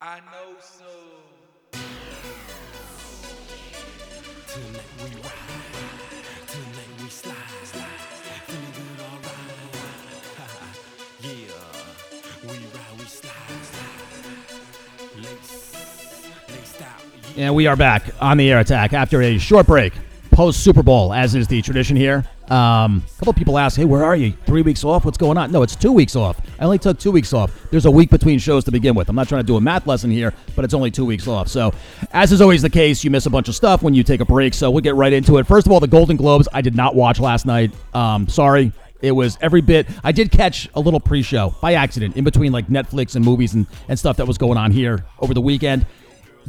I 0.00 0.20
know 0.20 0.54
so. 0.60 0.84
Tonight 4.46 4.84
we 5.02 5.10
ride, 5.16 5.32
tonight 6.46 7.02
we 7.02 7.08
slide, 7.08 7.34
feeling 8.46 8.64
good 8.74 9.00
alright. 9.02 9.34
yeah, 11.20 11.50
we 12.44 12.50
ride, 12.50 12.96
we 12.96 13.04
slide, 13.06 13.32
lace, 15.16 15.74
laced 16.48 16.82
out. 16.82 17.02
Yeah. 17.34 17.46
And 17.46 17.56
we 17.56 17.66
are 17.66 17.74
back 17.74 18.04
on 18.20 18.36
the 18.36 18.52
air 18.52 18.60
attack 18.60 18.92
after 18.92 19.20
a 19.22 19.36
short 19.36 19.66
break, 19.66 19.94
post 20.30 20.62
Super 20.62 20.84
Bowl, 20.84 21.12
as 21.12 21.34
is 21.34 21.48
the 21.48 21.60
tradition 21.60 21.96
here. 21.96 22.24
Um, 22.50 23.02
a 23.04 23.18
couple 23.18 23.32
people 23.32 23.58
ask, 23.58 23.76
"Hey, 23.76 23.84
where 23.84 24.04
are 24.04 24.14
you? 24.14 24.32
Three 24.46 24.62
weeks 24.62 24.84
off? 24.84 25.04
What's 25.04 25.18
going 25.18 25.38
on?" 25.38 25.50
No, 25.50 25.64
it's 25.64 25.74
two 25.74 25.90
weeks 25.90 26.14
off. 26.14 26.40
I 26.58 26.64
only 26.64 26.78
took 26.78 26.98
two 26.98 27.10
weeks 27.10 27.32
off. 27.32 27.52
There's 27.70 27.86
a 27.86 27.90
week 27.90 28.10
between 28.10 28.38
shows 28.38 28.64
to 28.64 28.70
begin 28.70 28.94
with. 28.94 29.08
I'm 29.08 29.16
not 29.16 29.28
trying 29.28 29.42
to 29.42 29.46
do 29.46 29.56
a 29.56 29.60
math 29.60 29.86
lesson 29.86 30.10
here, 30.10 30.34
but 30.56 30.64
it's 30.64 30.74
only 30.74 30.90
two 30.90 31.04
weeks 31.04 31.28
off. 31.28 31.48
So, 31.48 31.72
as 32.12 32.32
is 32.32 32.40
always 32.40 32.62
the 32.62 32.70
case, 32.70 33.04
you 33.04 33.10
miss 33.10 33.26
a 33.26 33.30
bunch 33.30 33.48
of 33.48 33.54
stuff 33.54 33.82
when 33.82 33.94
you 33.94 34.02
take 34.02 34.20
a 34.20 34.24
break. 34.24 34.54
So 34.54 34.70
we'll 34.70 34.82
get 34.82 34.94
right 34.94 35.12
into 35.12 35.38
it. 35.38 35.46
First 35.46 35.66
of 35.66 35.72
all, 35.72 35.80
the 35.80 35.86
Golden 35.86 36.16
Globes. 36.16 36.48
I 36.52 36.60
did 36.60 36.74
not 36.74 36.94
watch 36.94 37.20
last 37.20 37.46
night. 37.46 37.72
Um, 37.94 38.28
sorry. 38.28 38.72
It 39.00 39.12
was 39.12 39.38
every 39.40 39.60
bit. 39.60 39.86
I 40.02 40.10
did 40.10 40.32
catch 40.32 40.68
a 40.74 40.80
little 40.80 40.98
pre-show 40.98 41.54
by 41.62 41.74
accident 41.74 42.16
in 42.16 42.24
between 42.24 42.50
like 42.50 42.66
Netflix 42.66 43.14
and 43.14 43.24
movies 43.24 43.54
and, 43.54 43.64
and 43.88 43.96
stuff 43.96 44.16
that 44.16 44.26
was 44.26 44.38
going 44.38 44.58
on 44.58 44.72
here 44.72 45.04
over 45.20 45.34
the 45.34 45.40
weekend 45.40 45.86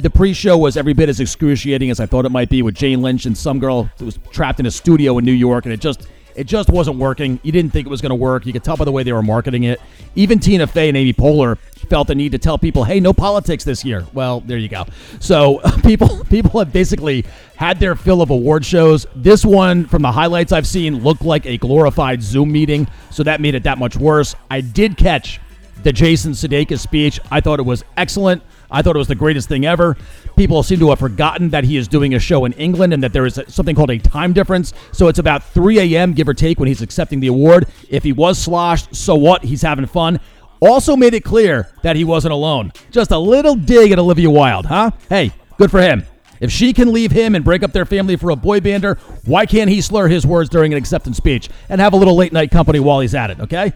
the 0.02 0.10
pre-show 0.10 0.56
was 0.56 0.76
every 0.76 0.92
bit 0.92 1.08
as 1.08 1.20
excruciating 1.20 1.90
as 1.90 2.00
I 2.00 2.06
thought 2.06 2.24
it 2.24 2.30
might 2.30 2.48
be 2.48 2.62
with 2.62 2.74
Jane 2.74 3.02
Lynch 3.02 3.26
and 3.26 3.36
some 3.36 3.58
girl 3.58 3.90
that 3.98 4.04
was 4.04 4.18
trapped 4.30 4.60
in 4.60 4.66
a 4.66 4.70
studio 4.70 5.18
in 5.18 5.24
New 5.24 5.32
York, 5.32 5.66
and 5.66 5.72
it 5.72 5.80
just 5.80 6.06
it 6.40 6.46
just 6.46 6.70
wasn't 6.70 6.96
working. 6.96 7.38
You 7.42 7.52
didn't 7.52 7.70
think 7.70 7.86
it 7.86 7.90
was 7.90 8.00
going 8.00 8.10
to 8.10 8.16
work. 8.16 8.46
You 8.46 8.54
could 8.54 8.64
tell 8.64 8.74
by 8.74 8.86
the 8.86 8.90
way 8.92 9.02
they 9.02 9.12
were 9.12 9.22
marketing 9.22 9.64
it. 9.64 9.78
Even 10.14 10.38
Tina 10.38 10.66
Fey 10.66 10.88
and 10.88 10.96
Amy 10.96 11.12
Poehler 11.12 11.58
felt 11.90 12.08
the 12.08 12.14
need 12.14 12.32
to 12.32 12.38
tell 12.38 12.56
people, 12.56 12.82
"Hey, 12.82 12.98
no 12.98 13.12
politics 13.12 13.62
this 13.62 13.84
year." 13.84 14.06
Well, 14.14 14.40
there 14.40 14.56
you 14.56 14.70
go. 14.70 14.86
So 15.18 15.58
people 15.82 16.24
people 16.30 16.58
have 16.58 16.72
basically 16.72 17.26
had 17.56 17.78
their 17.78 17.94
fill 17.94 18.22
of 18.22 18.30
award 18.30 18.64
shows. 18.64 19.06
This 19.14 19.44
one, 19.44 19.84
from 19.84 20.00
the 20.00 20.10
highlights 20.10 20.50
I've 20.50 20.66
seen, 20.66 21.04
looked 21.04 21.22
like 21.22 21.44
a 21.44 21.58
glorified 21.58 22.22
Zoom 22.22 22.50
meeting, 22.50 22.88
so 23.10 23.22
that 23.22 23.42
made 23.42 23.54
it 23.54 23.64
that 23.64 23.76
much 23.76 23.96
worse. 23.96 24.34
I 24.50 24.62
did 24.62 24.96
catch 24.96 25.40
the 25.82 25.92
Jason 25.92 26.32
Sudeikis 26.32 26.80
speech. 26.80 27.20
I 27.30 27.42
thought 27.42 27.60
it 27.60 27.66
was 27.66 27.84
excellent. 27.98 28.42
I 28.70 28.82
thought 28.82 28.96
it 28.96 28.98
was 28.98 29.08
the 29.08 29.14
greatest 29.14 29.48
thing 29.48 29.66
ever. 29.66 29.96
People 30.36 30.62
seem 30.62 30.78
to 30.80 30.90
have 30.90 30.98
forgotten 30.98 31.50
that 31.50 31.64
he 31.64 31.76
is 31.76 31.88
doing 31.88 32.14
a 32.14 32.18
show 32.18 32.44
in 32.44 32.52
England 32.54 32.92
and 32.92 33.02
that 33.02 33.12
there 33.12 33.26
is 33.26 33.40
something 33.48 33.74
called 33.74 33.90
a 33.90 33.98
time 33.98 34.32
difference. 34.32 34.72
So 34.92 35.08
it's 35.08 35.18
about 35.18 35.42
3 35.42 35.78
a.m., 35.94 36.12
give 36.12 36.28
or 36.28 36.34
take, 36.34 36.58
when 36.58 36.68
he's 36.68 36.82
accepting 36.82 37.20
the 37.20 37.28
award. 37.28 37.66
If 37.88 38.04
he 38.04 38.12
was 38.12 38.38
sloshed, 38.38 38.94
so 38.94 39.14
what? 39.14 39.44
He's 39.44 39.62
having 39.62 39.86
fun. 39.86 40.20
Also 40.60 40.94
made 40.94 41.14
it 41.14 41.24
clear 41.24 41.72
that 41.82 41.96
he 41.96 42.04
wasn't 42.04 42.32
alone. 42.32 42.72
Just 42.90 43.10
a 43.10 43.18
little 43.18 43.54
dig 43.54 43.92
at 43.92 43.98
Olivia 43.98 44.30
Wilde, 44.30 44.66
huh? 44.66 44.90
Hey, 45.08 45.32
good 45.56 45.70
for 45.70 45.80
him. 45.80 46.04
If 46.40 46.50
she 46.50 46.72
can 46.72 46.92
leave 46.92 47.12
him 47.12 47.34
and 47.34 47.44
break 47.44 47.62
up 47.62 47.72
their 47.72 47.84
family 47.84 48.16
for 48.16 48.30
a 48.30 48.36
boy 48.36 48.60
bander, 48.60 48.98
why 49.26 49.44
can't 49.46 49.68
he 49.68 49.80
slur 49.80 50.08
his 50.08 50.26
words 50.26 50.48
during 50.48 50.72
an 50.72 50.78
acceptance 50.78 51.18
speech 51.18 51.50
and 51.68 51.80
have 51.80 51.92
a 51.92 51.96
little 51.96 52.16
late 52.16 52.32
night 52.32 52.50
company 52.50 52.80
while 52.80 53.00
he's 53.00 53.14
at 53.14 53.30
it, 53.30 53.40
okay? 53.40 53.72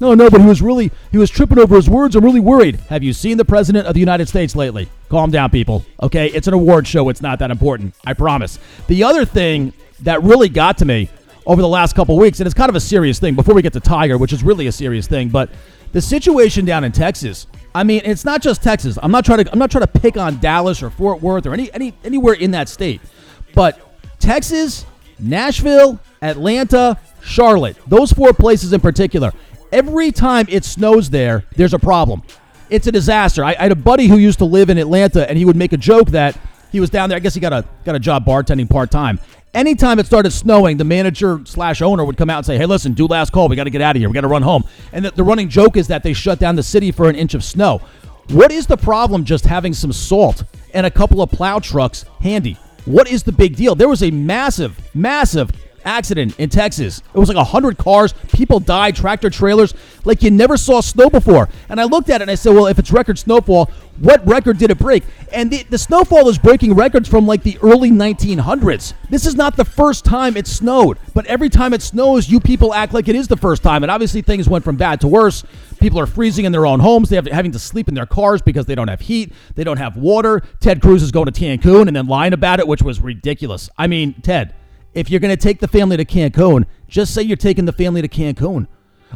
No, 0.00 0.14
no, 0.14 0.28
but 0.28 0.40
he 0.40 0.46
was 0.46 0.60
really 0.60 0.90
he 1.12 1.18
was 1.18 1.30
tripping 1.30 1.58
over 1.58 1.76
his 1.76 1.88
words. 1.88 2.16
I'm 2.16 2.24
really 2.24 2.40
worried. 2.40 2.76
Have 2.88 3.02
you 3.02 3.12
seen 3.12 3.36
the 3.36 3.44
president 3.44 3.86
of 3.86 3.94
the 3.94 4.00
United 4.00 4.28
States 4.28 4.56
lately? 4.56 4.88
Calm 5.08 5.30
down, 5.30 5.50
people. 5.50 5.84
Okay, 6.02 6.28
it's 6.28 6.48
an 6.48 6.54
award 6.54 6.86
show. 6.86 7.08
It's 7.08 7.22
not 7.22 7.38
that 7.38 7.50
important. 7.50 7.94
I 8.04 8.14
promise. 8.14 8.58
The 8.88 9.04
other 9.04 9.24
thing 9.24 9.72
that 10.00 10.22
really 10.22 10.48
got 10.48 10.78
to 10.78 10.84
me 10.84 11.08
over 11.46 11.62
the 11.62 11.68
last 11.68 11.94
couple 11.94 12.16
weeks, 12.16 12.40
and 12.40 12.46
it's 12.46 12.54
kind 12.54 12.68
of 12.68 12.74
a 12.74 12.80
serious 12.80 13.18
thing. 13.18 13.34
Before 13.34 13.54
we 13.54 13.62
get 13.62 13.72
to 13.74 13.80
Tiger, 13.80 14.18
which 14.18 14.32
is 14.32 14.42
really 14.42 14.66
a 14.66 14.72
serious 14.72 15.06
thing, 15.06 15.28
but 15.28 15.50
the 15.92 16.02
situation 16.02 16.64
down 16.64 16.84
in 16.84 16.92
Texas. 16.92 17.46
I 17.74 17.82
mean, 17.84 18.02
it's 18.04 18.24
not 18.24 18.42
just 18.42 18.62
Texas. 18.62 18.98
I'm 19.02 19.10
not 19.10 19.24
trying 19.24 19.44
to 19.44 19.52
I'm 19.52 19.58
not 19.58 19.70
trying 19.70 19.86
to 19.86 20.00
pick 20.00 20.16
on 20.16 20.38
Dallas 20.38 20.82
or 20.82 20.90
Fort 20.90 21.22
Worth 21.22 21.46
or 21.46 21.54
any 21.54 21.72
any 21.72 21.94
anywhere 22.04 22.34
in 22.34 22.50
that 22.50 22.68
state, 22.68 23.00
but 23.54 23.80
Texas, 24.18 24.86
Nashville, 25.18 26.00
Atlanta, 26.20 26.98
Charlotte, 27.22 27.76
those 27.86 28.12
four 28.12 28.32
places 28.32 28.72
in 28.72 28.80
particular 28.80 29.32
Every 29.74 30.12
time 30.12 30.46
it 30.48 30.64
snows 30.64 31.10
there, 31.10 31.42
there's 31.56 31.74
a 31.74 31.80
problem. 31.80 32.22
It's 32.70 32.86
a 32.86 32.92
disaster. 32.92 33.44
I, 33.44 33.56
I 33.58 33.64
had 33.64 33.72
a 33.72 33.74
buddy 33.74 34.06
who 34.06 34.18
used 34.18 34.38
to 34.38 34.44
live 34.44 34.70
in 34.70 34.78
Atlanta, 34.78 35.28
and 35.28 35.36
he 35.36 35.44
would 35.44 35.56
make 35.56 35.72
a 35.72 35.76
joke 35.76 36.10
that 36.10 36.38
he 36.70 36.78
was 36.78 36.90
down 36.90 37.08
there. 37.08 37.16
I 37.16 37.18
guess 37.18 37.34
he 37.34 37.40
got 37.40 37.52
a 37.52 37.64
got 37.84 37.96
a 37.96 37.98
job 37.98 38.24
bartending 38.24 38.70
part 38.70 38.92
time. 38.92 39.18
Anytime 39.52 39.98
it 39.98 40.06
started 40.06 40.30
snowing, 40.30 40.76
the 40.76 40.84
manager 40.84 41.40
slash 41.44 41.82
owner 41.82 42.04
would 42.04 42.16
come 42.16 42.30
out 42.30 42.36
and 42.36 42.46
say, 42.46 42.56
"Hey, 42.56 42.66
listen, 42.66 42.92
do 42.92 43.08
last 43.08 43.32
call. 43.32 43.48
We 43.48 43.56
got 43.56 43.64
to 43.64 43.70
get 43.70 43.82
out 43.82 43.96
of 43.96 44.00
here. 44.00 44.08
We 44.08 44.14
got 44.14 44.20
to 44.20 44.28
run 44.28 44.42
home." 44.42 44.62
And 44.92 45.04
the, 45.04 45.10
the 45.10 45.24
running 45.24 45.48
joke 45.48 45.76
is 45.76 45.88
that 45.88 46.04
they 46.04 46.12
shut 46.12 46.38
down 46.38 46.54
the 46.54 46.62
city 46.62 46.92
for 46.92 47.08
an 47.08 47.16
inch 47.16 47.34
of 47.34 47.42
snow. 47.42 47.80
What 48.28 48.52
is 48.52 48.68
the 48.68 48.76
problem 48.76 49.24
just 49.24 49.44
having 49.44 49.74
some 49.74 49.92
salt 49.92 50.44
and 50.72 50.86
a 50.86 50.90
couple 50.90 51.20
of 51.20 51.32
plow 51.32 51.58
trucks 51.58 52.04
handy? 52.20 52.56
What 52.84 53.10
is 53.10 53.24
the 53.24 53.32
big 53.32 53.56
deal? 53.56 53.74
There 53.74 53.88
was 53.88 54.04
a 54.04 54.12
massive, 54.12 54.78
massive 54.94 55.50
accident 55.84 56.38
in 56.38 56.48
Texas. 56.48 57.02
It 57.14 57.18
was 57.18 57.28
like 57.28 57.36
100 57.36 57.78
cars. 57.78 58.14
People 58.32 58.60
died, 58.60 58.96
tractor 58.96 59.30
trailers, 59.30 59.74
like 60.04 60.22
you 60.22 60.30
never 60.30 60.56
saw 60.56 60.80
snow 60.80 61.10
before. 61.10 61.48
And 61.68 61.80
I 61.80 61.84
looked 61.84 62.10
at 62.10 62.20
it 62.20 62.22
and 62.22 62.30
I 62.30 62.34
said, 62.34 62.54
well, 62.54 62.66
if 62.66 62.78
it's 62.78 62.90
record 62.90 63.18
snowfall, 63.18 63.70
what 63.98 64.26
record 64.26 64.58
did 64.58 64.70
it 64.70 64.78
break? 64.78 65.04
And 65.32 65.50
the, 65.50 65.62
the 65.64 65.78
snowfall 65.78 66.28
is 66.28 66.38
breaking 66.38 66.74
records 66.74 67.08
from 67.08 67.26
like 67.26 67.42
the 67.42 67.58
early 67.62 67.90
1900s. 67.90 68.94
This 69.08 69.24
is 69.24 69.36
not 69.36 69.56
the 69.56 69.64
first 69.64 70.04
time 70.04 70.36
it 70.36 70.46
snowed, 70.46 70.98
but 71.14 71.26
every 71.26 71.48
time 71.48 71.72
it 71.72 71.82
snows, 71.82 72.28
you 72.28 72.40
people 72.40 72.74
act 72.74 72.92
like 72.92 73.08
it 73.08 73.14
is 73.14 73.28
the 73.28 73.36
first 73.36 73.62
time. 73.62 73.84
And 73.84 73.90
obviously, 73.90 74.20
things 74.22 74.48
went 74.48 74.64
from 74.64 74.76
bad 74.76 75.00
to 75.02 75.08
worse. 75.08 75.44
People 75.80 76.00
are 76.00 76.06
freezing 76.06 76.44
in 76.44 76.52
their 76.52 76.66
own 76.66 76.80
homes. 76.80 77.08
They 77.08 77.16
have 77.16 77.26
having 77.26 77.52
to 77.52 77.58
sleep 77.58 77.88
in 77.88 77.94
their 77.94 78.06
cars 78.06 78.42
because 78.42 78.66
they 78.66 78.74
don't 78.74 78.88
have 78.88 79.00
heat. 79.00 79.32
They 79.54 79.64
don't 79.64 79.76
have 79.76 79.96
water. 79.96 80.42
Ted 80.60 80.82
Cruz 80.82 81.02
is 81.02 81.12
going 81.12 81.26
to 81.26 81.32
Cancun 81.32 81.86
and 81.86 81.94
then 81.94 82.06
lying 82.06 82.32
about 82.32 82.58
it, 82.58 82.66
which 82.66 82.82
was 82.82 83.00
ridiculous. 83.00 83.70
I 83.78 83.86
mean, 83.86 84.14
Ted, 84.22 84.54
if 84.94 85.10
you're 85.10 85.20
going 85.20 85.36
to 85.36 85.42
take 85.42 85.60
the 85.60 85.68
family 85.68 85.96
to 85.96 86.04
Cancun, 86.04 86.66
just 86.88 87.14
say 87.14 87.22
you're 87.22 87.36
taking 87.36 87.64
the 87.64 87.72
family 87.72 88.02
to 88.02 88.08
Cancun. 88.08 88.66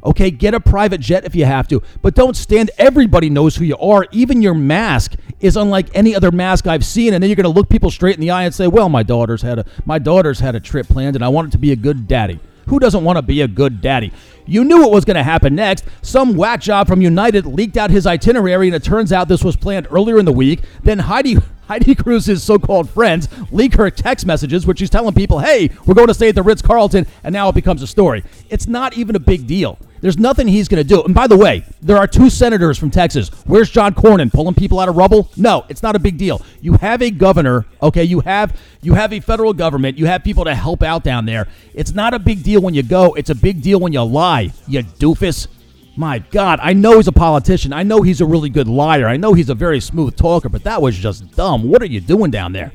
Okay, 0.04 0.30
get 0.30 0.54
a 0.54 0.60
private 0.60 1.00
jet 1.00 1.24
if 1.24 1.34
you 1.34 1.44
have 1.44 1.66
to, 1.68 1.82
but 2.02 2.14
don't 2.14 2.36
stand. 2.36 2.70
Everybody 2.78 3.30
knows 3.30 3.56
who 3.56 3.64
you 3.64 3.76
are. 3.78 4.06
Even 4.12 4.42
your 4.42 4.54
mask 4.54 5.16
is 5.40 5.56
unlike 5.56 5.88
any 5.94 6.14
other 6.14 6.30
mask 6.30 6.66
I've 6.66 6.84
seen. 6.84 7.14
And 7.14 7.22
then 7.22 7.28
you're 7.28 7.36
going 7.36 7.44
to 7.44 7.50
look 7.50 7.68
people 7.68 7.90
straight 7.90 8.14
in 8.14 8.20
the 8.20 8.30
eye 8.30 8.44
and 8.44 8.54
say, 8.54 8.68
"Well, 8.68 8.88
my 8.88 9.02
daughter's 9.02 9.42
had 9.42 9.58
a 9.58 9.64
my 9.86 9.98
daughter's 9.98 10.40
had 10.40 10.54
a 10.54 10.60
trip 10.60 10.86
planned, 10.86 11.16
and 11.16 11.24
I 11.24 11.28
want 11.28 11.48
it 11.48 11.50
to 11.52 11.58
be 11.58 11.72
a 11.72 11.76
good 11.76 12.06
daddy." 12.06 12.38
Who 12.68 12.78
doesn't 12.78 13.02
want 13.02 13.16
to 13.16 13.22
be 13.22 13.40
a 13.40 13.48
good 13.48 13.80
daddy? 13.80 14.12
You 14.46 14.62
knew 14.62 14.80
what 14.80 14.90
was 14.90 15.04
going 15.06 15.16
to 15.16 15.22
happen 15.22 15.54
next. 15.54 15.84
Some 16.02 16.36
whack 16.36 16.60
job 16.60 16.86
from 16.86 17.00
United 17.00 17.46
leaked 17.46 17.78
out 17.78 17.90
his 17.90 18.06
itinerary, 18.06 18.68
and 18.68 18.76
it 18.76 18.84
turns 18.84 19.10
out 19.10 19.26
this 19.26 19.42
was 19.42 19.56
planned 19.56 19.88
earlier 19.90 20.18
in 20.18 20.26
the 20.26 20.32
week. 20.32 20.60
Then 20.82 20.98
Heidi 20.98 21.38
Heidi 21.68 21.94
Cruz's 21.94 22.42
so-called 22.42 22.88
friends 22.88 23.28
leak 23.52 23.74
her 23.74 23.90
text 23.90 24.24
messages, 24.24 24.66
which 24.66 24.78
she's 24.78 24.90
telling 24.90 25.14
people, 25.14 25.38
"Hey, 25.38 25.70
we're 25.84 25.94
going 25.94 26.08
to 26.08 26.14
stay 26.14 26.30
at 26.30 26.34
the 26.34 26.42
Ritz 26.42 26.62
Carlton," 26.62 27.06
and 27.22 27.32
now 27.32 27.50
it 27.50 27.54
becomes 27.54 27.82
a 27.82 27.86
story. 27.86 28.24
It's 28.48 28.66
not 28.66 28.96
even 28.96 29.14
a 29.14 29.20
big 29.20 29.46
deal. 29.46 29.78
There's 30.00 30.18
nothing 30.18 30.48
he's 30.48 30.68
going 30.68 30.82
to 30.82 30.88
do. 30.88 31.02
And 31.02 31.14
by 31.14 31.26
the 31.26 31.36
way, 31.36 31.64
there 31.82 31.96
are 31.96 32.06
two 32.06 32.30
senators 32.30 32.78
from 32.78 32.90
Texas. 32.90 33.30
Where's 33.46 33.68
John 33.68 33.94
Cornyn 33.94 34.32
pulling 34.32 34.54
people 34.54 34.78
out 34.78 34.88
of 34.88 34.96
rubble? 34.96 35.28
No, 35.36 35.64
it's 35.68 35.82
not 35.82 35.96
a 35.96 35.98
big 35.98 36.16
deal. 36.16 36.40
You 36.60 36.74
have 36.74 37.02
a 37.02 37.10
governor, 37.10 37.66
okay? 37.82 38.04
You 38.04 38.20
have 38.20 38.56
you 38.80 38.94
have 38.94 39.12
a 39.12 39.20
federal 39.20 39.52
government. 39.52 39.98
You 39.98 40.06
have 40.06 40.24
people 40.24 40.44
to 40.44 40.54
help 40.54 40.82
out 40.82 41.04
down 41.04 41.26
there. 41.26 41.48
It's 41.74 41.92
not 41.92 42.14
a 42.14 42.18
big 42.18 42.42
deal 42.42 42.60
when 42.60 42.74
you 42.74 42.82
go. 42.82 43.14
It's 43.14 43.30
a 43.30 43.34
big 43.34 43.60
deal 43.60 43.80
when 43.80 43.92
you 43.92 44.02
lie. 44.02 44.52
You 44.66 44.84
doofus. 44.84 45.48
My 45.98 46.20
God, 46.20 46.60
I 46.62 46.74
know 46.74 46.98
he's 46.98 47.08
a 47.08 47.12
politician. 47.12 47.72
I 47.72 47.82
know 47.82 48.02
he's 48.02 48.20
a 48.20 48.24
really 48.24 48.50
good 48.50 48.68
liar. 48.68 49.08
I 49.08 49.16
know 49.16 49.34
he's 49.34 49.48
a 49.48 49.54
very 49.54 49.80
smooth 49.80 50.14
talker, 50.14 50.48
but 50.48 50.62
that 50.62 50.80
was 50.80 50.96
just 50.96 51.28
dumb. 51.34 51.68
What 51.68 51.82
are 51.82 51.86
you 51.86 52.00
doing 52.00 52.30
down 52.30 52.52
there? 52.52 52.72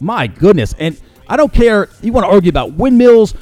My 0.00 0.26
goodness. 0.26 0.74
And 0.78 0.98
I 1.28 1.36
don't 1.36 1.52
care. 1.52 1.90
You 2.00 2.14
want 2.14 2.24
to 2.24 2.30
argue 2.30 2.48
about 2.48 2.72
windmills, 2.72 3.34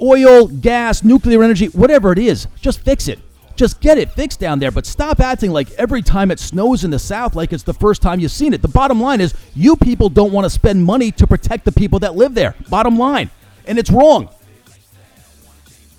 oil, 0.00 0.46
gas, 0.46 1.04
nuclear 1.04 1.42
energy, 1.42 1.66
whatever 1.66 2.10
it 2.10 2.18
is, 2.18 2.48
just 2.58 2.80
fix 2.80 3.06
it. 3.06 3.18
Just 3.54 3.82
get 3.82 3.98
it 3.98 4.10
fixed 4.10 4.40
down 4.40 4.60
there, 4.60 4.70
but 4.70 4.86
stop 4.86 5.20
acting 5.20 5.50
like 5.50 5.70
every 5.72 6.00
time 6.00 6.30
it 6.30 6.40
snows 6.40 6.84
in 6.84 6.90
the 6.90 6.98
South 6.98 7.36
like 7.36 7.52
it's 7.52 7.64
the 7.64 7.74
first 7.74 8.00
time 8.00 8.18
you've 8.18 8.32
seen 8.32 8.54
it. 8.54 8.62
The 8.62 8.68
bottom 8.68 8.98
line 8.98 9.20
is 9.20 9.34
you 9.54 9.76
people 9.76 10.08
don't 10.08 10.32
want 10.32 10.46
to 10.46 10.50
spend 10.50 10.82
money 10.82 11.12
to 11.12 11.26
protect 11.26 11.66
the 11.66 11.72
people 11.72 11.98
that 11.98 12.16
live 12.16 12.32
there. 12.32 12.54
Bottom 12.70 12.96
line. 12.96 13.28
And 13.66 13.78
it's 13.78 13.90
wrong. 13.90 14.30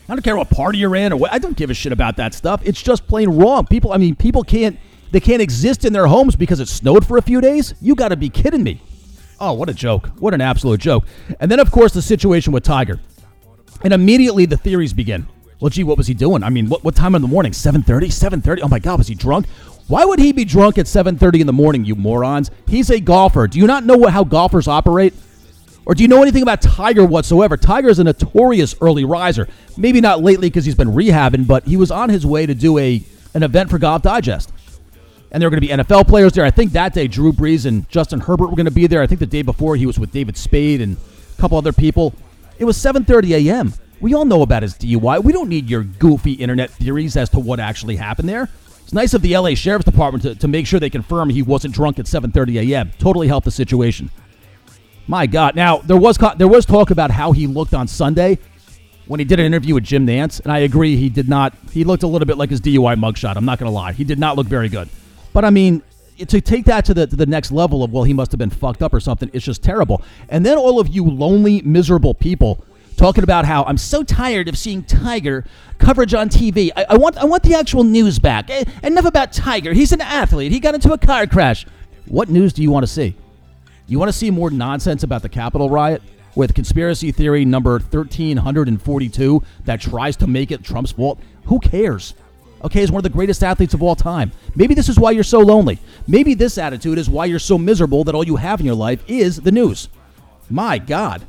I 0.10 0.16
don't 0.16 0.22
care 0.22 0.36
what 0.36 0.50
party 0.50 0.80
you're 0.80 0.96
in 0.96 1.14
or 1.14 1.18
what. 1.18 1.34
I 1.34 1.40
don't 1.40 1.56
give 1.56 1.70
a 1.70 1.74
shit 1.74 1.92
about 1.92 2.18
that 2.18 2.34
stuff. 2.34 2.62
It's 2.66 2.82
just 2.82 3.08
plain 3.08 3.30
wrong. 3.30 3.66
People, 3.66 3.94
I 3.94 3.98
mean, 3.98 4.16
people 4.16 4.44
can't 4.44 4.78
they 5.12 5.20
can't 5.20 5.42
exist 5.44 5.86
in 5.86 5.94
their 5.94 6.08
homes 6.08 6.36
because 6.36 6.60
it 6.60 6.68
snowed 6.68 7.06
for 7.06 7.18
a 7.18 7.22
few 7.22 7.40
days. 7.40 7.76
You 7.80 7.94
got 7.94 8.08
to 8.10 8.16
be 8.16 8.30
kidding 8.30 8.64
me. 8.64 8.82
Oh, 9.40 9.54
what 9.54 9.70
a 9.70 9.74
joke. 9.74 10.08
What 10.20 10.34
an 10.34 10.42
absolute 10.42 10.80
joke. 10.80 11.06
And 11.40 11.52
then 11.52 11.60
of 11.60 11.70
course 11.70 11.94
the 11.94 12.02
situation 12.02 12.52
with 12.52 12.64
Tiger. 12.64 13.00
And 13.84 13.94
immediately 13.94 14.46
the 14.46 14.58
theories 14.58 14.92
begin. 14.92 15.28
Well, 15.60 15.70
gee, 15.70 15.84
what 15.84 15.98
was 15.98 16.08
he 16.08 16.14
doing? 16.14 16.44
I 16.44 16.50
mean, 16.50 16.68
what, 16.68 16.84
what 16.84 16.96
time 16.96 17.16
in 17.16 17.22
the 17.22 17.28
morning? 17.28 17.52
7:30? 17.52 18.08
7:30? 18.08 18.62
Oh 18.64 18.68
my 18.68 18.80
god, 18.80 18.98
was 18.98 19.08
he 19.08 19.16
drunk? 19.16 19.48
Why 19.88 20.04
would 20.04 20.20
he 20.20 20.32
be 20.32 20.46
drunk 20.46 20.78
at 20.78 20.88
7:30 20.88 21.42
in 21.42 21.48
the 21.48 21.54
morning, 21.54 21.86
you 21.86 21.96
morons? 21.96 22.50
He's 22.68 22.90
a 22.90 23.00
golfer. 23.00 23.48
Do 23.48 23.60
you 23.60 23.68
not 23.68 23.86
know 23.86 23.96
what, 23.98 24.14
how 24.14 24.24
golfers 24.24 24.68
operate? 24.68 25.14
Or 25.86 25.94
do 25.94 26.02
you 26.02 26.08
know 26.08 26.22
anything 26.22 26.44
about 26.44 26.62
Tiger 26.62 27.06
whatsoever? 27.06 27.58
Tiger 27.58 27.90
is 27.90 28.00
a 28.00 28.04
notorious 28.04 28.76
early 28.80 29.04
riser. 29.04 29.48
Maybe 29.78 30.00
not 30.00 30.22
lately 30.22 30.50
because 30.50 30.66
he's 30.66 30.76
been 30.76 30.90
rehabbing, 30.90 31.46
but 31.46 31.66
he 31.66 31.76
was 31.76 31.92
on 31.92 32.10
his 32.10 32.26
way 32.26 32.46
to 32.46 32.56
do 32.56 32.78
a 32.78 33.04
an 33.34 33.44
event 33.44 33.70
for 33.70 33.80
Golf 33.80 34.04
Digest. 34.04 34.52
and 35.32 35.42
there 35.42 35.48
were 35.48 35.58
going 35.58 35.62
to 35.62 35.68
be 35.68 35.84
NFL 35.84 36.08
players 36.08 36.34
there. 36.34 36.46
I 36.46 36.52
think 36.52 36.72
that 36.74 36.94
day 36.94 37.08
Drew 37.08 37.34
Brees 37.34 37.66
and 37.66 37.90
Justin 37.90 38.20
Herbert 38.20 38.48
were 38.48 38.56
going 38.56 38.66
to 38.66 38.72
be 38.72 38.86
there. 38.88 39.02
I 39.02 39.08
think 39.08 39.20
the 39.20 39.26
day 39.26 39.42
before 39.42 39.76
he 39.76 39.86
was 39.88 39.98
with 40.00 40.12
David 40.12 40.38
Spade 40.38 40.80
and 40.80 40.96
a 41.38 41.42
couple 41.42 41.58
other 41.58 41.74
people. 41.74 42.14
It 42.60 42.66
was 42.66 42.78
7:30 42.78 43.48
a.m. 43.48 43.74
We 44.00 44.14
all 44.14 44.26
know 44.26 44.42
about 44.42 44.64
his 44.64 44.76
DUI. 44.76 45.24
We 45.24 45.34
don't 45.34 45.50
need 45.50 45.70
your 45.70 45.84
goofy 45.84 46.34
internet 46.34 46.70
theories 46.70 47.18
as 47.18 47.30
to 47.30 47.40
what 47.40 47.60
actually 47.60 47.96
happened 47.96 48.30
there. 48.30 48.50
It's 48.84 48.94
nice 48.94 49.14
of 49.14 49.22
the 49.22 49.36
LA 49.36 49.56
Sheriff's 49.56 49.86
Department 49.86 50.24
to, 50.24 50.36
to 50.36 50.48
make 50.48 50.68
sure 50.68 50.80
they 50.80 50.90
confirm 50.90 51.30
he 51.30 51.42
wasn't 51.42 51.74
drunk 51.74 52.00
at 52.00 52.06
7:30 52.06 52.72
a.m. 52.72 52.92
Totally 53.00 53.28
helped 53.28 53.46
the 53.46 53.52
situation. 53.52 54.12
My 55.08 55.28
God! 55.28 55.56
Now 55.56 55.78
there 55.80 55.98
was 55.98 56.18
there 56.38 56.48
was 56.48 56.66
talk 56.66 56.92
about 56.92 57.12
how 57.12 57.32
he 57.34 57.46
looked 57.48 57.74
on 57.74 57.88
Sunday 57.88 58.40
when 59.06 59.20
he 59.20 59.26
did 59.26 59.40
an 59.40 59.46
interview 59.46 59.74
with 59.74 59.84
Jim 59.84 60.08
Nantz, 60.08 60.40
and 60.40 60.52
I 60.52 60.60
agree 60.60 60.96
he 60.96 61.10
did 61.10 61.28
not. 61.28 61.54
He 61.72 61.84
looked 61.84 62.04
a 62.04 62.08
little 62.08 62.26
bit 62.26 62.38
like 62.38 62.50
his 62.50 62.62
DUI 62.62 62.96
mugshot. 62.96 63.36
I'm 63.36 63.46
not 63.46 63.60
going 63.60 63.70
to 63.70 63.76
lie. 63.76 63.92
He 63.92 64.06
did 64.06 64.18
not 64.18 64.38
look 64.38 64.48
very 64.48 64.70
good. 64.70 64.88
But 65.34 65.44
I 65.44 65.50
mean, 65.50 65.82
to 66.28 66.40
take 66.40 66.66
that 66.66 66.86
to 66.86 66.94
the 66.94 67.08
to 67.08 67.16
the 67.16 67.26
next 67.26 67.52
level 67.52 67.84
of 67.84 67.92
well, 67.92 68.04
he 68.04 68.14
must 68.14 68.32
have 68.32 68.40
been 68.40 68.50
fucked 68.50 68.82
up 68.82 68.94
or 68.94 69.00
something. 69.00 69.30
It's 69.34 69.46
just 69.46 69.62
terrible. 69.62 70.02
And 70.30 70.46
then 70.46 70.58
all 70.58 70.80
of 70.80 70.88
you 70.88 71.04
lonely, 71.04 71.62
miserable 71.64 72.14
people 72.14 72.64
talking 72.96 73.24
about 73.24 73.44
how 73.44 73.64
I'm 73.64 73.78
so 73.78 74.04
tired 74.04 74.48
of 74.48 74.58
seeing 74.58 74.84
Tiger 74.84 75.44
coverage 75.80 76.14
on 76.14 76.30
TV. 76.30 76.70
I, 76.78 76.86
I 76.92 76.98
want 76.98 77.18
I 77.18 77.26
want 77.26 77.44
the 77.44 77.56
actual 77.56 77.84
news 77.84 78.20
back. 78.20 78.50
Eh, 78.50 78.64
Enough 78.84 79.06
about 79.06 79.34
Tiger. 79.34 79.74
He's 79.74 79.92
an 79.92 80.02
athlete. 80.02 80.52
He 80.54 80.62
got 80.62 80.76
into 80.76 80.94
a 80.94 80.98
car 80.98 81.28
crash. 81.28 81.66
What 82.06 82.30
news 82.30 82.54
do 82.54 82.62
you 82.62 82.72
want 82.72 82.84
to 82.84 82.92
see? 82.92 83.16
You 83.88 84.00
want 84.00 84.10
to 84.10 84.18
see 84.18 84.32
more 84.32 84.50
nonsense 84.50 85.04
about 85.04 85.22
the 85.22 85.30
Capitol 85.30 85.70
riot 85.70 86.02
with 86.36 86.54
conspiracy 86.54 87.12
theory 87.12 87.46
number 87.46 87.74
1342 87.74 89.44
that 89.66 89.82
tries 89.82 90.16
to 90.18 90.28
make 90.28 90.52
it 90.52 90.64
Trump's 90.64 90.92
fault? 90.92 91.20
Who 91.46 91.60
cares? 91.60 92.14
Okay, 92.64 92.80
he's 92.80 92.92
one 92.92 93.00
of 93.00 93.04
the 93.04 93.10
greatest 93.10 93.44
athletes 93.44 93.74
of 93.74 93.84
all 93.84 93.96
time. 93.96 94.32
Maybe 94.56 94.74
this 94.74 94.88
is 94.88 94.98
why 94.98 95.12
you're 95.12 95.24
so 95.24 95.40
lonely. 95.40 95.80
Maybe 96.08 96.34
this 96.34 96.58
attitude 96.58 96.98
is 96.98 97.10
why 97.10 97.26
you're 97.26 97.40
so 97.40 97.58
miserable 97.58 98.06
that 98.06 98.16
all 98.16 98.26
you 98.26 98.38
have 98.38 98.62
in 98.62 98.66
your 98.66 98.76
life 98.76 99.04
is 99.08 99.42
the 99.42 99.52
news. 99.52 99.90
My 100.50 100.78
God. 100.78 101.24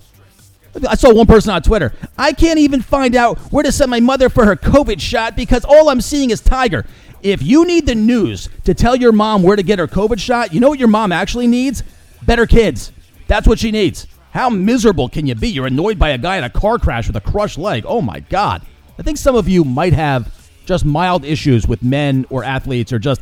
I 0.88 0.94
saw 0.94 1.12
one 1.12 1.26
person 1.26 1.52
on 1.52 1.62
Twitter. 1.62 1.92
I 2.16 2.32
can't 2.32 2.58
even 2.58 2.82
find 2.82 3.16
out 3.16 3.38
where 3.52 3.64
to 3.64 3.72
send 3.72 3.90
my 3.90 4.00
mother 4.00 4.28
for 4.28 4.44
her 4.44 4.56
COVID 4.56 5.00
shot 5.00 5.34
because 5.34 5.64
all 5.64 5.88
I'm 5.88 6.00
seeing 6.00 6.30
is 6.30 6.40
Tiger. 6.40 6.86
If 7.22 7.42
you 7.42 7.64
need 7.64 7.86
the 7.86 7.94
news 7.94 8.48
to 8.64 8.74
tell 8.74 8.94
your 8.94 9.12
mom 9.12 9.42
where 9.42 9.56
to 9.56 9.62
get 9.62 9.78
her 9.78 9.88
COVID 9.88 10.20
shot, 10.20 10.52
you 10.52 10.60
know 10.60 10.68
what 10.68 10.78
your 10.78 10.88
mom 10.88 11.10
actually 11.10 11.46
needs? 11.46 11.82
Better 12.26 12.46
kids. 12.46 12.92
That's 13.26 13.46
what 13.46 13.58
she 13.58 13.70
needs. 13.70 14.06
How 14.30 14.50
miserable 14.50 15.08
can 15.08 15.26
you 15.26 15.34
be? 15.34 15.48
You're 15.48 15.66
annoyed 15.66 15.98
by 15.98 16.10
a 16.10 16.18
guy 16.18 16.36
in 16.36 16.44
a 16.44 16.50
car 16.50 16.78
crash 16.78 17.06
with 17.06 17.16
a 17.16 17.20
crushed 17.20 17.58
leg. 17.58 17.84
Oh 17.86 18.00
my 18.00 18.20
God. 18.20 18.62
I 18.98 19.02
think 19.02 19.18
some 19.18 19.36
of 19.36 19.48
you 19.48 19.64
might 19.64 19.92
have 19.92 20.32
just 20.66 20.84
mild 20.84 21.24
issues 21.24 21.68
with 21.68 21.82
men 21.82 22.26
or 22.30 22.42
athletes 22.42 22.92
or 22.92 22.98
just 22.98 23.20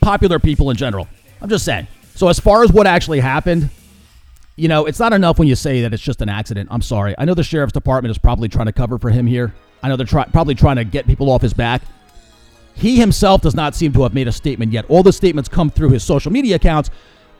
popular 0.00 0.38
people 0.38 0.70
in 0.70 0.76
general. 0.76 1.08
I'm 1.40 1.48
just 1.48 1.64
saying. 1.64 1.86
So, 2.14 2.28
as 2.28 2.40
far 2.40 2.64
as 2.64 2.72
what 2.72 2.86
actually 2.86 3.20
happened, 3.20 3.70
you 4.56 4.68
know, 4.68 4.86
it's 4.86 4.98
not 4.98 5.12
enough 5.12 5.38
when 5.38 5.46
you 5.48 5.54
say 5.54 5.82
that 5.82 5.94
it's 5.94 6.02
just 6.02 6.20
an 6.20 6.28
accident. 6.28 6.68
I'm 6.72 6.82
sorry. 6.82 7.14
I 7.16 7.24
know 7.24 7.34
the 7.34 7.44
sheriff's 7.44 7.72
department 7.72 8.10
is 8.10 8.18
probably 8.18 8.48
trying 8.48 8.66
to 8.66 8.72
cover 8.72 8.98
for 8.98 9.10
him 9.10 9.26
here. 9.26 9.54
I 9.82 9.88
know 9.88 9.96
they're 9.96 10.06
try- 10.06 10.24
probably 10.24 10.54
trying 10.54 10.76
to 10.76 10.84
get 10.84 11.06
people 11.06 11.30
off 11.30 11.42
his 11.42 11.54
back. 11.54 11.82
He 12.74 12.96
himself 12.96 13.42
does 13.42 13.54
not 13.54 13.74
seem 13.74 13.92
to 13.92 14.02
have 14.02 14.14
made 14.14 14.28
a 14.28 14.32
statement 14.32 14.72
yet. 14.72 14.84
All 14.88 15.02
the 15.02 15.12
statements 15.12 15.48
come 15.48 15.70
through 15.70 15.90
his 15.90 16.02
social 16.02 16.32
media 16.32 16.56
accounts, 16.56 16.90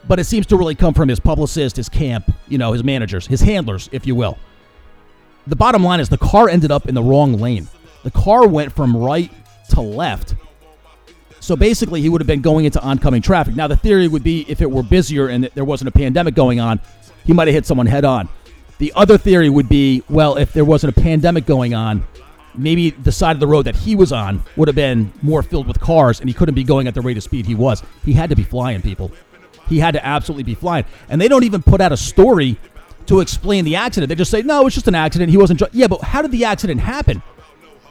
but 0.09 0.19
it 0.19 0.25
seems 0.25 0.47
to 0.47 0.57
really 0.57 0.75
come 0.75 0.95
from 0.95 1.09
his 1.09 1.21
publicist, 1.21 1.77
his 1.77 1.89
camp, 1.89 2.33
you 2.49 2.59
know, 2.59 2.73
his 2.73 2.83
managers, 2.83 3.27
his 3.27 3.41
handlers, 3.41 3.89
if 3.93 4.07
you 4.07 4.15
will. 4.15 4.39
The 5.47 5.57
bottom 5.57 5.85
line 5.85 6.01
is 6.01 6.09
the 6.09 6.19
car 6.19 6.49
ended 6.49 6.73
up 6.73 6.89
in 6.89 6.95
the 6.95 7.03
wrong 7.03 7.35
lane. 7.35 7.69
The 8.03 8.11
car 8.11 8.47
went 8.49 8.73
from 8.73 8.97
right 8.97 9.31
to 9.71 9.81
left. 9.81 10.35
So 11.41 11.57
basically, 11.57 12.01
he 12.01 12.09
would 12.09 12.21
have 12.21 12.27
been 12.27 12.41
going 12.41 12.65
into 12.65 12.81
oncoming 12.83 13.23
traffic. 13.23 13.55
Now, 13.55 13.67
the 13.67 13.77
theory 13.77 14.09
would 14.09 14.25
be 14.25 14.45
if 14.49 14.61
it 14.61 14.71
were 14.71 14.83
busier 14.83 15.29
and 15.29 15.45
there 15.55 15.65
wasn't 15.65 15.89
a 15.89 15.93
pandemic 15.93 16.35
going 16.35 16.59
on, 16.59 16.81
he 17.25 17.33
might 17.33 17.49
have 17.49 17.55
hit 17.55 17.67
someone 17.67 17.87
head 17.87 18.05
on. 18.05 18.29
The 18.79 18.93
other 18.97 19.19
theory 19.19 19.49
would 19.49 19.69
be 19.69 20.03
well, 20.09 20.37
if 20.37 20.53
there 20.53 20.65
wasn't 20.65 20.97
a 20.97 21.01
pandemic 21.01 21.47
going 21.47 21.75
on, 21.75 22.07
maybe 22.55 22.91
the 22.91 23.13
side 23.13 23.37
of 23.37 23.41
the 23.41 23.47
road 23.47 23.63
that 23.63 23.77
he 23.77 23.95
was 23.95 24.13
on 24.13 24.43
would 24.57 24.69
have 24.69 24.75
been 24.75 25.13
more 25.23 25.43
filled 25.43 25.67
with 25.67 25.81
cars 25.81 26.21
and 26.21 26.29
he 26.29 26.35
couldn't 26.35 26.55
be 26.55 26.65
going 26.65 26.87
at 26.87 26.95
the 26.95 27.01
rate 27.01 27.17
of 27.17 27.23
speed 27.23 27.47
he 27.47 27.55
was. 27.55 27.83
He 28.05 28.13
had 28.13 28.31
to 28.31 28.37
be 28.37 28.45
flying, 28.45 28.83
people. 28.83 29.11
He 29.69 29.79
had 29.79 29.93
to 29.93 30.05
absolutely 30.05 30.45
be 30.45 30.55
flying. 30.55 30.85
And 31.09 31.21
they 31.21 31.29
don't 31.29 31.45
even 31.45 31.63
put 31.63 31.81
out 31.81 31.93
a 31.93 31.97
story 31.97 32.59
to 33.07 33.21
explain 33.21 33.65
the 33.65 33.77
accident. 33.77 34.09
They 34.09 34.15
just 34.15 34.31
say, 34.31 34.43
no, 34.43 34.67
it's 34.67 34.75
just 34.75 34.89
an 34.89 34.95
accident. 34.95 35.31
He 35.31 35.37
wasn't. 35.37 35.61
Dr-. 35.61 35.77
Yeah, 35.77 35.87
but 35.87 36.03
how 36.03 36.23
did 36.23 36.31
the 36.31 36.45
accident 36.45 36.81
happen? 36.81 37.23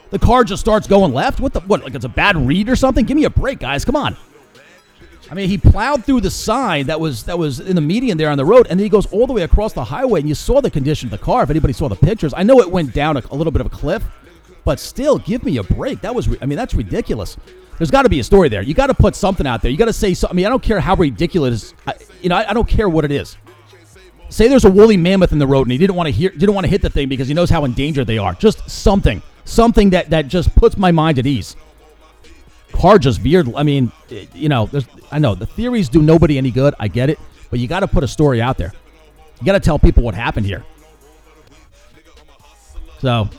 The 0.10 0.20
car 0.20 0.44
just 0.44 0.62
starts 0.62 0.88
going 0.88 1.14
left? 1.14 1.40
What 1.40 1.54
the? 1.54 1.60
What? 1.62 1.84
Like 1.84 1.96
it's 1.96 2.06
a 2.06 2.10
bad 2.10 2.38
read 2.38 2.70
or 2.70 2.76
something? 2.76 3.06
Give 3.06 3.18
me 3.18 3.26
a 3.26 3.30
break, 3.30 3.60
guys. 3.60 3.84
Come 3.84 3.96
on. 3.96 4.16
I 5.30 5.34
mean, 5.34 5.50
he 5.50 5.58
plowed 5.58 6.06
through 6.06 6.22
the 6.22 6.32
sign 6.32 6.88
that 6.88 7.02
was 7.02 7.26
that 7.26 7.38
was 7.38 7.60
in 7.60 7.76
the 7.76 7.82
median 7.82 8.18
there 8.18 8.30
on 8.30 8.38
the 8.38 8.46
road, 8.46 8.68
and 8.70 8.80
then 8.80 8.86
he 8.86 8.90
goes 8.90 9.06
all 9.08 9.28
the 9.28 9.34
way 9.34 9.42
across 9.42 9.74
the 9.74 9.84
highway. 9.84 10.22
And 10.22 10.30
you 10.30 10.36
saw 10.36 10.62
the 10.62 10.72
condition 10.72 11.08
of 11.08 11.12
the 11.12 11.18
car. 11.18 11.44
If 11.44 11.50
anybody 11.50 11.74
saw 11.74 11.90
the 11.90 11.96
pictures, 11.96 12.34
I 12.34 12.44
know 12.44 12.62
it 12.62 12.72
went 12.72 12.94
down 12.94 13.18
a, 13.18 13.24
a 13.32 13.36
little 13.36 13.52
bit 13.52 13.60
of 13.60 13.68
a 13.68 13.70
cliff, 13.70 14.04
but 14.68 14.81
still, 14.81 15.18
give 15.18 15.46
me 15.46 15.56
a 15.56 15.64
break. 15.64 16.02
That 16.02 16.14
was, 16.14 16.28
I 16.42 16.46
mean, 16.46 16.58
that's 16.58 16.74
ridiculous. 16.74 17.38
There's 17.78 17.90
got 17.90 18.02
to 18.02 18.10
be 18.10 18.19
a 18.19 18.24
story 18.24 18.50
there. 18.50 18.62
You 18.62 18.74
got 18.74 18.88
to 18.88 18.94
put 18.94 19.16
something 19.16 19.48
out 19.48 19.62
there. 19.62 19.72
You 19.72 19.78
got 19.78 19.86
to 19.86 19.94
say 19.94 20.14
something. 20.14 20.36
I 20.36 20.36
mean, 20.36 20.46
I 20.46 20.50
don't 20.50 20.62
care 20.62 20.81
how 20.81 20.96
ridiculous. 20.96 21.74
I, 21.88 21.94
you 22.22 22.28
know, 22.28 22.36
I, 22.36 22.50
I 22.50 22.54
don't 22.54 22.68
care 22.68 22.90
what 22.90 23.06
it 23.06 23.12
is. 23.12 23.38
Say 24.28 24.50
there's 24.50 24.66
a 24.66 24.69
woolly 24.69 24.98
mammoth 24.98 25.31
in 25.31 25.40
the 25.40 25.48
road, 25.48 25.68
and 25.68 25.72
he 25.72 25.78
didn't 25.78 25.96
want 25.96 26.08
to 26.08 26.12
hear, 26.12 26.31
didn't 26.31 26.54
want 26.54 26.66
to 26.66 26.69
hit 26.69 26.81
the 26.81 26.90
thing 26.90 27.08
because 27.08 27.30
he 27.30 27.34
knows 27.34 27.50
how 27.50 27.64
endangered 27.64 28.08
they 28.08 28.18
are. 28.18 28.34
Just 28.34 28.69
something, 28.69 29.22
something 29.46 29.92
that 29.92 30.10
that 30.10 30.28
just 30.28 30.54
puts 30.58 30.75
my 30.75 30.92
mind 30.92 31.18
at 31.18 31.25
ease. 31.25 31.56
Car 32.74 33.00
just 33.00 33.22
veered. 33.22 33.50
I 33.56 33.64
mean, 33.64 33.90
eh, 34.12 34.25
you 34.34 34.50
know, 34.50 34.69
I 35.14 35.19
know 35.19 35.34
the 35.34 35.46
theories 35.46 35.88
do 35.88 36.02
nobody 36.02 36.38
any 36.38 36.52
good. 36.52 36.75
I 36.78 36.90
get 36.90 37.10
it, 37.10 37.19
but 37.50 37.60
you 37.60 37.69
got 37.69 37.80
to 37.80 37.88
put 37.88 38.04
a 38.04 38.08
story 38.10 38.42
out 38.42 38.58
there. 38.58 38.74
You 39.40 39.46
got 39.46 39.54
to 39.54 39.62
tell 39.62 39.80
people 39.80 40.04
what 40.04 40.14
happened 40.14 40.46
here. 40.46 40.66
So, 43.00 43.30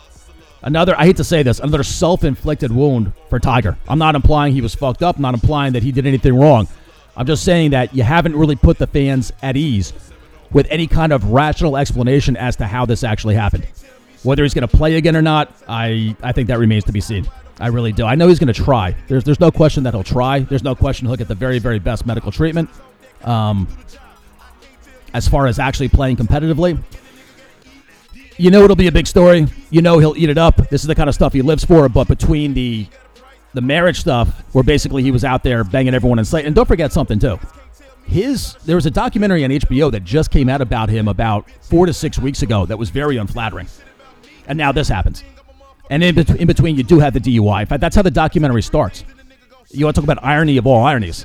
another, 0.62 0.94
I 0.99 1.05
hate 1.05 1.16
to 1.16 1.25
say 1.25 1.43
this, 1.43 1.60
another 1.60 1.82
self 1.82 2.25
inflicted 2.25 2.72
wound 2.72 3.12
for 3.28 3.38
Tiger. 3.38 3.76
I'm 3.88 3.99
not 3.99 4.14
implying 4.14 4.52
he 4.52 4.60
was 4.60 4.75
fucked 4.75 5.02
up, 5.02 5.16
I'm 5.16 5.22
not 5.22 5.34
implying 5.34 5.72
that 5.75 5.82
he 5.82 5.93
did 5.93 6.06
anything 6.06 6.37
wrong. 6.37 6.69
I'm 7.16 7.26
just 7.26 7.44
saying 7.44 7.70
that 7.70 7.94
you 7.94 8.05
haven't 8.05 8.37
really 8.37 8.56
put 8.56 8.78
the 8.78 8.87
fans 8.87 9.32
at 9.43 9.56
ease 9.56 9.93
with 10.52 10.66
any 10.70 10.87
kind 10.87 11.12
of 11.12 11.25
rational 11.31 11.76
explanation 11.76 12.37
as 12.37 12.56
to 12.56 12.66
how 12.66 12.87
this 12.87 13.02
actually 13.05 13.34
happened. 13.34 13.66
Whether 14.22 14.43
he's 14.43 14.55
going 14.55 14.66
to 14.66 14.76
play 14.76 14.96
again 14.96 15.16
or 15.16 15.22
not, 15.22 15.52
I, 15.69 16.16
I 16.22 16.32
think 16.32 16.49
that 16.49 16.58
remains 16.58 16.84
to 16.84 16.93
be 16.93 17.00
seen. 17.00 17.28
I 17.61 17.69
really 17.69 17.93
do. 17.93 18.04
I 18.04 18.14
know 18.14 18.28
he's 18.28 18.38
going 18.38 18.52
to 18.52 18.62
try. 18.62 18.94
There's, 19.08 19.25
there's 19.25 19.40
no 19.40 19.50
question 19.50 19.82
that 19.84 19.94
he'll 19.94 20.04
try. 20.04 20.40
There's 20.40 20.62
no 20.62 20.75
question 20.75 21.06
he'll 21.06 21.16
get 21.16 21.28
the 21.28 21.34
very, 21.34 21.58
very 21.58 21.78
best 21.78 22.06
medical 22.06 22.31
treatment. 22.31 22.70
Um, 23.25 23.66
as 25.14 25.26
far 25.26 25.47
as 25.47 25.59
actually 25.59 25.88
playing 25.88 26.16
competitively, 26.16 26.80
you 28.38 28.50
know 28.50 28.62
it'll 28.62 28.76
be 28.76 28.87
a 28.87 28.92
big 28.92 29.07
story. 29.07 29.47
You 29.71 29.83
know 29.83 29.99
he'll 29.99 30.16
eat 30.16 30.30
it 30.30 30.38
up. 30.38 30.57
This 30.71 30.83
is 30.83 30.87
the 30.87 30.95
kind 30.95 31.09
of 31.09 31.14
stuff 31.14 31.33
he 31.33 31.42
lives 31.42 31.64
for. 31.64 31.88
But 31.88 32.09
between 32.09 32.54
the 32.54 32.87
the 33.54 33.61
marriage 33.61 34.00
stuff, 34.00 34.28
where 34.54 34.64
basically 34.64 35.02
he 35.02 35.11
was 35.11 35.25
out 35.25 35.42
there 35.42 35.64
banging 35.64 35.95
everyone 35.95 36.18
in 36.18 36.25
sight, 36.25 36.45
and 36.45 36.54
don't 36.54 36.66
forget 36.66 36.92
something 36.92 37.18
too. 37.18 37.38
His 38.04 38.54
there 38.64 38.76
was 38.76 38.87
a 38.87 38.90
documentary 38.90 39.45
on 39.45 39.50
HBO 39.50 39.90
that 39.92 40.04
just 40.04 40.30
came 40.30 40.49
out 40.49 40.61
about 40.61 40.88
him 40.88 41.09
about 41.09 41.50
four 41.61 41.87
to 41.87 41.92
six 41.92 42.18
weeks 42.18 42.42
ago 42.42 42.64
that 42.66 42.78
was 42.78 42.90
very 42.90 43.16
unflattering, 43.16 43.68
and 44.47 44.57
now 44.57 44.73
this 44.73 44.88
happens. 44.88 45.25
And 45.90 46.02
in, 46.02 46.14
bet- 46.14 46.37
in 46.37 46.47
between, 46.47 46.76
you 46.76 46.83
do 46.83 46.99
have 46.99 47.14
the 47.14 47.21
DUI. 47.21 47.62
In 47.62 47.66
fact, 47.66 47.80
that's 47.80 47.97
how 47.97 48.02
the 48.02 48.11
documentary 48.11 48.62
starts. 48.62 49.04
You 49.71 49.87
want 49.87 49.95
to 49.95 50.00
talk 50.02 50.11
about 50.11 50.25
irony 50.25 50.57
of 50.59 50.66
all 50.66 50.85
ironies. 50.85 51.25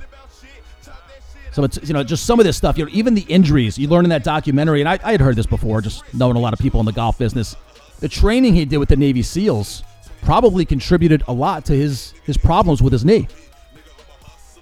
So 1.53 1.63
it's 1.63 1.79
you 1.87 1.93
know 1.93 2.03
just 2.03 2.25
some 2.25 2.39
of 2.39 2.45
this 2.45 2.57
stuff. 2.57 2.77
You 2.77 2.85
know, 2.85 2.91
even 2.93 3.13
the 3.13 3.25
injuries 3.29 3.77
you 3.77 3.87
learn 3.87 4.05
in 4.05 4.09
that 4.09 4.23
documentary, 4.23 4.81
and 4.81 4.89
I, 4.89 4.99
I 5.03 5.11
had 5.11 5.21
heard 5.21 5.35
this 5.35 5.45
before, 5.45 5.81
just 5.81 6.03
knowing 6.13 6.35
a 6.35 6.39
lot 6.39 6.51
of 6.51 6.59
people 6.59 6.79
in 6.79 6.85
the 6.85 6.91
golf 6.91 7.17
business. 7.17 7.55
The 7.99 8.09
training 8.09 8.55
he 8.55 8.65
did 8.65 8.77
with 8.77 8.89
the 8.89 8.97
Navy 8.97 9.21
SEALs 9.21 9.83
probably 10.23 10.65
contributed 10.65 11.23
a 11.27 11.33
lot 11.33 11.63
to 11.65 11.73
his 11.73 12.13
his 12.23 12.37
problems 12.37 12.81
with 12.81 12.91
his 12.91 13.05
knee. 13.05 13.27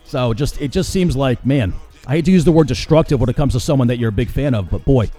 So 0.03 0.33
just 0.33 0.61
it 0.61 0.71
just 0.71 0.91
seems 0.91 1.15
like 1.15 1.45
man, 1.45 1.73
I 2.07 2.17
hate 2.17 2.25
to 2.25 2.31
use 2.31 2.43
the 2.43 2.51
word 2.51 2.67
destructive 2.67 3.21
when 3.21 3.29
it 3.29 3.37
comes 3.37 3.53
to 3.53 3.59
someone 3.61 3.87
that 3.87 3.97
you're 3.97 4.09
a 4.09 4.13
big 4.13 4.29
fan 4.29 4.53
of, 4.53 4.69
but 4.69 4.83
boy, 4.83 5.09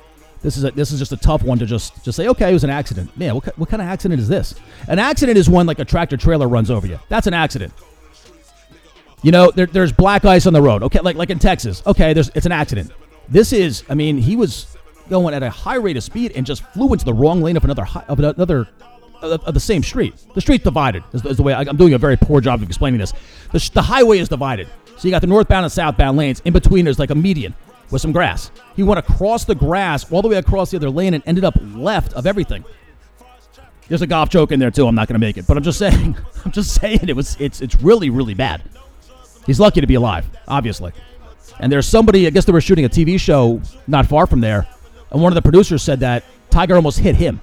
this 0.43 0.59
is 0.59 0.65
a, 0.65 0.73
this 0.73 0.93
is 0.93 0.99
just 0.99 1.13
a 1.13 1.17
tough 1.17 1.43
one 1.43 1.59
to 1.59 1.65
just 1.65 2.05
just 2.05 2.17
say 2.17 2.29
okay, 2.29 2.51
it 2.51 2.53
was 2.53 2.65
an 2.65 2.71
accident. 2.71 3.17
Man, 3.17 3.35
what, 3.35 3.59
what 3.59 3.71
kind 3.71 3.81
of 3.81 3.89
accident 3.89 4.21
is 4.21 4.29
this? 4.29 4.55
An 4.89 4.99
accident 4.99 5.39
is 5.39 5.49
when 5.49 5.67
like 5.67 5.79
a 5.79 5.87
tractor 5.87 6.19
trailer 6.19 6.49
runs 6.49 6.71
over 6.71 6.87
you. 6.87 7.01
That's 7.09 7.27
an 7.27 7.35
accident. 7.35 7.73
You 9.23 9.31
know, 9.31 9.51
there, 9.51 9.67
there's 9.67 9.93
black 9.93 10.25
ice 10.25 10.47
on 10.47 10.53
the 10.53 10.63
road. 10.63 10.83
Okay, 10.83 11.01
like 11.01 11.17
like 11.17 11.31
in 11.31 11.39
Texas. 11.39 11.83
Okay, 11.87 12.13
there's 12.13 12.31
it's 12.35 12.47
an 12.47 12.53
accident. 12.53 12.91
This 13.29 13.53
is, 13.53 13.85
I 13.89 13.95
mean, 13.95 14.19
he 14.19 14.37
was 14.37 14.77
going 15.09 15.35
at 15.35 15.43
a 15.43 15.51
high 15.51 15.77
rate 15.77 15.97
of 15.97 16.03
speed 16.03 16.33
and 16.35 16.45
just 16.45 16.65
flew 16.73 16.93
into 16.93 17.05
the 17.05 17.15
wrong 17.15 17.41
lane 17.41 17.57
of 17.57 17.65
another 17.65 17.85
hi- 17.85 18.05
of 18.09 18.19
another 18.19 18.69
of, 19.23 19.43
of 19.45 19.55
the 19.55 19.61
same 19.61 19.83
street. 19.83 20.15
The 20.35 20.41
street's 20.41 20.65
divided. 20.65 21.05
Is, 21.13 21.25
is 21.25 21.37
the 21.37 21.43
way 21.43 21.55
I, 21.55 21.61
I'm 21.61 21.77
doing 21.77 21.95
a 21.95 21.99
very 21.99 22.17
poor 22.17 22.41
job 22.41 22.63
of 22.63 22.69
explaining 22.69 22.99
this. 22.99 23.13
The, 23.53 23.71
the 23.75 23.83
highway 23.83 24.19
is 24.19 24.29
divided. 24.29 24.69
So 24.97 25.09
you 25.09 25.11
got 25.13 25.21
the 25.21 25.27
northbound 25.29 25.65
and 25.65 25.73
southbound 25.73 26.17
lanes. 26.17 26.41
In 26.45 26.53
between, 26.53 26.85
there's 26.85 26.99
like 26.99 27.11
a 27.11 27.15
median 27.15 27.55
with 27.91 28.03
some 28.03 28.13
grass. 28.13 28.51
He 28.75 28.83
went 28.83 28.99
across 28.99 29.45
the 29.45 29.55
grass 29.55 30.11
all 30.11 30.23
the 30.23 30.29
way 30.29 30.37
across 30.37 30.71
the 30.71 30.77
other 30.77 30.91
lane 30.91 31.15
and 31.15 31.23
ended 31.27 31.45
up 31.45 31.55
left 31.75 32.13
of 32.15 32.27
everything. 32.27 32.65
There's 33.89 34.03
a 34.03 34.07
golf 34.07 34.31
joke 34.31 34.53
in 34.53 34.61
there 34.61 34.71
too. 34.71 34.87
I'm 34.87 34.95
not 34.95 35.09
going 35.09 35.21
to 35.21 35.25
make 35.25 35.37
it, 35.37 35.47
but 35.47 35.57
I'm 35.57 35.63
just 35.63 35.79
saying. 35.79 36.17
I'm 36.45 36.53
just 36.53 36.75
saying 36.81 37.09
it 37.09 37.17
was. 37.17 37.37
It's 37.39 37.61
it's 37.61 37.81
really 37.81 38.11
really 38.11 38.35
bad. 38.35 38.63
He's 39.47 39.61
lucky 39.61 39.81
to 39.81 39.87
be 39.87 39.95
alive, 39.95 40.27
obviously. 40.49 40.93
And 41.61 41.71
there's 41.71 41.87
somebody, 41.87 42.27
I 42.27 42.31
guess 42.31 42.45
they 42.45 42.53
were 42.53 42.61
shooting 42.61 42.85
a 42.85 42.89
TV 42.89 43.19
show 43.19 43.61
not 43.87 44.07
far 44.07 44.27
from 44.27 44.41
there, 44.41 44.67
and 45.11 45.21
one 45.23 45.33
of 45.33 45.35
the 45.35 45.43
producers 45.43 45.83
said 45.83 46.01
that 46.01 46.25
Tiger 46.51 46.75
almost 46.75 46.99
hit 46.99 47.17
him. 47.17 47.41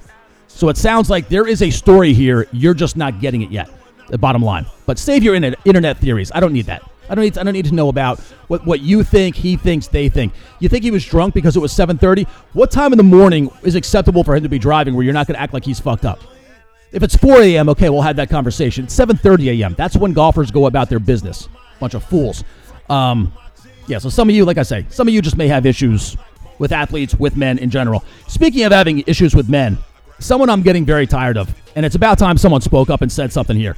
So 0.47 0.69
it 0.69 0.77
sounds 0.77 1.09
like 1.09 1.29
there 1.29 1.47
is 1.47 1.61
a 1.61 1.69
story 1.69 2.13
here. 2.13 2.47
You're 2.51 2.73
just 2.73 2.97
not 2.97 3.21
getting 3.21 3.41
it 3.43 3.51
yet. 3.51 3.69
The 4.09 4.17
bottom 4.17 4.41
line. 4.41 4.65
But 4.85 4.97
save 4.99 5.23
your 5.23 5.35
internet, 5.35 5.97
theories. 5.99 6.31
I 6.33 6.39
don't 6.39 6.53
need 6.53 6.65
that. 6.65 6.83
I 7.09 7.15
don't 7.15 7.23
need. 7.23 7.37
I 7.37 7.43
don't 7.43 7.53
need 7.53 7.65
to 7.65 7.73
know 7.73 7.89
about 7.89 8.19
what, 8.49 8.65
what 8.65 8.81
you 8.81 9.03
think, 9.03 9.35
he 9.35 9.55
thinks, 9.57 9.87
they 9.87 10.09
think. 10.09 10.33
You 10.59 10.69
think 10.69 10.83
he 10.83 10.91
was 10.91 11.05
drunk 11.05 11.33
because 11.33 11.55
it 11.55 11.59
was 11.59 11.71
7:30? 11.73 12.27
What 12.53 12.71
time 12.71 12.93
in 12.93 12.97
the 12.97 13.03
morning 13.03 13.51
is 13.63 13.75
acceptable 13.75 14.23
for 14.23 14.35
him 14.35 14.43
to 14.43 14.49
be 14.49 14.59
driving 14.59 14.95
where 14.95 15.03
you're 15.03 15.13
not 15.13 15.27
going 15.27 15.35
to 15.35 15.41
act 15.41 15.53
like 15.53 15.65
he's 15.65 15.79
fucked 15.79 16.05
up? 16.05 16.19
If 16.91 17.03
it's 17.03 17.15
4 17.15 17.41
a.m., 17.41 17.69
okay, 17.69 17.89
we'll 17.89 18.01
have 18.01 18.15
that 18.17 18.29
conversation. 18.29 18.85
It's 18.85 18.95
7:30 18.95 19.59
a.m. 19.59 19.75
That's 19.75 19.95
when 19.95 20.13
golfers 20.13 20.51
go 20.51 20.65
about 20.65 20.89
their 20.89 20.99
business. 20.99 21.47
Bunch 21.79 21.93
of 21.93 22.03
fools. 22.03 22.43
Um, 22.89 23.33
yeah. 23.87 23.97
So 23.97 24.09
some 24.09 24.29
of 24.29 24.35
you, 24.35 24.45
like 24.45 24.57
I 24.57 24.63
say, 24.63 24.85
some 24.89 25.07
of 25.07 25.13
you 25.13 25.21
just 25.21 25.37
may 25.37 25.47
have 25.47 25.65
issues 25.65 26.17
with 26.59 26.71
athletes, 26.71 27.15
with 27.15 27.37
men 27.37 27.57
in 27.57 27.69
general. 27.69 28.03
Speaking 28.27 28.63
of 28.63 28.71
having 28.71 29.03
issues 29.07 29.33
with 29.33 29.49
men, 29.49 29.77
someone 30.19 30.49
I'm 30.49 30.61
getting 30.61 30.85
very 30.85 31.07
tired 31.07 31.37
of, 31.37 31.53
and 31.75 31.85
it's 31.85 31.95
about 31.95 32.19
time 32.19 32.37
someone 32.37 32.61
spoke 32.61 32.89
up 32.89 33.01
and 33.01 33.11
said 33.11 33.31
something 33.31 33.55
here. 33.57 33.75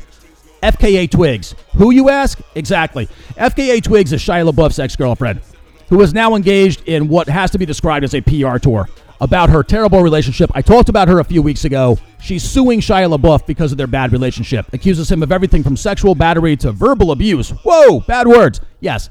FKA 0.63 1.09
Twigs. 1.09 1.55
Who 1.77 1.91
you 1.91 2.09
ask? 2.09 2.39
Exactly. 2.55 3.07
FKA 3.35 3.81
Twigs 3.81 4.13
is 4.13 4.21
Shia 4.21 4.49
LaBeouf's 4.49 4.79
ex 4.79 4.95
girlfriend, 4.95 5.41
who 5.89 6.01
is 6.01 6.13
now 6.13 6.35
engaged 6.35 6.87
in 6.87 7.07
what 7.07 7.27
has 7.27 7.51
to 7.51 7.57
be 7.57 7.65
described 7.65 8.03
as 8.03 8.13
a 8.13 8.21
PR 8.21 8.57
tour 8.57 8.87
about 9.21 9.51
her 9.51 9.63
terrible 9.63 10.01
relationship. 10.01 10.51
I 10.53 10.61
talked 10.61 10.89
about 10.89 11.07
her 11.07 11.19
a 11.19 11.23
few 11.23 11.41
weeks 11.41 11.63
ago. 11.63 11.97
She's 12.19 12.43
suing 12.43 12.81
Shia 12.81 13.15
LaBeouf 13.15 13.45
because 13.45 13.71
of 13.71 13.77
their 13.77 13.87
bad 13.87 14.11
relationship, 14.11 14.73
accuses 14.73 15.09
him 15.09 15.21
of 15.21 15.31
everything 15.31 15.63
from 15.63 15.77
sexual 15.77 16.15
battery 16.15 16.57
to 16.57 16.71
verbal 16.71 17.11
abuse. 17.11 17.51
Whoa, 17.51 18.01
bad 18.01 18.27
words. 18.27 18.59
Yes. 18.79 19.09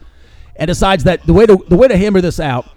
And 0.57 0.69
decides 0.69 1.05
that 1.05 1.25
the 1.26 1.33
way 1.33 1.47
to, 1.47 1.64
the 1.69 1.76
way 1.76 1.88
to 1.88 1.97
hammer 1.97 2.21
this 2.21 2.40
out 2.40 2.69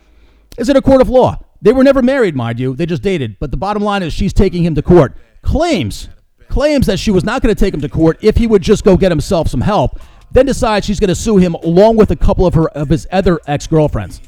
is 0.58 0.70
in 0.70 0.78
a 0.78 0.82
court 0.82 1.02
of 1.02 1.10
law. 1.10 1.44
They 1.62 1.74
were 1.74 1.84
never 1.84 2.04
married, 2.04 2.36
mind 2.36 2.60
you. 2.60 2.76
They 2.76 2.86
just 2.86 3.02
dated. 3.02 3.38
But 3.40 3.50
the 3.50 3.58
bottom 3.58 3.84
line 3.84 4.04
is 4.04 4.14
she's 4.14 4.34
taking 4.34 4.64
him 4.64 4.76
to 4.76 4.82
court. 4.82 5.18
Claims 5.42 6.10
claims 6.50 6.86
that 6.86 7.00
she 7.00 7.10
was 7.10 7.24
not 7.24 7.42
going 7.42 7.54
to 7.54 7.60
take 7.60 7.74
him 7.74 7.82
to 7.82 7.90
court 7.90 8.20
if 8.22 8.38
he 8.38 8.46
would 8.46 8.62
just 8.62 8.84
go 8.84 8.96
get 8.96 9.12
himself 9.12 9.48
some 9.48 9.62
help. 9.62 10.00
Then 10.32 10.46
decides 10.46 10.86
she's 10.86 11.00
going 11.00 11.08
to 11.08 11.16
sue 11.16 11.38
him 11.38 11.56
along 11.56 11.98
with 11.98 12.12
a 12.12 12.16
couple 12.16 12.46
of 12.46 12.54
her 12.54 12.70
of 12.70 12.90
his 12.90 13.08
other 13.12 13.40
ex-girlfriends. 13.48 14.22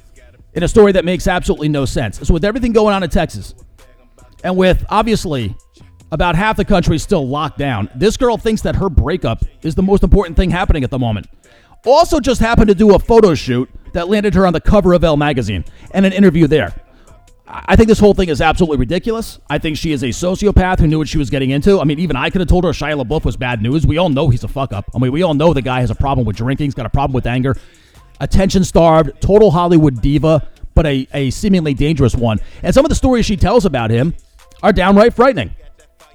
In 0.56 0.64
a 0.64 0.68
story 0.68 0.94
that 0.94 1.06
makes 1.06 1.28
absolutely 1.28 1.70
no 1.70 1.86
sense. 1.86 2.20
So 2.26 2.34
with 2.34 2.46
everything 2.46 2.72
going 2.72 2.96
on 2.96 3.04
in 3.04 3.10
Texas, 3.10 3.54
and 4.44 4.56
with 4.56 4.86
obviously 4.90 5.56
about 6.12 6.36
half 6.36 6.56
the 6.56 6.64
country 6.64 6.98
still 6.98 7.28
locked 7.28 7.58
down, 7.58 7.90
this 7.96 8.16
girl 8.16 8.38
thinks 8.38 8.62
that 8.62 8.76
her 8.76 8.90
breakup 8.90 9.44
is 9.64 9.76
the 9.76 9.84
most 9.84 10.04
important 10.04 10.38
thing 10.38 10.50
happening 10.50 10.84
at 10.84 10.92
the 10.92 11.00
moment. 11.00 11.28
Also, 11.86 12.20
just 12.20 12.40
happened 12.40 12.70
to 12.70 12.76
do 12.76 12.96
a 12.96 13.00
photo 13.00 13.36
shoot 13.36 13.70
that 13.94 14.08
landed 14.08 14.34
her 14.34 14.48
on 14.48 14.54
the 14.54 14.62
cover 14.62 14.94
of 14.94 15.04
Elle 15.04 15.18
magazine 15.18 15.66
and 15.92 16.06
an 16.06 16.14
interview 16.14 16.48
there. 16.48 16.74
I 17.48 17.76
think 17.76 17.88
this 17.90 18.00
whole 18.00 18.14
thing 18.14 18.30
is 18.30 18.42
absolutely 18.42 18.78
ridiculous. 18.78 19.40
I 19.50 19.60
think 19.60 19.78
she 19.78 19.92
is 19.92 20.04
a 20.04 20.08
sociopath 20.08 20.80
who 20.80 20.88
knew 20.88 20.98
what 20.98 21.08
she 21.08 21.18
was 21.18 21.30
getting 21.30 21.52
into. 21.52 21.80
I 21.80 21.84
mean, 21.84 22.00
even 22.00 22.16
I 22.16 22.30
could 22.30 22.42
have 22.42 22.48
told 22.48 22.64
her 22.64 22.72
Shia 22.72 23.02
LaBeouf 23.04 23.24
was 23.24 23.38
bad 23.38 23.62
news. 23.62 23.86
We 23.86 23.98
all 23.98 24.10
know 24.10 24.30
he's 24.30 24.44
a 24.44 24.48
fuck 24.48 24.74
up. 24.74 24.86
I 24.96 25.00
mean, 25.00 25.12
we 25.12 25.22
all 25.22 25.36
know 25.36 25.54
the 25.54 25.62
guy 25.62 25.82
has 25.82 25.92
a 25.92 25.96
problem 25.96 26.26
with 26.26 26.38
drinking. 26.38 26.66
He's 26.66 26.74
got 26.74 26.88
a 26.88 26.90
problem 26.90 27.14
with 27.14 27.28
anger. 27.28 27.56
Attention 28.20 28.64
starved, 28.64 29.12
total 29.22 29.52
Hollywood 29.52 30.02
diva, 30.02 30.48
but 30.74 30.86
a, 30.86 31.08
a 31.14 31.30
seemingly 31.30 31.74
dangerous 31.74 32.16
one. 32.16 32.40
And 32.64 32.74
some 32.74 32.86
of 32.86 32.90
the 32.90 32.96
stories 32.96 33.26
she 33.26 33.38
tells 33.38 33.66
about 33.66 33.92
him 33.92 34.14
are 34.62 34.74
downright 34.74 35.14
frightening. 35.14 35.56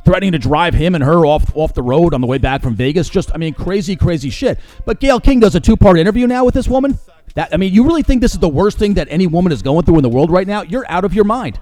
Threatening 0.05 0.33
to 0.33 0.39
drive 0.39 0.73
him 0.73 0.95
and 0.95 1.05
her 1.05 1.27
off 1.27 1.55
off 1.55 1.75
the 1.75 1.83
road 1.83 2.15
on 2.15 2.21
the 2.21 2.27
way 2.27 2.39
back 2.39 2.63
from 2.63 2.75
Vegas. 2.75 3.09
Just, 3.09 3.31
I 3.35 3.37
mean, 3.37 3.53
crazy, 3.53 3.97
crazy 3.97 4.31
shit. 4.31 4.59
But 4.87 4.99
Gayle 4.99 5.21
King 5.21 5.41
does 5.41 5.55
a 5.55 5.61
two 5.61 5.77
part 5.77 5.99
interview 5.99 6.27
now 6.27 6.45
with 6.45 6.55
this 6.55 6.69
woman. 6.69 6.99
That 7.35 7.53
I 7.53 7.59
mean, 7.59 7.73
you 7.73 7.85
really 7.85 8.03
think 8.03 8.21
this 8.21 8.33
is 8.33 8.41
the 8.41 8.49
worst 8.49 8.79
thing 8.79 8.95
that 8.95 9.09
any 9.11 9.27
woman 9.27 9.53
is 9.53 9.63
going 9.63 9.85
through 9.85 9.97
in 9.97 10.03
the 10.03 10.09
world 10.09 10.31
right 10.31 10.47
now? 10.47 10.63
You're 10.63 10.91
out 10.91 11.05
of 11.05 11.15
your 11.15 11.25
mind. 11.25 11.61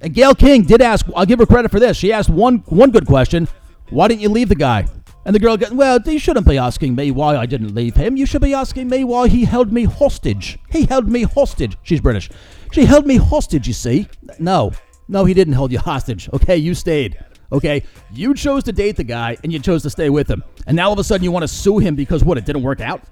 And 0.00 0.14
Gayle 0.14 0.34
King 0.34 0.62
did 0.62 0.80
ask. 0.80 1.06
I'll 1.14 1.26
give 1.26 1.40
her 1.40 1.46
credit 1.46 1.70
for 1.70 1.80
this. 1.80 1.96
She 1.96 2.12
asked 2.12 2.30
one 2.30 2.58
one 2.66 2.90
good 2.90 3.06
question. 3.06 3.48
Why 3.90 4.08
didn't 4.08 4.20
you 4.20 4.28
leave 4.28 4.48
the 4.48 4.54
guy? 4.54 4.86
And 5.24 5.34
the 5.34 5.38
girl 5.38 5.56
goes, 5.56 5.70
Well, 5.70 6.00
you 6.04 6.18
shouldn't 6.18 6.46
be 6.46 6.58
asking 6.58 6.94
me 6.94 7.10
why 7.10 7.36
I 7.36 7.46
didn't 7.46 7.74
leave 7.74 7.96
him. 7.96 8.16
You 8.16 8.26
should 8.26 8.42
be 8.42 8.54
asking 8.54 8.88
me 8.88 9.04
why 9.04 9.28
he 9.28 9.44
held 9.44 9.72
me 9.72 9.84
hostage. 9.84 10.58
He 10.70 10.86
held 10.86 11.08
me 11.08 11.22
hostage. 11.22 11.76
She's 11.82 12.00
British. 12.00 12.30
She 12.72 12.84
held 12.84 13.06
me 13.06 13.16
hostage, 13.16 13.66
you 13.66 13.74
see. 13.74 14.08
No, 14.38 14.72
no, 15.08 15.24
he 15.24 15.34
didn't 15.34 15.54
hold 15.54 15.72
you 15.72 15.78
hostage. 15.78 16.30
Okay, 16.32 16.56
you 16.56 16.74
stayed. 16.74 17.18
Okay, 17.52 17.82
you 18.12 18.32
chose 18.34 18.62
to 18.64 18.72
date 18.72 18.96
the 18.96 19.04
guy 19.04 19.36
and 19.42 19.52
you 19.52 19.58
chose 19.58 19.82
to 19.82 19.90
stay 19.90 20.08
with 20.08 20.30
him. 20.30 20.44
And 20.66 20.76
now 20.76 20.86
all 20.86 20.92
of 20.92 20.98
a 20.98 21.04
sudden 21.04 21.24
you 21.24 21.32
want 21.32 21.42
to 21.42 21.48
sue 21.48 21.78
him 21.78 21.96
because 21.96 22.24
what? 22.24 22.38
It 22.38 22.46
didn't 22.46 22.62
work 22.62 22.80
out? 22.80 23.02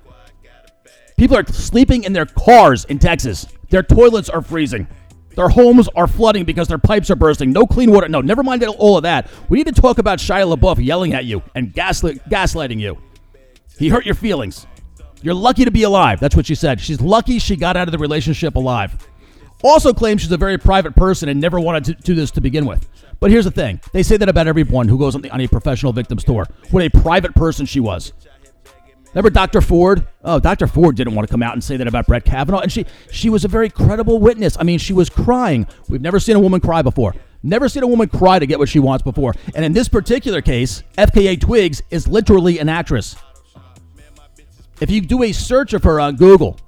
People 1.17 1.37
are 1.37 1.45
sleeping 1.47 2.05
in 2.05 2.13
their 2.13 2.27
cars 2.27 2.85
in 2.85 3.01
Texas. 3.01 3.49
Their 3.71 3.83
toilets 3.83 4.29
are 4.29 4.41
freezing. 4.41 4.87
Their 5.39 5.51
homes 5.51 5.89
are 5.95 6.09
flooding 6.09 6.45
because 6.45 6.67
their 6.67 6.79
pipes 6.79 7.13
are 7.13 7.15
bursting. 7.15 7.53
No 7.53 7.65
clean 7.65 7.93
water. 7.93 8.09
No, 8.09 8.21
never 8.21 8.43
mind 8.43 8.65
all 8.65 8.97
of 8.97 9.05
that. 9.05 9.31
We 9.49 9.59
need 9.59 9.73
to 9.73 9.81
talk 9.81 9.99
about 9.99 10.19
Shia 10.19 10.53
LaBeouf 10.53 10.85
yelling 10.85 11.15
at 11.15 11.27
you 11.27 11.45
and 11.55 11.73
gaslighting 11.73 12.81
you. 12.81 12.99
He 13.79 13.89
hurt 13.89 14.05
your 14.05 14.17
feelings. 14.17 14.67
You're 15.23 15.35
lucky 15.35 15.65
to 15.65 15.71
be 15.71 15.85
alive. 15.85 16.19
That's 16.19 16.35
what 16.35 16.47
she 16.47 16.57
said. 16.57 16.81
She's 16.81 17.01
lucky 17.01 17.39
she 17.39 17.55
got 17.55 17.77
out 17.77 17.87
of 17.87 17.93
the 17.93 17.99
relationship 17.99 18.57
alive. 18.57 19.09
Also 19.63 19.93
claims 19.93 20.23
she's 20.23 20.33
a 20.33 20.37
very 20.37 20.59
private 20.59 20.97
person 20.97 21.29
and 21.29 21.41
never 21.41 21.61
wanted 21.61 21.85
to 21.85 21.95
do 21.95 22.17
this 22.17 22.33
to 22.33 22.41
begin 22.41 22.67
with. 22.67 22.89
But 23.21 23.31
here's 23.31 23.45
the 23.45 23.53
thing 23.53 23.81
they 23.93 24.03
say 24.03 24.17
that 24.17 24.29
about 24.29 24.49
everyone 24.49 24.89
who 24.89 24.99
goes 24.99 25.15
on, 25.15 25.23
the, 25.23 25.31
on 25.31 25.41
a 25.41 25.47
professional 25.47 25.93
victims 25.93 26.25
tour. 26.25 26.49
What 26.73 26.83
a 26.83 26.91
private 26.91 27.37
person 27.37 27.65
she 27.65 27.79
was. 27.79 28.13
Remember 29.15 29.31
Dr. 29.31 29.61
Ford? 29.61 30.07
Oh, 30.23 30.39
Dr. 30.39 30.67
Ford 30.67 30.97
didn't 30.97 31.15
want 31.15 31.27
to 31.27 31.33
come 31.33 31.43
out 31.43 31.55
and 31.55 31.65
say 31.65 31.77
that 31.77 31.87
about 31.89 32.07
Brett 32.07 32.25
Kavanaugh, 32.25 32.61
and 32.61 32.71
she 32.71 32.85
she 33.11 33.31
was 33.31 33.45
a 33.45 33.49
very 33.49 33.71
credible 33.71 34.19
witness. 34.19 34.57
I 34.59 34.65
mean, 34.65 34.79
she 34.79 34.93
was 34.93 35.09
crying. 35.09 35.67
We've 35.89 36.03
never 36.03 36.21
seen 36.21 36.37
a 36.37 36.41
woman 36.41 36.61
cry 36.61 36.83
before. 36.83 37.15
Never 37.43 37.69
seen 37.69 37.83
a 37.83 37.87
woman 37.87 38.09
cry 38.09 38.39
to 38.39 38.47
get 38.47 38.59
what 38.59 38.69
she 38.69 38.81
wants 38.81 39.03
before. 39.03 39.35
And 39.55 39.65
in 39.65 39.73
this 39.73 39.89
particular 39.89 40.43
case, 40.43 40.83
FKA 40.97 41.41
Twigs 41.41 41.83
is 41.91 42.07
literally 42.09 42.59
an 42.59 42.69
actress. 42.69 43.17
If 44.81 44.91
you 44.91 45.01
do 45.01 45.23
a 45.23 45.33
search 45.33 45.73
of 45.73 45.83
her 45.85 46.01
on 46.01 46.17
Google, 46.17 46.59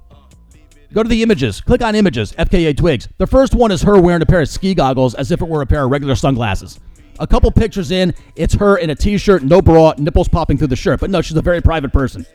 go 0.93 1.03
to 1.03 1.09
the 1.09 1.23
images, 1.23 1.61
click 1.61 1.81
on 1.81 1.95
images, 1.95 2.31
FKA 2.33 2.75
Twigs. 2.75 3.07
The 3.17 3.27
first 3.27 3.53
one 3.53 3.71
is 3.71 3.81
her 3.83 3.99
wearing 4.01 4.21
a 4.21 4.25
pair 4.25 4.41
of 4.41 4.49
ski 4.49 4.73
goggles 4.73 5.13
as 5.13 5.31
if 5.31 5.41
it 5.41 5.47
were 5.47 5.61
a 5.61 5.65
pair 5.65 5.83
of 5.85 5.91
regular 5.91 6.15
sunglasses. 6.15 6.79
A 7.21 7.27
couple 7.27 7.51
pictures 7.51 7.91
in, 7.91 8.15
it's 8.35 8.55
her 8.55 8.77
in 8.77 8.89
a 8.89 8.95
t 8.95 9.15
shirt, 9.19 9.43
no 9.43 9.61
bra, 9.61 9.93
nipples 9.99 10.27
popping 10.27 10.57
through 10.57 10.67
the 10.67 10.75
shirt. 10.75 10.99
But 10.99 11.11
no, 11.11 11.21
she's 11.21 11.37
a 11.37 11.41
very 11.41 11.61
private 11.61 11.93
person. 11.93 12.25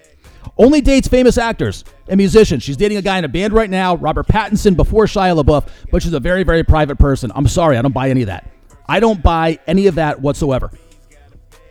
Only 0.56 0.80
dates 0.80 1.08
famous 1.08 1.36
actors 1.38 1.84
and 2.08 2.16
musicians. 2.16 2.62
She's 2.62 2.76
dating 2.76 2.96
a 2.96 3.02
guy 3.02 3.18
in 3.18 3.24
a 3.24 3.28
band 3.28 3.52
right 3.52 3.68
now, 3.68 3.96
Robert 3.96 4.28
Pattinson, 4.28 4.76
before 4.76 5.06
Shia 5.06 5.42
LaBeouf, 5.42 5.68
but 5.90 6.04
she's 6.04 6.12
a 6.12 6.20
very, 6.20 6.44
very 6.44 6.62
private 6.62 6.98
person. 6.98 7.32
I'm 7.34 7.48
sorry, 7.48 7.76
I 7.76 7.82
don't 7.82 7.92
buy 7.92 8.10
any 8.10 8.22
of 8.22 8.28
that. 8.28 8.48
I 8.88 9.00
don't 9.00 9.20
buy 9.20 9.58
any 9.66 9.88
of 9.88 9.96
that 9.96 10.20
whatsoever. 10.20 10.70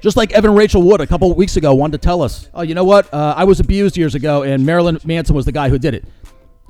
Just 0.01 0.17
like 0.17 0.33
Evan 0.33 0.53
Rachel 0.53 0.83
Wood 0.83 0.99
a 0.99 1.07
couple 1.07 1.33
weeks 1.33 1.55
ago 1.55 1.73
wanted 1.73 2.01
to 2.01 2.05
tell 2.05 2.21
us, 2.21 2.49
oh, 2.53 2.63
you 2.63 2.75
know 2.75 2.83
what? 2.83 3.11
Uh, 3.13 3.33
I 3.37 3.45
was 3.45 3.61
abused 3.61 3.95
years 3.95 4.13
ago, 4.13 4.43
and 4.43 4.65
Marilyn 4.65 4.99
Manson 5.05 5.35
was 5.35 5.45
the 5.45 5.53
guy 5.53 5.69
who 5.69 5.79
did 5.79 5.93
it. 5.93 6.03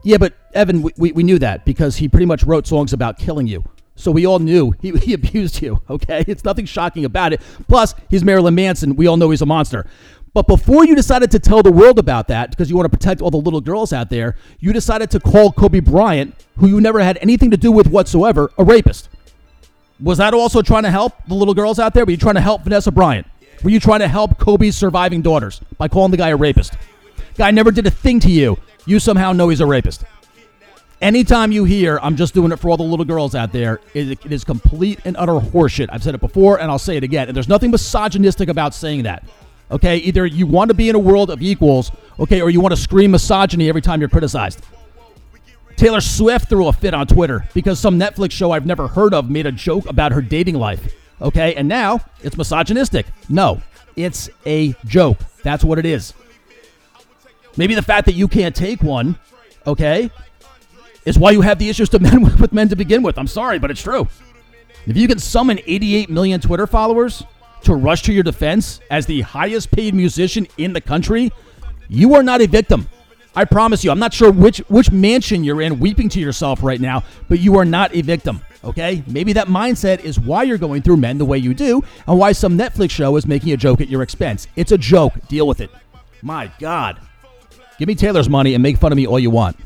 Yeah, 0.04 0.18
but 0.18 0.36
Evan, 0.54 0.84
we, 0.84 0.92
we, 0.96 1.12
we 1.12 1.24
knew 1.24 1.40
that 1.40 1.66
because 1.66 1.98
he 1.98 2.08
pretty 2.08 2.28
much 2.28 2.44
wrote 2.44 2.68
songs 2.68 2.94
about 2.94 3.18
killing 3.18 3.48
you. 3.48 3.64
So 3.96 4.12
we 4.12 4.26
all 4.26 4.40
knew 4.40 4.74
he, 4.82 4.92
he 4.98 5.14
abused 5.14 5.62
you, 5.62 5.82
okay? 5.90 6.24
It's 6.28 6.44
nothing 6.44 6.66
shocking 6.66 7.06
about 7.06 7.34
it. 7.34 7.42
Plus, 7.68 7.96
he's 8.10 8.24
Marilyn 8.24 8.56
Manson. 8.56 8.96
We 8.96 9.08
all 9.08 9.18
know 9.18 9.32
he's 9.32 9.42
a 9.42 9.46
monster. 9.46 9.86
But 10.34 10.48
before 10.48 10.86
you 10.86 10.96
decided 10.96 11.32
to 11.32 11.40
tell 11.40 11.64
the 11.64 11.72
world 11.72 11.98
about 11.98 12.28
that, 12.28 12.50
because 12.50 12.70
you 12.70 12.76
want 12.76 12.92
to 12.92 12.98
protect 12.98 13.22
all 13.22 13.32
the 13.32 13.38
little 13.38 13.62
girls 13.62 13.94
out 13.94 14.10
there, 14.10 14.36
you 14.60 14.74
decided 14.74 15.10
to 15.12 15.20
call 15.22 15.50
Kobe 15.54 15.80
Bryant, 15.80 16.36
who 16.58 16.68
you 16.68 16.82
never 16.82 17.00
had 17.00 17.18
anything 17.22 17.52
to 17.52 17.58
do 17.58 17.72
with 17.72 17.88
whatsoever, 17.88 18.52
a 18.58 18.64
rapist. 18.66 19.08
Was 20.02 20.18
that 20.18 20.34
also 20.34 20.62
trying 20.62 20.84
to 20.84 20.92
help 20.92 21.14
the 21.30 21.36
little 21.36 21.54
girls 21.54 21.80
out 21.80 21.94
there? 21.94 22.04
Were 22.04 22.12
you 22.12 22.18
trying 22.18 22.36
to 22.36 22.42
help 22.42 22.64
Vanessa 22.64 22.92
Bryant? 22.92 23.26
Were 23.64 23.70
you 23.70 23.80
trying 23.80 24.02
to 24.02 24.10
help 24.10 24.38
Kobe's 24.38 24.76
surviving 24.76 25.22
daughters 25.22 25.62
by 25.78 25.88
calling 25.88 26.12
the 26.12 26.18
guy 26.18 26.30
a 26.30 26.36
rapist? 26.36 26.74
Guy 27.38 27.52
never 27.52 27.72
did 27.72 27.88
a 27.88 27.92
thing 27.92 28.20
to 28.20 28.30
you. 28.30 28.58
You 28.86 29.00
somehow 29.00 29.32
know 29.32 29.48
he's 29.48 29.62
a 29.62 29.66
rapist. 29.66 30.04
Anytime 31.02 31.52
you 31.52 31.66
hear, 31.66 32.00
I'm 32.02 32.16
just 32.16 32.34
doing 32.34 32.52
it 32.52 32.58
for 32.58 32.70
all 32.70 32.78
the 32.78 32.84
little 32.84 33.06
girls 33.06 33.36
out 33.36 33.52
there, 33.52 33.82
it, 33.94 34.26
it 34.26 34.32
is 34.32 34.44
complete 34.44 35.00
and 35.04 35.18
utter 35.18 35.34
horseshit. 35.34 35.88
I've 35.92 36.02
said 36.02 36.16
it 36.16 36.22
before 36.22 36.60
and 36.60 36.72
I'll 36.72 36.80
say 36.80 36.96
it 36.96 37.04
again. 37.04 37.28
And 37.28 37.36
there's 37.36 37.50
nothing 37.50 37.72
misogynistic 37.72 38.48
about 38.48 38.74
saying 38.74 39.04
that. 39.04 39.24
Okay? 39.70 39.98
Either 39.98 40.26
you 40.26 40.48
want 40.48 40.70
to 40.70 40.74
be 40.74 40.88
in 40.88 40.96
a 40.96 41.00
world 41.00 41.30
of 41.30 41.42
equals, 41.42 41.92
okay, 42.20 42.42
or 42.42 42.50
you 42.50 42.62
want 42.62 42.74
to 42.74 42.82
scream 42.82 43.12
misogyny 43.12 43.68
every 43.68 43.82
time 43.82 44.00
you're 44.00 44.10
criticized. 44.10 44.64
Taylor 45.76 46.00
Swift 46.00 46.48
threw 46.48 46.68
a 46.68 46.74
fit 46.74 46.94
on 46.94 47.06
Twitter 47.08 47.46
because 47.54 47.78
some 47.78 48.00
Netflix 48.00 48.32
show 48.32 48.52
I've 48.52 48.66
never 48.66 48.88
heard 48.88 49.14
of 49.14 49.30
made 49.30 49.46
a 49.46 49.52
joke 49.52 49.90
about 49.90 50.14
her 50.14 50.22
dating 50.22 50.56
life. 50.56 50.96
Okay? 51.22 51.56
And 51.56 51.68
now 51.68 52.00
it's 52.24 52.38
misogynistic. 52.38 53.06
No, 53.28 53.62
it's 53.98 54.30
a 54.46 54.74
joke. 54.86 55.18
That's 55.44 55.64
what 55.64 55.78
it 55.78 55.86
is. 55.86 56.14
Maybe 57.58 57.76
the 57.76 57.82
fact 57.82 58.06
that 58.06 58.14
you 58.14 58.28
can't 58.30 58.56
take 58.56 58.82
one, 58.82 59.18
okay, 59.68 60.10
is 61.06 61.18
why 61.18 61.32
you 61.32 61.42
have 61.42 61.60
the 61.60 61.70
issues 61.70 61.90
to 61.90 62.00
men 62.08 62.24
with 62.24 62.52
men 62.54 62.70
to 62.70 62.76
begin 62.76 63.04
with. 63.04 63.18
I'm 63.18 63.28
sorry, 63.28 63.60
but 63.60 63.72
it's 63.72 63.82
true. 63.82 64.08
If 64.86 64.98
you 64.98 65.08
can 65.08 65.20
summon 65.20 65.60
88 65.66 66.10
million 66.10 66.40
Twitter 66.42 66.68
followers 66.68 67.24
to 67.64 67.74
rush 67.74 68.04
to 68.04 68.14
your 68.14 68.24
defense 68.24 68.80
as 68.92 69.06
the 69.06 69.22
highest 69.22 69.72
paid 69.72 69.96
musician 69.96 70.48
in 70.58 70.74
the 70.74 70.82
country, 70.82 71.32
You 71.88 72.16
are 72.16 72.24
not 72.24 72.42
a 72.42 72.48
victim. 72.48 72.90
I 73.36 73.46
promise 73.46 73.84
you. 73.84 73.92
I'm 73.92 74.00
not 74.00 74.14
sure 74.14 74.32
which 74.32 74.60
which 74.70 74.92
mansion 74.92 75.44
you're 75.44 75.62
in 75.62 75.80
weeping 75.80 76.10
to 76.10 76.20
yourself 76.20 76.64
right 76.64 76.80
now, 76.80 77.04
but 77.28 77.40
you 77.40 77.58
are 77.58 77.66
not 77.66 77.94
a 77.94 78.02
victim. 78.02 78.42
Okay? 78.64 79.04
Maybe 79.08 79.34
that 79.34 79.48
mindset 79.48 80.04
is 80.04 80.20
why 80.20 80.44
you're 80.44 80.58
going 80.58 80.82
through 80.82 80.98
men 80.98 81.18
the 81.18 81.26
way 81.26 81.38
you 81.38 81.54
do 81.54 81.84
and 82.08 82.18
why 82.18 82.32
some 82.32 82.58
Netflix 82.58 82.92
show 82.92 83.16
is 83.18 83.28
making 83.28 83.52
a 83.52 83.58
joke 83.58 83.82
at 83.82 83.90
your 83.90 84.02
expense. 84.02 84.48
It's 84.56 84.72
a 84.72 84.78
joke. 84.78 85.14
Deal 85.28 85.48
with 85.48 85.62
it. 85.62 85.70
My 86.22 86.52
God. 86.60 87.00
Give 87.78 87.88
me 87.88 87.96
Taylor's 87.96 88.30
money 88.30 88.54
and 88.54 88.64
make 88.64 88.78
fun 88.78 88.92
of 88.92 88.96
me 88.96 89.06
all 89.06 89.20
you 89.20 89.30
want. 89.30 89.58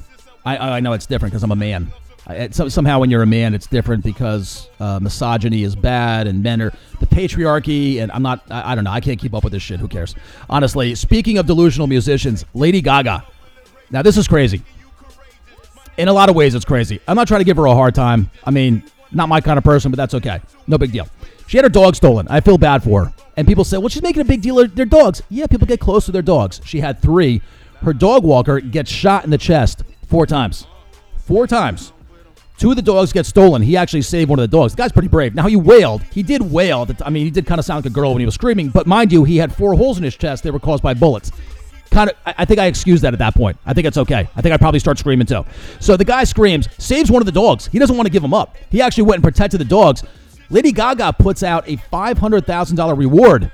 I, 0.58 0.77
I 0.77 0.79
know 0.79 0.94
it's 0.94 1.06
different 1.06 1.32
because 1.34 1.44
I'm 1.44 1.51
a 1.51 1.56
man. 1.56 1.91
I, 2.27 2.50
so- 2.50 2.70
somehow, 2.70 3.00
when 3.00 3.10
you're 3.10 3.24
a 3.24 3.27
man, 3.27 3.53
it's 3.53 3.68
different 3.68 4.03
because 4.03 4.70
uh, 4.79 5.00
misogyny 5.00 5.63
is 5.63 5.75
bad 5.75 6.27
and 6.27 6.44
men 6.44 6.62
are 6.62 6.72
the 7.00 7.08
patriarchy. 7.08 8.01
And 8.01 8.12
I'm 8.12 8.22
not, 8.22 8.44
I, 8.50 8.72
I 8.72 8.75
don't 8.75 8.84
know. 8.84 8.91
I 8.91 9.01
can't 9.01 9.20
keep 9.20 9.34
up 9.34 9.44
with 9.44 9.53
this 9.53 9.63
shit. 9.63 9.79
Who 9.79 9.88
cares? 9.88 10.15
Honestly, 10.50 10.96
speaking 10.96 11.38
of 11.38 11.46
delusional 11.48 11.88
musicians, 11.88 12.46
Lady 12.53 12.82
Gaga. 12.82 13.25
Now, 13.91 14.01
this 14.03 14.18
is 14.18 14.27
crazy. 14.27 14.62
In 15.98 16.08
a 16.08 16.13
lot 16.13 16.29
of 16.29 16.36
ways, 16.36 16.56
it's 16.56 16.65
crazy. 16.65 17.01
I'm 17.08 17.15
not 17.15 17.27
trying 17.27 17.41
to 17.41 17.46
give 17.46 17.58
her 17.58 17.65
a 17.65 17.74
hard 17.74 17.96
time. 17.96 18.29
I 18.46 18.51
mean, 18.51 18.84
not 19.12 19.27
my 19.27 19.41
kind 19.41 19.58
of 19.58 19.63
person, 19.63 19.91
but 19.91 19.98
that's 19.98 20.13
okay. 20.13 20.39
No 20.68 20.77
big 20.77 20.91
deal. 20.91 21.08
She 21.48 21.58
had 21.58 21.65
her 21.65 21.70
dog 21.70 21.96
stolen. 21.96 22.27
I 22.29 22.41
feel 22.41 22.60
bad 22.60 22.84
for 22.84 23.06
her. 23.06 23.13
And 23.36 23.48
people 23.48 23.63
say, 23.63 23.77
well, 23.77 23.89
she's 23.89 24.03
making 24.03 24.22
a 24.22 24.25
big 24.25 24.41
deal 24.41 24.60
of 24.60 24.75
their 24.75 24.86
dogs. 24.86 25.24
Yeah, 25.29 25.48
people 25.48 25.65
get 25.65 25.79
close 25.79 26.06
to 26.06 26.12
their 26.12 26.22
dogs. 26.22 26.62
She 26.63 26.79
had 26.79 27.01
three. 27.01 27.41
Her 27.82 27.94
dog 27.94 28.24
walker 28.24 28.60
gets 28.60 28.91
shot 28.91 29.24
in 29.24 29.29
the 29.29 29.38
chest 29.38 29.84
four 30.10 30.25
times. 30.25 30.68
Four 31.18 31.48
times. 31.48 31.94
Two 32.58 32.72
of 32.72 32.75
the 32.75 32.82
dogs 32.82 33.13
get 33.13 33.25
stolen. 33.25 33.62
He 33.62 33.78
actually 33.78 34.01
saved 34.01 34.30
one 34.30 34.38
of 34.38 34.50
the 34.50 34.58
dogs. 34.58 34.74
The 34.74 34.78
guy's 34.78 34.92
pretty 34.92 35.08
brave. 35.08 35.34
Now, 35.34 35.48
he 35.48 35.56
wailed. 35.56 36.04
He 36.12 36.24
did 36.24 36.42
wail. 36.42 36.86
I 37.06 37.10
mean, 37.10 37.24
he 37.24 37.32
did 37.32 37.46
kind 37.46 37.58
of 37.58 37.63
sound 37.63 37.86
like 37.86 37.92
a 37.92 37.94
girl 37.94 38.12
when 38.12 38.20
he 38.20 38.25
was 38.25 38.36
screaming. 38.36 38.68
But 38.70 38.86
mind 38.86 39.13
you, 39.13 39.24
he 39.24 39.38
had 39.38 39.56
four 39.56 39.75
holes 39.75 39.98
in 39.98 40.04
his 40.04 40.18
chest. 40.18 40.44
They 40.44 40.51
were 40.51 40.60
caused 40.60 40.84
by 40.84 40.94
bullets 40.94 41.32
kind 41.89 42.10
of 42.10 42.16
I 42.25 42.36
I 42.39 42.46
think 42.46 42.60
I 42.60 42.68
excuse 42.68 43.01
that 43.01 43.13
at 43.13 43.20
that 43.20 43.36
point. 43.36 43.58
I 43.66 43.74
think 43.74 43.88
it's 43.88 43.98
okay. 43.98 44.30
I 44.36 44.42
think 44.42 44.54
I'd 44.54 44.60
probably 44.60 44.80
start 44.80 44.98
screaming 44.98 45.28
too. 45.28 45.46
So 45.80 45.98
the 45.98 46.06
guy 46.06 46.24
screams, 46.24 46.70
saves 46.78 47.12
one 47.12 47.22
of 47.22 47.25
the 47.25 47.32
dogs. 47.32 47.68
He 47.68 47.80
doesn't 47.80 47.96
want 47.96 48.06
to 48.06 48.12
give 48.12 48.24
him 48.24 48.34
up. 48.34 48.56
He 48.70 48.82
actually 48.82 49.04
went 49.04 49.16
and 49.18 49.24
protected 49.24 49.60
the 49.60 49.66
dogs. 49.66 50.04
Lady 50.50 50.72
Gaga 50.72 51.13
puts 51.13 51.44
out 51.44 51.68
a 51.68 51.78
$500,000 51.78 52.98
reward, 52.98 53.51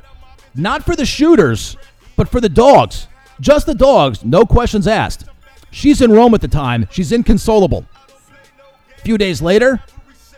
not 0.55 0.83
for 0.83 0.95
the 0.95 1.05
shooters, 1.05 1.75
but 2.15 2.29
for 2.29 2.39
the 2.39 2.47
dogs. 2.47 3.07
Just 3.41 3.65
the 3.65 3.75
dogs, 3.75 4.23
no 4.23 4.45
questions 4.45 4.87
asked. 4.87 5.25
She's 5.75 6.01
in 6.01 6.09
Rome 6.09 6.33
at 6.33 6.39
the 6.39 6.47
time. 6.47 6.87
She's 6.89 7.11
inconsolable. 7.11 7.83
A 8.97 9.01
few 9.01 9.17
days 9.17 9.41
later, 9.41 9.83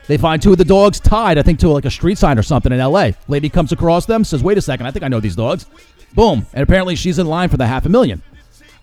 they 0.08 0.18
find 0.18 0.42
two 0.42 0.52
of 0.52 0.58
the 0.58 0.66
dogs 0.66 1.00
tied, 1.00 1.38
I 1.38 1.44
think, 1.44 1.60
to 1.60 1.70
like 1.70 1.86
a 1.86 1.92
street 1.92 2.18
sign 2.18 2.40
or 2.40 2.42
something 2.42 2.72
in 2.72 2.80
LA. 2.80 3.12
Lady 3.28 3.48
comes 3.48 3.72
across 3.72 4.08
them, 4.08 4.24
says, 4.24 4.42
Wait 4.42 4.58
a 4.58 4.62
second, 4.62 4.88
I 4.88 4.92
think 4.92 5.06
I 5.06 5.10
know 5.10 5.20
these 5.20 5.36
dogs. 5.36 5.68
Boom. 6.16 6.48
And 6.54 6.64
apparently 6.64 6.96
she's 6.96 7.20
in 7.20 7.28
line 7.28 7.50
for 7.50 7.58
the 7.58 7.68
half 7.68 7.86
a 7.86 7.90
million. 7.90 8.24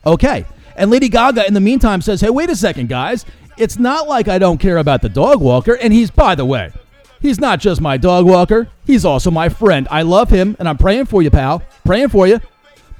Okay. 0.06 0.44
And 0.76 0.92
Lady 0.92 1.08
Gaga, 1.08 1.44
in 1.44 1.54
the 1.54 1.61
meantime, 1.61 2.00
says, 2.00 2.20
Hey, 2.20 2.30
wait 2.30 2.49
a 2.50 2.56
second, 2.56 2.88
guys. 2.88 3.26
It's 3.58 3.80
not 3.80 4.06
like 4.06 4.28
I 4.28 4.38
don't 4.38 4.58
care 4.58 4.78
about 4.78 5.02
the 5.02 5.08
dog 5.08 5.40
walker. 5.40 5.75
And 5.75 5.92
he's, 5.92 6.12
by 6.12 6.37
the 6.37 6.44
way, 6.44 6.70
he's 7.20 7.40
not 7.40 7.58
just 7.58 7.80
my 7.80 7.96
dog 7.96 8.26
walker, 8.26 8.68
he's 8.87 9.04
also 9.04 9.32
my 9.32 9.49
friend. 9.49 9.88
I 9.90 10.02
love 10.02 10.30
him, 10.30 10.54
and 10.61 10.68
I'm 10.68 10.78
praying 10.78 11.06
for 11.06 11.20
you, 11.20 11.32
pal. 11.32 11.64
Praying 11.84 12.11
for 12.11 12.28
you. 12.28 12.40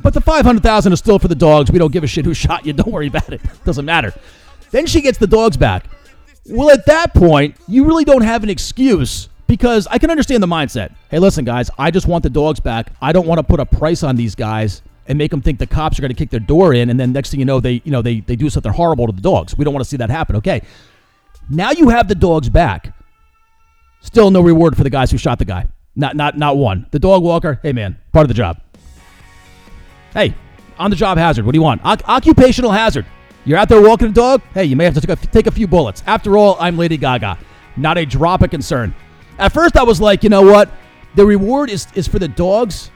But 0.03 0.15
the 0.15 0.21
500000 0.21 0.93
is 0.93 0.99
still 0.99 1.19
for 1.19 1.29
the 1.29 1.35
dogs. 1.35 1.71
We 1.71 1.79
don't 1.79 1.93
give 1.93 2.05
a 2.05 2.07
shit 2.07 2.25
who 2.25 2.35
shot 2.35 2.67
you. 2.67 2.73
Don't 2.75 2.93
worry 2.93 3.07
about 3.07 3.33
it. 3.33 3.41
Doesn't 3.65 3.85
matter. 3.85 4.13
Then 4.71 4.87
she 4.87 5.01
gets 5.01 5.19
the 5.19 5.27
dogs 5.27 5.57
back. 5.57 5.87
Well, 6.47 6.71
at 6.71 6.85
that 6.87 7.15
point, 7.15 7.57
you 7.67 7.85
really 7.85 8.05
don't 8.05 8.23
have 8.23 8.43
an 8.43 8.51
excuse 8.51 9.31
because 9.47 9.87
I 9.87 9.99
can 9.99 10.11
understand 10.11 10.43
the 10.43 10.47
mindset. 10.47 10.95
Hey, 11.11 11.19
listen, 11.19 11.45
guys, 11.45 11.71
I 11.79 11.91
just 11.91 12.07
want 12.07 12.23
the 12.23 12.29
dogs 12.29 12.61
back. 12.61 12.93
I 13.01 13.13
don't 13.13 13.27
want 13.27 13.39
to 13.39 13.43
put 13.43 13.61
a 13.61 13.67
price 13.67 14.03
on 14.03 14.17
these 14.17 14.35
guys 14.35 14.83
and 15.07 15.17
make 15.17 15.31
them 15.31 15.41
think 15.41 15.59
the 15.59 15.67
cops 15.67 15.99
are 15.99 16.03
going 16.03 16.11
to 16.11 16.17
kick 16.17 16.31
their 16.31 16.41
door 16.41 16.75
in, 16.75 16.91
and 16.91 16.99
then 16.99 17.13
next 17.13 17.31
thing 17.31 17.41
you 17.41 17.47
know, 17.47 17.61
they 17.61 17.81
you 17.85 17.93
know 17.93 18.03
they 18.03 18.21
they 18.21 18.37
do 18.37 18.51
something 18.51 18.73
horrible 18.73 19.07
to 19.07 19.13
the 19.13 19.23
dogs. 19.23 19.57
We 19.57 19.65
don't 19.65 19.73
want 19.73 19.85
to 19.85 19.89
see 19.89 19.97
that 19.99 20.11
happen. 20.11 20.37
Okay, 20.37 20.63
now 21.49 21.71
you 21.71 21.91
have 21.91 22.09
the 22.09 22.15
dogs 22.15 22.49
back. 22.49 22.95
Still 24.01 24.31
no 24.31 24.41
reward 24.41 24.77
for 24.77 24.83
the 24.83 24.91
guys 24.91 25.11
who 25.11 25.19
shot 25.19 25.39
the 25.39 25.45
guy. 25.45 25.69
Not 25.97 26.17
not 26.17 26.37
not 26.37 26.57
one. 26.57 26.87
The 26.91 26.99
dog 26.99 27.23
walker. 27.23 27.61
Hey 27.63 27.73
man, 27.73 27.99
part 28.13 28.25
of 28.25 28.29
the 28.29 28.35
job. 28.35 28.61
Hey, 30.15 30.35
on 30.79 30.91
the 30.91 30.97
job 30.97 31.19
hazard. 31.19 31.45
What 31.45 31.53
do 31.53 31.59
you 31.59 31.63
want? 31.63 31.85
Oc- 31.85 32.09
occupational 32.09 32.71
hazard. 32.71 33.05
You're 33.45 33.59
out 33.59 33.69
there 33.69 33.83
walking 33.83 34.09
a 34.09 34.13
dog. 34.13 34.41
Hey, 34.55 34.65
you 34.65 34.77
may 34.77 34.85
have 34.85 34.95
to 34.95 35.01
take 35.01 35.11
a, 35.11 35.27
take 35.27 35.47
a 35.47 35.51
few 35.51 35.67
bullets. 35.67 36.03
After 36.07 36.39
all, 36.39 36.57
I'm 36.61 36.79
Lady 36.79 36.97
Gaga. 36.97 37.37
Not 37.77 37.99
a 37.99 38.07
drop 38.07 38.43
of 38.43 38.51
concern. 38.51 38.95
At 39.39 39.53
first, 39.53 39.77
I 39.77 39.83
was 39.83 40.01
like, 40.01 40.23
you 40.23 40.31
know 40.31 40.43
what? 40.43 40.71
The 41.17 41.27
reward 41.27 41.69
is 41.69 41.87
is 41.95 42.09
for 42.09 42.19
the 42.19 42.29
dogs 42.29 42.91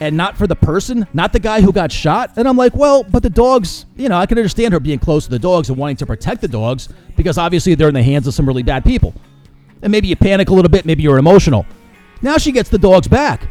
and 0.00 0.16
not 0.16 0.36
for 0.36 0.46
the 0.46 0.56
person, 0.56 1.06
not 1.12 1.32
the 1.32 1.38
guy 1.38 1.60
who 1.60 1.72
got 1.72 1.92
shot. 1.92 2.32
And 2.36 2.48
I'm 2.48 2.56
like, 2.56 2.74
well, 2.74 3.04
but 3.04 3.22
the 3.22 3.30
dogs, 3.30 3.86
you 3.96 4.08
know, 4.08 4.16
I 4.16 4.26
can 4.26 4.36
understand 4.36 4.72
her 4.72 4.80
being 4.80 4.98
close 4.98 5.24
to 5.24 5.30
the 5.30 5.38
dogs 5.38 5.68
and 5.68 5.78
wanting 5.78 5.96
to 5.96 6.06
protect 6.06 6.40
the 6.40 6.48
dogs 6.48 6.88
because 7.16 7.38
obviously 7.38 7.74
they're 7.74 7.88
in 7.88 7.94
the 7.94 8.02
hands 8.02 8.26
of 8.26 8.34
some 8.34 8.46
really 8.46 8.62
bad 8.62 8.84
people. 8.84 9.14
And 9.82 9.92
maybe 9.92 10.08
you 10.08 10.16
panic 10.16 10.48
a 10.48 10.54
little 10.54 10.70
bit, 10.70 10.86
maybe 10.86 11.02
you're 11.02 11.18
emotional. 11.18 11.66
Now 12.20 12.38
she 12.38 12.50
gets 12.50 12.68
the 12.68 12.78
dogs 12.78 13.06
back. 13.06 13.48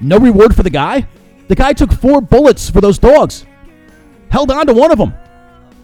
No 0.00 0.18
reward 0.18 0.54
for 0.54 0.62
the 0.62 0.70
guy. 0.70 1.06
The 1.48 1.54
guy 1.54 1.72
took 1.72 1.92
four 1.92 2.20
bullets 2.20 2.70
for 2.70 2.80
those 2.80 2.98
dogs. 2.98 3.46
Held 4.30 4.50
on 4.50 4.66
to 4.66 4.74
one 4.74 4.90
of 4.90 4.98
them. 4.98 5.14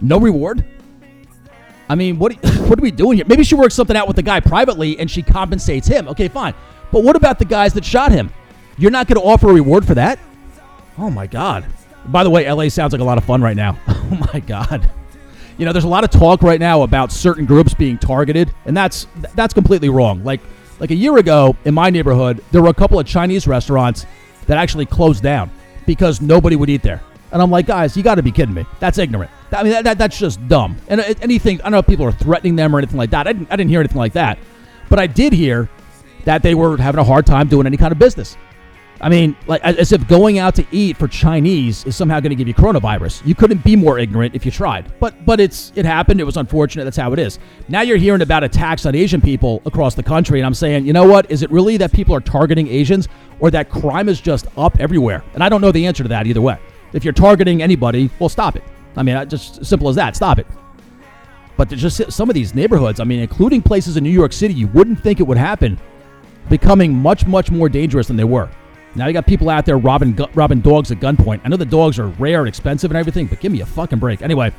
No 0.01 0.19
reward. 0.19 0.65
I 1.89 1.95
mean, 1.95 2.17
what 2.17 2.33
what 2.67 2.79
are 2.79 2.81
we 2.81 2.91
doing 2.91 3.17
here? 3.17 3.25
Maybe 3.27 3.43
she 3.43 3.55
works 3.55 3.75
something 3.75 3.95
out 3.95 4.07
with 4.07 4.15
the 4.15 4.23
guy 4.23 4.39
privately 4.39 4.99
and 4.99 5.09
she 5.09 5.21
compensates 5.21 5.87
him. 5.87 6.07
Okay, 6.07 6.27
fine. 6.27 6.53
But 6.91 7.03
what 7.03 7.15
about 7.15 7.39
the 7.39 7.45
guys 7.45 7.73
that 7.73 7.85
shot 7.85 8.11
him? 8.11 8.31
You're 8.77 8.91
not 8.91 9.07
going 9.07 9.21
to 9.21 9.27
offer 9.27 9.49
a 9.49 9.53
reward 9.53 9.85
for 9.85 9.93
that? 9.95 10.19
Oh 10.97 11.09
my 11.09 11.27
god. 11.27 11.65
By 12.05 12.23
the 12.23 12.29
way, 12.29 12.51
LA 12.51 12.69
sounds 12.69 12.93
like 12.93 13.01
a 13.01 13.05
lot 13.05 13.17
of 13.17 13.23
fun 13.23 13.41
right 13.41 13.55
now. 13.55 13.77
Oh 14.11 14.29
my 14.33 14.41
god. 14.41 14.91
You 15.57 15.63
know, 15.63 15.71
there's 15.71 15.85
a 15.85 15.87
lot 15.87 16.03
of 16.03 16.09
talk 16.09 16.41
right 16.41 16.59
now 16.59 16.81
about 16.81 17.13
certain 17.13 17.45
groups 17.45 17.73
being 17.73 17.97
targeted, 17.97 18.53
and 18.65 18.75
that's 18.75 19.07
that's 19.35 19.53
completely 19.53 19.87
wrong. 19.87 20.21
Like 20.25 20.41
like 20.81 20.91
a 20.91 20.95
year 20.95 21.15
ago 21.17 21.55
in 21.63 21.73
my 21.73 21.89
neighborhood, 21.89 22.43
there 22.51 22.61
were 22.61 22.67
a 22.67 22.73
couple 22.73 22.99
of 22.99 23.07
Chinese 23.07 23.47
restaurants 23.47 24.05
that 24.51 24.57
actually 24.57 24.85
closed 24.85 25.23
down 25.23 25.49
because 25.85 26.19
nobody 26.19 26.57
would 26.57 26.69
eat 26.69 26.81
there. 26.81 27.01
And 27.31 27.41
I'm 27.41 27.49
like, 27.49 27.67
guys, 27.67 27.95
you 27.95 28.03
got 28.03 28.15
to 28.15 28.23
be 28.23 28.31
kidding 28.31 28.53
me. 28.53 28.65
That's 28.81 28.97
ignorant. 28.97 29.31
I 29.53 29.63
mean, 29.63 29.71
that, 29.71 29.85
that, 29.85 29.97
that's 29.97 30.19
just 30.19 30.45
dumb. 30.49 30.75
And 30.89 30.99
uh, 30.99 31.13
anything, 31.21 31.61
I 31.61 31.63
don't 31.63 31.71
know 31.71 31.77
if 31.77 31.87
people 31.87 32.05
are 32.05 32.11
threatening 32.11 32.57
them 32.57 32.75
or 32.75 32.79
anything 32.79 32.97
like 32.97 33.11
that. 33.11 33.27
I 33.27 33.31
didn't, 33.31 33.49
I 33.49 33.55
didn't 33.55 33.69
hear 33.69 33.79
anything 33.79 33.97
like 33.97 34.13
that. 34.13 34.37
But 34.89 34.99
I 34.99 35.07
did 35.07 35.31
hear 35.31 35.69
that 36.25 36.43
they 36.43 36.53
were 36.53 36.75
having 36.75 36.99
a 36.99 37.03
hard 37.05 37.25
time 37.25 37.47
doing 37.47 37.65
any 37.65 37.77
kind 37.77 37.93
of 37.93 37.99
business. 37.99 38.35
I 39.01 39.09
mean, 39.09 39.35
like 39.47 39.61
as 39.63 39.91
if 39.91 40.07
going 40.07 40.37
out 40.37 40.53
to 40.55 40.65
eat 40.71 40.95
for 40.95 41.07
Chinese 41.07 41.83
is 41.85 41.95
somehow 41.95 42.19
going 42.19 42.29
to 42.29 42.35
give 42.35 42.47
you 42.47 42.53
coronavirus. 42.53 43.25
You 43.25 43.33
couldn't 43.33 43.63
be 43.63 43.75
more 43.75 43.97
ignorant 43.97 44.35
if 44.35 44.45
you 44.45 44.51
tried. 44.51 44.93
But 44.99 45.25
but 45.25 45.39
it's 45.39 45.71
it 45.75 45.85
happened. 45.85 46.19
It 46.21 46.23
was 46.23 46.37
unfortunate. 46.37 46.83
That's 46.83 46.97
how 46.97 47.11
it 47.11 47.17
is. 47.17 47.39
Now 47.67 47.81
you're 47.81 47.97
hearing 47.97 48.21
about 48.21 48.43
attacks 48.43 48.85
on 48.85 48.93
Asian 48.93 49.19
people 49.19 49.63
across 49.65 49.95
the 49.95 50.03
country, 50.03 50.39
and 50.39 50.45
I'm 50.45 50.53
saying, 50.53 50.85
you 50.85 50.93
know 50.93 51.07
what? 51.07 51.29
Is 51.31 51.41
it 51.41 51.49
really 51.49 51.77
that 51.77 51.91
people 51.91 52.15
are 52.15 52.21
targeting 52.21 52.67
Asians, 52.67 53.07
or 53.39 53.49
that 53.49 53.71
crime 53.71 54.07
is 54.07 54.21
just 54.21 54.45
up 54.55 54.79
everywhere? 54.79 55.23
And 55.33 55.43
I 55.43 55.49
don't 55.49 55.61
know 55.61 55.71
the 55.71 55.87
answer 55.87 56.03
to 56.03 56.09
that 56.09 56.27
either 56.27 56.41
way. 56.41 56.59
If 56.93 57.03
you're 57.03 57.13
targeting 57.13 57.63
anybody, 57.63 58.11
well, 58.19 58.29
stop 58.29 58.55
it. 58.55 58.63
I 58.95 59.01
mean, 59.01 59.27
just 59.29 59.65
simple 59.65 59.89
as 59.89 59.95
that. 59.95 60.15
Stop 60.15 60.37
it. 60.37 60.45
But 61.57 61.69
there's 61.69 61.81
just 61.81 62.11
some 62.11 62.29
of 62.29 62.33
these 62.33 62.53
neighborhoods, 62.53 62.99
I 62.99 63.03
mean, 63.03 63.19
including 63.19 63.61
places 63.61 63.97
in 63.97 64.03
New 64.03 64.11
York 64.11 64.33
City, 64.33 64.53
you 64.53 64.67
wouldn't 64.67 65.01
think 65.01 65.19
it 65.19 65.23
would 65.23 65.37
happen, 65.37 65.79
becoming 66.49 66.93
much, 66.93 67.25
much 67.25 67.49
more 67.49 67.69
dangerous 67.69 68.07
than 68.07 68.17
they 68.17 68.23
were. 68.23 68.49
Now 68.95 69.07
you 69.07 69.13
got 69.13 69.25
people 69.25 69.49
out 69.49 69.65
there 69.65 69.77
robbing 69.77 70.17
robbing 70.33 70.59
dogs 70.59 70.91
at 70.91 70.99
gunpoint. 70.99 71.41
I 71.43 71.49
know 71.49 71.57
the 71.57 71.65
dogs 71.65 71.97
are 71.97 72.07
rare 72.07 72.39
and 72.39 72.47
expensive 72.47 72.91
and 72.91 72.97
everything, 72.97 73.27
but 73.27 73.39
give 73.39 73.51
me 73.51 73.61
a 73.61 73.65
fucking 73.65 73.99
break. 73.99 74.21
Anyway, 74.21 74.53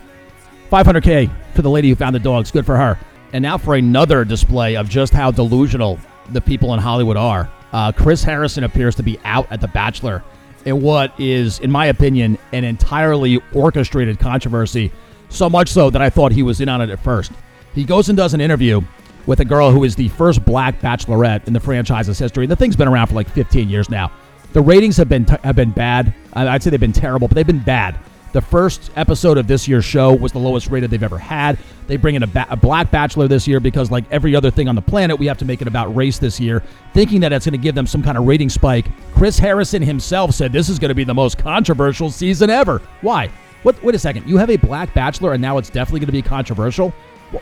500k 0.71 1.31
for 1.55 1.63
the 1.63 1.71
lady 1.71 1.91
who 1.91 1.95
found 1.95 2.15
the 2.15 2.21
dogs. 2.21 2.51
Good 2.51 2.65
for 2.65 2.77
her. 2.77 2.99
And 3.35 3.43
now 3.43 3.59
for 3.59 3.75
another 3.75 4.25
display 4.25 4.77
of 4.77 4.89
just 4.89 5.13
how 5.13 5.31
delusional 5.31 5.99
the 6.31 6.41
people 6.41 6.73
in 6.75 6.81
Hollywood 6.81 7.17
are. 7.17 7.51
Uh, 7.73 7.93
Chris 7.93 8.23
Harrison 8.23 8.65
appears 8.65 8.95
to 8.97 9.03
be 9.03 9.19
out 9.25 9.51
at 9.51 9.61
The 9.61 9.69
Bachelor 9.69 10.23
in 10.65 10.81
what 10.83 11.19
is, 11.19 11.59
in 11.61 11.71
my 11.71 11.87
opinion, 11.87 12.39
an 12.53 12.65
entirely 12.65 13.41
orchestrated 13.55 14.19
controversy. 14.19 14.93
So 15.29 15.49
much 15.49 15.69
so 15.69 15.91
that 15.91 16.03
I 16.03 16.11
thought 16.11 16.33
he 16.33 16.43
was 16.43 16.61
in 16.61 16.69
on 16.69 16.81
it 16.81 16.91
at 16.91 17.03
first. 17.03 17.33
He 17.75 17.85
goes 17.85 18.09
and 18.09 18.17
does 18.17 18.35
an 18.35 18.41
interview 18.41 18.83
with 19.27 19.41
a 19.41 19.45
girl 19.45 19.71
who 19.71 19.85
is 19.85 19.97
the 19.97 20.09
first 20.09 20.45
black 20.45 20.81
bachelorette 20.81 21.47
in 21.47 21.53
the 21.53 21.61
franchise's 21.61 22.19
history. 22.19 22.47
The 22.47 22.57
thing's 22.57 22.77
been 22.77 22.89
around 22.89 23.07
for 23.07 23.15
like 23.15 23.29
15 23.31 23.69
years 23.69 23.89
now. 23.89 24.13
The 24.53 24.61
ratings 24.61 24.99
have 24.99 25.09
been 25.09 25.25
have 25.25 25.57
been 25.57 25.71
bad. 25.71 26.13
I'd 26.35 26.63
say 26.63 26.71
they've 26.71 26.79
been 26.79 26.93
terrible, 26.93 27.27
but 27.27 27.37
they've 27.37 27.47
been 27.47 27.59
bad. 27.59 27.99
The 28.33 28.41
first 28.41 28.91
episode 28.97 29.37
of 29.37 29.47
this 29.47 29.69
year's 29.69 29.85
show 29.85 30.15
was 30.15 30.33
the 30.33 30.39
lowest 30.39 30.69
rated 30.69 30.91
they've 30.91 31.03
ever 31.03 31.19
had. 31.19 31.59
They 31.87 31.97
bring 31.97 32.15
in 32.15 32.23
a, 32.23 32.27
ba- 32.27 32.47
a 32.49 32.57
black 32.57 32.91
bachelor 32.91 33.29
this 33.29 33.47
year 33.47 33.61
because, 33.61 33.91
like 33.91 34.05
every 34.11 34.35
other 34.35 34.51
thing 34.51 34.69
on 34.69 34.75
the 34.75 34.83
planet, 34.83 35.19
we 35.19 35.27
have 35.27 35.37
to 35.39 35.45
make 35.45 35.61
it 35.61 35.69
about 35.69 35.95
race 35.95 36.19
this 36.19 36.41
year, 36.41 36.63
thinking 36.95 37.21
that 37.21 37.33
it's 37.33 37.45
going 37.45 37.53
to 37.53 37.63
give 37.63 37.75
them 37.75 37.87
some 37.87 38.03
kind 38.03 38.17
of 38.17 38.27
rating 38.27 38.49
spike. 38.49 38.87
Chris 39.15 39.39
Harrison 39.39 39.83
himself 39.83 40.33
said 40.33 40.53
this 40.53 40.69
is 40.69 40.79
going 40.79 40.89
to 40.89 40.95
be 40.95 41.05
the 41.05 41.15
most 41.15 41.37
controversial 41.39 42.11
season 42.11 42.49
ever. 42.49 42.81
Why? 43.03 43.31
What? 43.63 43.83
Wait 43.83 43.95
a 43.95 43.99
second. 43.99 44.29
You 44.29 44.39
have 44.39 44.51
a 44.51 44.57
black 44.57 44.93
bachelor, 44.95 45.33
and 45.33 45.43
now 45.43 45.59
it's 45.59 45.71
definitely 45.71 46.01
going 46.01 46.07
to 46.07 46.13
be 46.13 46.23
controversial. 46.23 46.91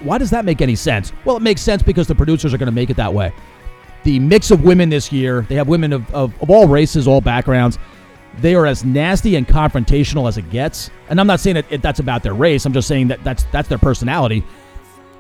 Why 0.01 0.19
does 0.19 0.31
that 0.31 0.45
make 0.45 0.61
any 0.61 0.77
sense? 0.77 1.13
Well, 1.25 1.37
it 1.37 1.43
makes 1.43 1.61
sense 1.61 1.83
because 1.83 2.07
the 2.07 2.15
producers 2.15 2.55
are 2.55 2.59
going 2.59 2.67
to 2.67 2.73
make 2.73 2.91
it 2.91 2.97
that 2.97 3.13
way 3.13 3.33
the 4.05 4.19
mix 4.19 4.51
of 4.51 4.65
women 4.65 4.89
this 4.89 5.13
year. 5.13 5.43
They 5.49 5.55
have 5.57 5.69
women 5.69 5.93
of, 5.93 6.13
of, 6.15 6.33
of 6.43 6.51
all 6.51 6.67
races, 6.67 7.07
all 7.07 7.21
backgrounds. 7.21 7.79
They 8.39 8.55
are 8.55 8.67
as 8.67 8.85
nasty 8.85 9.37
and 9.37 9.47
confrontational 9.47 10.29
as 10.29 10.39
it 10.39 10.51
gets. 10.51 10.91
And 11.09 11.21
I'm 11.21 11.27
not 11.27 11.41
saying 11.41 11.55
that 11.55 11.83
that's 11.83 12.01
about 12.01 12.23
their 12.23 12.35
race. 12.35 12.65
I'm 12.65 12.73
just 12.73 12.89
saying 12.89 13.09
that 13.09 13.23
that's 13.25 13.45
that's 13.53 13.69
their 13.69 13.79
personality. 13.79 14.45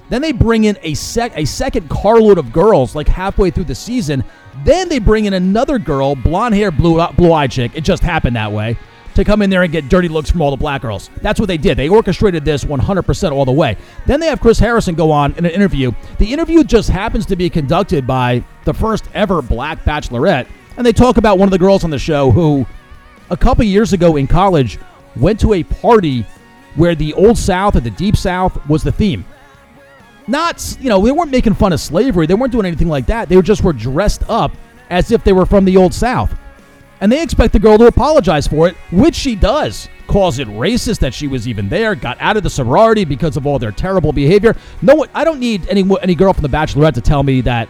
Then 0.09 0.23
they 0.23 0.33
bring 0.33 0.65
in 0.65 0.77
a 0.83 0.95
sec 0.95 1.37
a 1.37 1.45
second 1.45 1.89
carload 1.89 2.39
of 2.39 2.53
girls 2.53 2.95
like 2.95 3.09
halfway 3.09 3.51
through 3.51 3.65
the 3.65 3.75
season. 3.75 4.25
Then 4.65 4.89
they 4.89 4.99
bring 4.99 5.27
in 5.27 5.35
another 5.35 5.79
girl, 5.79 6.15
blonde 6.15 6.55
hair, 6.55 6.71
blue 6.71 7.05
blue 7.13 7.33
eyed 7.33 7.51
chick. 7.51 7.73
It 7.75 7.83
just 7.83 8.03
happened 8.03 8.37
that 8.37 8.51
way 8.51 8.77
to 9.21 9.25
come 9.31 9.43
in 9.43 9.51
there 9.51 9.63
and 9.63 9.71
get 9.71 9.89
dirty 9.89 10.09
looks 10.09 10.31
from 10.31 10.43
all 10.43 10.51
the 10.51 10.57
black 10.57 10.83
girls. 10.83 11.11
That's 11.23 11.39
what 11.39 11.47
they 11.47 11.57
did. 11.57 11.77
They 11.77 11.89
orchestrated 11.89 12.45
this 12.45 12.65
100% 12.65 13.33
all 13.33 13.45
the 13.45 13.53
way. 13.53 13.77
Then 14.07 14.21
they 14.21 14.27
have 14.27 14.41
Chris 14.41 14.59
Harrison 14.59 14.95
go 14.95 15.11
on 15.11 15.33
in 15.35 15.45
an 15.45 15.51
interview. 15.51 15.93
The 16.19 16.33
interview 16.33 16.65
just 16.65 16.89
happens 16.91 17.27
to 17.27 17.37
be 17.37 17.49
conducted 17.49 18.07
by 18.07 18.45
the 18.65 18.75
first 18.75 19.05
ever 19.15 19.43
black 19.43 19.85
bachelorette, 19.85 20.49
and 20.77 20.85
they 20.85 20.93
talk 20.93 21.17
about 21.17 21.39
one 21.39 21.47
of 21.47 21.53
the 21.53 21.59
girls 21.59 21.85
on 21.85 21.91
the 21.91 21.99
show 21.99 22.31
who 22.31 22.67
a 23.31 23.37
couple 23.37 23.65
years 23.65 23.93
ago 23.93 24.17
in 24.17 24.27
college 24.27 24.79
went 25.17 25.39
to 25.41 25.55
a 25.55 25.63
party 25.63 26.25
where 26.77 26.95
the 26.95 27.13
old 27.15 27.37
south 27.37 27.77
or 27.77 27.81
the 27.81 27.91
deep 27.91 28.17
south 28.17 28.69
was 28.69 28.83
the 28.83 28.93
theme 28.93 29.25
not 30.27 30.77
you 30.81 30.89
know 30.89 31.05
they 31.05 31.11
weren't 31.11 31.31
making 31.31 31.55
fun 31.55 31.73
of 31.73 31.81
slavery 31.81 32.27
they 32.27 32.35
weren't 32.35 32.53
doing 32.53 32.67
anything 32.67 32.89
like 32.89 33.07
that 33.07 33.29
they 33.29 33.41
just 33.43 33.65
were 33.65 33.73
dressed 33.73 34.23
up 34.29 34.53
as 34.89 35.11
if 35.11 35.25
they 35.25 35.33
were 35.33 35.47
from 35.47 35.65
the 35.65 35.77
old 35.77 35.93
south 35.93 36.33
and 37.01 37.11
they 37.11 37.23
expect 37.23 37.53
the 37.53 37.59
girl 37.59 37.79
to 37.79 37.87
apologize 37.87 38.47
for 38.47 38.69
it 38.69 38.77
which 38.91 39.15
she 39.15 39.35
does 39.35 39.89
calls 40.07 40.39
it 40.39 40.49
racist 40.49 40.99
that 40.99 41.15
she 41.15 41.29
was 41.29 41.47
even 41.47 41.69
there 41.69 41.95
got 41.95 42.21
out 42.21 42.37
of 42.37 42.43
the 42.43 42.51
sorority 42.51 43.05
because 43.05 43.37
of 43.37 43.47
all 43.47 43.59
their 43.59 43.73
terrible 43.73 44.13
behavior 44.13 44.57
no 44.83 45.07
i 45.15 45.25
don't 45.25 45.39
need 45.39 45.67
any 45.69 45.85
any 46.03 46.15
girl 46.15 46.33
from 46.33 46.43
the 46.43 46.49
bachelorette 46.49 46.95
to 46.95 47.01
tell 47.01 47.23
me 47.23 47.41
that 47.41 47.69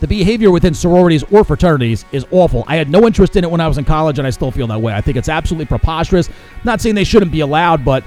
the 0.00 0.08
behavior 0.08 0.50
within 0.50 0.74
sororities 0.74 1.22
or 1.32 1.44
fraternities 1.44 2.04
is 2.12 2.26
awful. 2.30 2.64
I 2.66 2.76
had 2.76 2.90
no 2.90 3.06
interest 3.06 3.36
in 3.36 3.44
it 3.44 3.50
when 3.50 3.62
I 3.62 3.68
was 3.68 3.78
in 3.78 3.86
college, 3.86 4.18
and 4.18 4.26
I 4.26 4.30
still 4.30 4.50
feel 4.50 4.66
that 4.66 4.80
way. 4.80 4.92
I 4.92 5.00
think 5.00 5.16
it's 5.16 5.30
absolutely 5.30 5.64
preposterous. 5.64 6.28
Not 6.62 6.82
saying 6.82 6.94
they 6.94 7.04
shouldn't 7.04 7.32
be 7.32 7.40
allowed, 7.40 7.86
but 7.86 8.04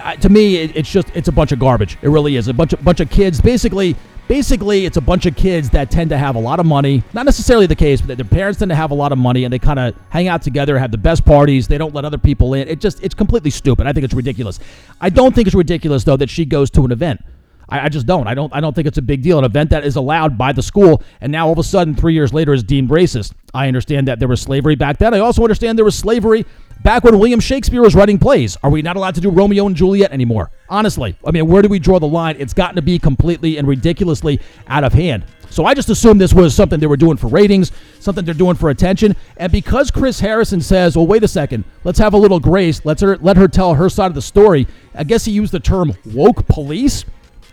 uh, 0.00 0.14
to 0.16 0.28
me, 0.28 0.58
it, 0.58 0.76
it's 0.76 0.88
just 0.90 1.08
it's 1.12 1.26
a 1.26 1.32
bunch 1.32 1.50
of 1.50 1.58
garbage. 1.58 1.98
It 2.02 2.08
really 2.08 2.36
is 2.36 2.46
a 2.46 2.54
bunch 2.54 2.72
of 2.72 2.84
bunch 2.84 3.00
of 3.00 3.10
kids. 3.10 3.40
Basically, 3.40 3.96
basically, 4.28 4.86
it's 4.86 4.96
a 4.96 5.00
bunch 5.00 5.26
of 5.26 5.36
kids 5.36 5.70
that 5.70 5.90
tend 5.90 6.10
to 6.10 6.18
have 6.18 6.36
a 6.36 6.38
lot 6.38 6.60
of 6.60 6.66
money. 6.66 7.02
Not 7.12 7.24
necessarily 7.24 7.66
the 7.66 7.76
case, 7.76 8.00
but 8.00 8.16
their 8.16 8.24
parents 8.24 8.58
tend 8.58 8.70
to 8.70 8.74
have 8.74 8.90
a 8.90 8.94
lot 8.94 9.12
of 9.12 9.18
money, 9.18 9.44
and 9.44 9.52
they 9.52 9.58
kind 9.58 9.78
of 9.78 9.94
hang 10.10 10.28
out 10.28 10.42
together, 10.42 10.78
have 10.78 10.90
the 10.90 10.98
best 10.98 11.24
parties. 11.24 11.68
They 11.68 11.78
don't 11.78 11.94
let 11.94 12.04
other 12.04 12.18
people 12.18 12.54
in. 12.54 12.68
It 12.68 12.80
just 12.80 13.02
it's 13.02 13.14
completely 13.14 13.50
stupid. 13.50 13.86
I 13.86 13.92
think 13.92 14.04
it's 14.04 14.14
ridiculous. 14.14 14.60
I 15.00 15.10
don't 15.10 15.34
think 15.34 15.46
it's 15.46 15.54
ridiculous 15.54 16.04
though 16.04 16.16
that 16.16 16.30
she 16.30 16.44
goes 16.44 16.70
to 16.70 16.84
an 16.84 16.92
event. 16.92 17.20
I, 17.68 17.86
I, 17.86 17.88
just 17.88 18.06
don't. 18.06 18.26
I 18.26 18.34
don't. 18.34 18.54
I 18.54 18.60
don't 18.60 18.74
think 18.74 18.86
it's 18.86 18.98
a 18.98 19.02
big 19.02 19.22
deal. 19.22 19.38
An 19.38 19.44
event 19.44 19.70
that 19.70 19.84
is 19.84 19.96
allowed 19.96 20.36
by 20.36 20.52
the 20.52 20.62
school, 20.62 21.02
and 21.20 21.32
now 21.32 21.46
all 21.46 21.52
of 21.52 21.58
a 21.58 21.62
sudden, 21.62 21.94
three 21.94 22.14
years 22.14 22.32
later, 22.32 22.52
is 22.52 22.62
deemed 22.62 22.90
racist. 22.90 23.32
I 23.52 23.68
understand 23.68 24.08
that 24.08 24.18
there 24.18 24.28
was 24.28 24.40
slavery 24.40 24.74
back 24.74 24.98
then. 24.98 25.14
I 25.14 25.20
also 25.20 25.42
understand 25.42 25.78
there 25.78 25.84
was 25.84 25.96
slavery 25.96 26.44
back 26.82 27.04
when 27.04 27.18
William 27.18 27.40
Shakespeare 27.40 27.80
was 27.80 27.94
writing 27.94 28.18
plays. 28.18 28.56
Are 28.62 28.70
we 28.70 28.82
not 28.82 28.96
allowed 28.96 29.14
to 29.14 29.20
do 29.20 29.30
Romeo 29.30 29.66
and 29.66 29.74
Juliet 29.74 30.12
anymore? 30.12 30.50
Honestly, 30.68 31.16
I 31.26 31.30
mean, 31.30 31.46
where 31.46 31.62
do 31.62 31.68
we 31.68 31.78
draw 31.78 31.98
the 31.98 32.06
line? 32.06 32.36
It's 32.38 32.54
gotten 32.54 32.76
to 32.76 32.82
be 32.82 32.98
completely 32.98 33.58
and 33.58 33.68
ridiculously 33.68 34.40
out 34.66 34.84
of 34.84 34.92
hand. 34.92 35.24
So 35.50 35.66
I 35.66 35.74
just 35.74 35.90
assumed 35.90 36.20
this 36.20 36.32
was 36.32 36.54
something 36.54 36.80
they 36.80 36.86
were 36.86 36.96
doing 36.96 37.16
for 37.16 37.28
ratings, 37.28 37.70
something 38.00 38.24
they're 38.24 38.34
doing 38.34 38.56
for 38.56 38.70
attention. 38.70 39.14
And 39.36 39.52
because 39.52 39.90
Chris 39.90 40.18
Harrison 40.18 40.60
says, 40.60 40.96
"Well, 40.96 41.06
wait 41.06 41.22
a 41.22 41.28
second, 41.28 41.64
let's 41.84 41.98
have 41.98 42.14
a 42.14 42.16
little 42.16 42.40
grace. 42.40 42.84
Let's 42.84 43.02
her, 43.02 43.18
let 43.18 43.36
her 43.36 43.46
tell 43.46 43.74
her 43.74 43.88
side 43.88 44.06
of 44.06 44.14
the 44.14 44.22
story." 44.22 44.66
I 44.94 45.04
guess 45.04 45.26
he 45.26 45.32
used 45.32 45.52
the 45.52 45.60
term 45.60 45.94
woke 46.06 46.46
police 46.48 47.04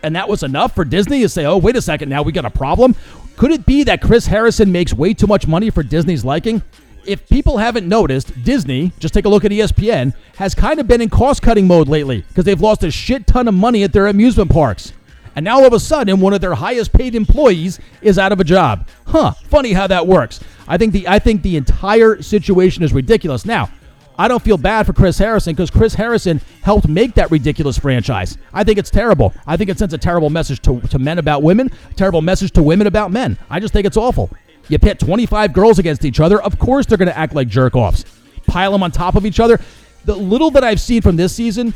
and 0.04 0.16
that 0.16 0.28
was 0.28 0.44
enough 0.44 0.74
for 0.74 0.86
Disney 0.86 1.22
to 1.22 1.30
say, 1.30 1.46
oh, 1.46 1.58
wait 1.58 1.76
a 1.76 1.82
second, 1.82 2.10
now 2.10 2.22
we 2.22 2.32
got 2.32 2.46
a 2.46 2.50
problem? 2.50 2.96
Could 3.38 3.52
it 3.52 3.66
be 3.66 3.84
that 3.84 4.02
Chris 4.02 4.28
Harrison 4.28 4.72
makes 4.72 4.94
way 4.94 5.14
too 5.14 5.28
much 5.28 5.48
money 5.48 5.70
for 5.70 5.84
Disney's 5.84 6.26
liking? 6.26 6.62
If 7.06 7.28
people 7.30 7.58
haven't 7.58 7.88
noticed, 7.88 8.44
Disney, 8.44 8.92
just 9.00 9.14
take 9.14 9.26
a 9.26 9.30
look 9.30 9.44
at 9.44 9.52
ESPN, 9.52 10.14
has 10.36 10.54
kind 10.54 10.80
of 10.80 10.88
been 10.88 11.02
in 11.02 11.10
cost 11.10 11.42
cutting 11.42 11.68
mode 11.68 11.88
lately 11.88 12.22
because 12.28 12.46
they've 12.46 12.62
lost 12.62 12.84
a 12.84 12.92
shit 12.92 13.26
ton 13.26 13.48
of 13.48 13.54
money 13.54 13.84
at 13.84 13.92
their 13.92 14.08
amusement 14.08 14.52
parks. 14.52 14.94
And 15.36 15.46
now 15.46 15.60
all 15.60 15.66
of 15.66 15.74
a 15.74 15.80
sudden, 15.80 16.20
one 16.20 16.34
of 16.34 16.42
their 16.42 16.54
highest 16.56 16.94
paid 16.94 17.16
employees 17.16 17.80
is 18.02 18.20
out 18.20 18.32
of 18.32 18.40
a 18.40 18.44
job. 18.44 18.88
Huh, 19.08 19.32
funny 19.32 19.74
how 19.74 19.88
that 19.88 20.06
works. 20.06 20.42
I 20.68 20.78
think 20.78 20.94
the 20.94 21.08
I 21.08 21.20
think 21.20 21.42
the 21.42 21.58
entire 21.58 22.22
situation 22.22 22.84
is 22.84 22.94
ridiculous. 22.94 23.46
Now, 23.46 23.70
I 24.18 24.28
don't 24.28 24.44
feel 24.44 24.58
bad 24.58 24.86
for 24.86 24.94
Chris 24.94 25.18
Harrison 25.18 25.54
because 25.54 25.72
Chris 25.72 25.96
Harrison 25.96 26.42
helped 26.62 26.88
make 26.88 27.16
that 27.16 27.32
ridiculous 27.32 27.78
franchise. 27.78 28.38
I 28.54 28.64
think 28.64 28.78
it's 28.78 28.90
terrible. 28.90 29.34
I 29.48 29.58
think 29.58 29.70
it 29.70 29.80
sends 29.80 29.94
a 29.94 29.98
terrible 29.98 30.30
message 30.30 30.62
to, 30.64 30.80
to 30.82 31.00
men 31.00 31.18
about 31.18 31.42
women, 31.44 31.72
terrible 31.96 32.22
message 32.22 32.52
to 32.52 32.64
women 32.64 32.88
about 32.88 33.12
men. 33.12 33.38
I 33.50 33.60
just 33.60 33.74
think 33.74 33.88
it's 33.88 33.98
awful. 33.98 34.30
You 34.68 34.80
pit 34.80 35.00
25 35.00 35.54
girls 35.54 35.80
against 35.80 36.06
each 36.06 36.20
other, 36.20 36.42
of 36.42 36.58
course 36.60 36.86
they're 36.86 36.98
going 36.98 37.10
to 37.10 37.18
act 37.18 37.34
like 37.34 37.48
jerk 37.48 37.76
offs. 37.76 38.06
Pile 38.48 38.72
them 38.72 38.84
on 38.84 38.92
top 38.92 39.16
of 39.16 39.26
each 39.26 39.40
other. 39.40 39.60
The 40.06 40.16
little 40.16 40.52
that 40.52 40.64
I've 40.64 40.82
seen 40.82 41.02
from 41.02 41.16
this 41.16 41.36
season 41.36 41.74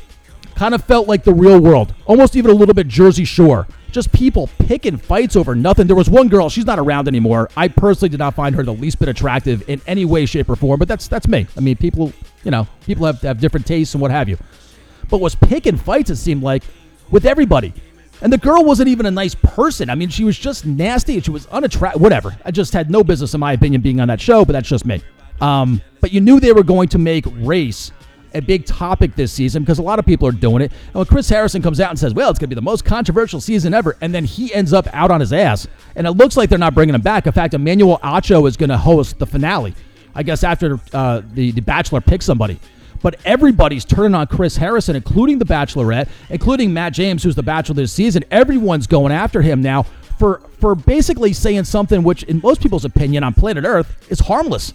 kind 0.55 0.73
of 0.73 0.83
felt 0.83 1.07
like 1.07 1.23
the 1.23 1.33
real 1.33 1.59
world, 1.59 1.93
almost 2.05 2.35
even 2.35 2.51
a 2.51 2.53
little 2.53 2.73
bit 2.73 2.87
Jersey 2.87 3.25
Shore 3.25 3.67
just 3.95 4.11
people 4.11 4.49
picking 4.59 4.97
fights 4.97 5.37
over 5.37 5.55
nothing. 5.55 5.87
There 5.87 5.95
was 5.95 6.09
one 6.09 6.27
girl, 6.27 6.49
she's 6.49 6.65
not 6.65 6.79
around 6.79 7.07
anymore. 7.07 7.49
I 7.55 7.69
personally 7.69 8.09
did 8.09 8.19
not 8.19 8.35
find 8.35 8.53
her 8.55 8.61
the 8.61 8.73
least 8.73 8.99
bit 8.99 9.07
attractive 9.07 9.67
in 9.69 9.81
any 9.87 10.03
way, 10.03 10.25
shape, 10.25 10.49
or 10.49 10.57
form, 10.57 10.79
but 10.79 10.89
that's 10.89 11.07
that's 11.07 11.29
me. 11.29 11.47
I 11.55 11.61
mean, 11.61 11.77
people, 11.77 12.11
you 12.43 12.51
know, 12.51 12.67
people 12.85 13.05
have, 13.05 13.21
have 13.21 13.39
different 13.39 13.65
tastes 13.65 13.95
and 13.95 14.01
what 14.01 14.11
have 14.11 14.27
you. 14.27 14.37
But 15.09 15.21
was 15.21 15.33
picking 15.33 15.77
fights, 15.77 16.09
it 16.09 16.17
seemed 16.17 16.43
like, 16.43 16.63
with 17.09 17.25
everybody. 17.25 17.73
And 18.21 18.31
the 18.31 18.37
girl 18.37 18.63
wasn't 18.63 18.89
even 18.89 19.05
a 19.05 19.11
nice 19.11 19.35
person. 19.35 19.89
I 19.89 19.95
mean, 19.95 20.09
she 20.09 20.23
was 20.23 20.37
just 20.37 20.65
nasty 20.65 21.15
and 21.15 21.25
she 21.25 21.31
was 21.31 21.45
unattractive. 21.47 22.01
Whatever. 22.01 22.37
I 22.45 22.51
just 22.51 22.73
had 22.73 22.89
no 22.89 23.03
business, 23.03 23.33
in 23.33 23.39
my 23.39 23.53
opinion, 23.53 23.81
being 23.81 23.99
on 23.99 24.07
that 24.07 24.21
show, 24.21 24.45
but 24.45 24.53
that's 24.53 24.69
just 24.69 24.85
me. 24.85 25.01
Um, 25.41 25.81
but 26.01 26.11
you 26.11 26.21
knew 26.21 26.39
they 26.39 26.53
were 26.53 26.63
going 26.63 26.87
to 26.89 26.97
make 26.97 27.25
race 27.39 27.91
a 28.33 28.41
big 28.41 28.65
topic 28.65 29.15
this 29.15 29.31
season 29.31 29.63
because 29.63 29.79
a 29.79 29.81
lot 29.81 29.97
of 29.97 30.05
people 30.05 30.27
are 30.27 30.33
doing 30.33 30.61
it. 30.61 30.71
And 30.87 30.95
when 30.95 31.05
Chris 31.05 31.29
Harrison 31.29 31.61
comes 31.61 31.79
out 31.79 31.89
and 31.89 31.97
says, 31.97 32.13
well, 32.13 32.29
it's 32.29 32.37
going 32.37 32.49
to 32.49 32.55
be 32.55 32.59
the 32.59 32.61
most 32.61 32.85
controversial 32.85 33.39
season 33.39 33.73
ever, 33.73 33.97
and 34.01 34.13
then 34.13 34.25
he 34.25 34.53
ends 34.53 34.73
up 34.73 34.87
out 34.93 35.09
on 35.09 35.19
his 35.19 35.33
ass, 35.33 35.67
and 35.95 36.05
it 36.05 36.11
looks 36.11 36.35
like 36.37 36.49
they're 36.49 36.59
not 36.59 36.75
bringing 36.75 36.95
him 36.95 37.01
back. 37.01 37.27
In 37.27 37.33
fact, 37.33 37.53
Emmanuel 37.53 37.99
Acho 38.03 38.47
is 38.47 38.57
going 38.57 38.69
to 38.69 38.77
host 38.77 39.19
the 39.19 39.25
finale, 39.25 39.73
I 40.13 40.23
guess, 40.23 40.43
after 40.43 40.79
uh, 40.93 41.21
the, 41.33 41.51
the 41.51 41.61
Bachelor 41.61 42.01
picks 42.01 42.25
somebody. 42.25 42.59
But 43.05 43.19
everybody's 43.23 43.85
turning 43.85 44.15
on 44.15 44.25
Chris 44.25 44.57
Harrison, 44.57 44.95
including 44.95 45.37
the 45.37 45.45
Bachelorette, 45.45 46.09
including 46.31 46.73
Matt 46.73 46.93
James, 46.93 47.21
who's 47.21 47.35
the 47.35 47.43
Bachelor 47.43 47.75
this 47.75 47.93
season. 47.93 48.23
Everyone's 48.31 48.87
going 48.87 49.11
after 49.11 49.43
him 49.43 49.61
now 49.61 49.83
for 50.17 50.41
for 50.59 50.73
basically 50.73 51.31
saying 51.31 51.65
something 51.65 52.01
which, 52.01 52.23
in 52.23 52.41
most 52.41 52.63
people's 52.63 52.83
opinion, 52.83 53.23
on 53.23 53.35
planet 53.35 53.63
Earth, 53.63 54.07
is 54.09 54.21
harmless. 54.21 54.73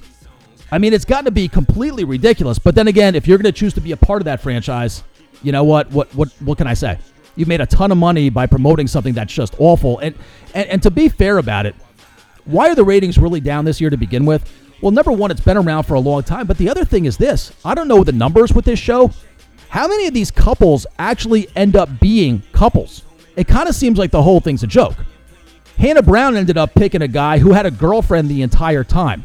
I 0.71 0.79
mean, 0.79 0.93
it's 0.93 1.05
got 1.05 1.25
to 1.25 1.33
be 1.33 1.49
completely 1.49 2.05
ridiculous. 2.05 2.61
But 2.61 2.77
then 2.77 2.87
again, 2.87 3.17
if 3.17 3.27
you're 3.27 3.37
going 3.37 3.53
to 3.53 3.59
choose 3.59 3.75
to 3.75 3.81
be 3.81 3.91
a 3.91 3.97
part 3.97 4.21
of 4.21 4.27
that 4.27 4.41
franchise, 4.41 5.03
you 5.43 5.51
know 5.51 5.65
what? 5.65 5.91
What 5.91 6.15
what 6.15 6.29
what 6.39 6.57
can 6.57 6.69
I 6.69 6.75
say? 6.75 7.01
You've 7.35 7.49
made 7.49 7.61
a 7.61 7.67
ton 7.67 7.91
of 7.91 7.99
money 7.99 8.31
by 8.31 8.47
promoting 8.47 8.87
something 8.87 9.13
that's 9.13 9.35
just 9.35 9.57
awful. 9.59 9.99
And 9.99 10.15
and, 10.55 10.69
and 10.69 10.83
to 10.85 10.93
be 10.93 11.09
fair 11.09 11.39
about 11.39 11.67
it, 11.67 11.75
why 12.45 12.71
are 12.71 12.77
the 12.77 12.85
ratings 12.85 13.19
really 13.19 13.41
down 13.41 13.65
this 13.65 13.81
year 13.81 13.91
to 13.91 13.97
begin 13.97 14.25
with? 14.25 14.49
Well, 14.81 14.93
number 14.93 15.13
one, 15.13 15.31
it's 15.31 15.41
been 15.41 15.57
around 15.57 15.85
for 15.85 15.95
a 15.95 16.01
long 16.01 16.23
time. 16.23 16.47
But 16.47 16.59
the 16.59 16.69
other 16.69 16.85
thing 16.85 17.05
is 17.05 17.17
this: 17.17 17.53
I 17.65 17.75
don't 17.75 17.89
know 17.89 18.05
the 18.05 18.13
numbers 18.13 18.53
with 18.53 18.65
this 18.65 18.79
show. 18.79 19.11
How 19.69 19.87
many 19.87 20.07
of 20.07 20.15
these 20.15 20.31
couples 20.31 20.87
actually 20.99 21.49
end 21.55 21.77
up 21.77 22.01
being 22.01 22.43
couples? 22.53 23.05
It 23.37 23.47
kind 23.47 23.69
of 23.69 23.75
seems 23.75 23.99
like 23.99 24.11
the 24.11 24.23
whole 24.23 24.41
thing's 24.41 24.63
a 24.63 24.67
joke. 24.67 24.97
Hannah 25.79 26.03
Brown 26.03 26.37
ended 26.37 26.59
up 26.59 26.75
picking 26.75 27.03
a 27.03 27.09
guy 27.09 27.39
who 27.39 27.53
had 27.53 27.67
a 27.67 27.71
girlfriend 27.71 28.29
the 28.29 28.43
entire 28.43 28.85
time. 28.85 29.23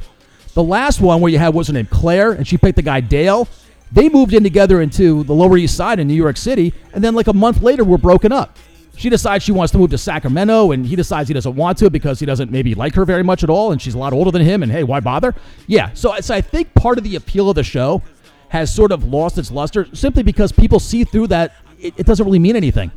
The 0.53 0.63
last 0.63 1.01
one 1.01 1.19
where 1.19 1.31
you 1.31 1.37
had 1.37 1.53
what's 1.53 1.67
her 1.67 1.73
name, 1.73 1.87
Clare, 1.87 2.31
and 2.31 2.47
she 2.47 2.57
picked 2.57 2.77
the 2.77 2.81
guy 2.81 3.01
Dale. 3.01 3.47
They 3.91 4.07
moved 4.07 4.33
in 4.33 4.43
together 4.43 4.81
into 4.81 5.23
the 5.23 5.33
Lower 5.33 5.57
East 5.57 5.75
Side 5.75 5.99
in 5.99 6.07
New 6.07 6.13
York 6.13 6.37
City, 6.37 6.73
and 6.93 7.03
then 7.03 7.15
like 7.15 7.27
a 7.27 7.33
month 7.33 7.61
later, 7.61 7.83
were 7.83 7.97
broken 7.97 8.31
up. 8.31 8.57
She 8.97 9.09
decides 9.09 9.43
she 9.43 9.51
wants 9.51 9.71
to 9.73 9.77
move 9.77 9.89
to 9.91 9.97
Sacramento, 9.97 10.71
and 10.71 10.85
he 10.85 10.95
decides 10.95 11.27
he 11.27 11.33
doesn't 11.33 11.55
want 11.55 11.77
to 11.79 11.89
because 11.89 12.19
he 12.19 12.25
doesn't 12.25 12.51
maybe 12.51 12.75
like 12.75 12.95
her 12.95 13.05
very 13.05 13.23
much 13.23 13.43
at 13.43 13.49
all, 13.49 13.71
and 13.71 13.81
she's 13.81 13.93
a 13.93 13.97
lot 13.97 14.13
older 14.13 14.31
than 14.31 14.41
him. 14.41 14.63
And 14.63 14.71
hey, 14.71 14.83
why 14.83 14.99
bother? 14.99 15.35
Yeah. 15.67 15.91
So, 15.93 16.15
so 16.21 16.33
I 16.33 16.41
think 16.41 16.73
part 16.73 16.97
of 16.97 17.03
the 17.03 17.15
appeal 17.15 17.49
of 17.49 17.55
the 17.55 17.63
show 17.63 18.01
has 18.49 18.73
sort 18.73 18.91
of 18.91 19.03
lost 19.03 19.37
its 19.37 19.51
luster 19.51 19.87
simply 19.93 20.23
because 20.23 20.51
people 20.51 20.79
see 20.79 21.03
through 21.03 21.27
that 21.27 21.55
it, 21.79 21.93
it 21.97 22.05
doesn't 22.05 22.25
really 22.25 22.39
mean 22.39 22.55
anything. 22.55 22.91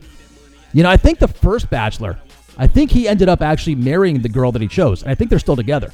You 0.72 0.82
know, 0.82 0.90
I 0.90 0.96
think 0.96 1.18
the 1.18 1.28
first 1.28 1.68
Bachelor, 1.70 2.18
I 2.58 2.66
think 2.66 2.90
he 2.90 3.08
ended 3.08 3.28
up 3.28 3.42
actually 3.42 3.74
marrying 3.74 4.20
the 4.20 4.28
girl 4.28 4.52
that 4.52 4.62
he 4.62 4.68
chose, 4.68 5.02
and 5.02 5.10
I 5.10 5.14
think 5.14 5.30
they're 5.30 5.38
still 5.38 5.56
together. 5.56 5.92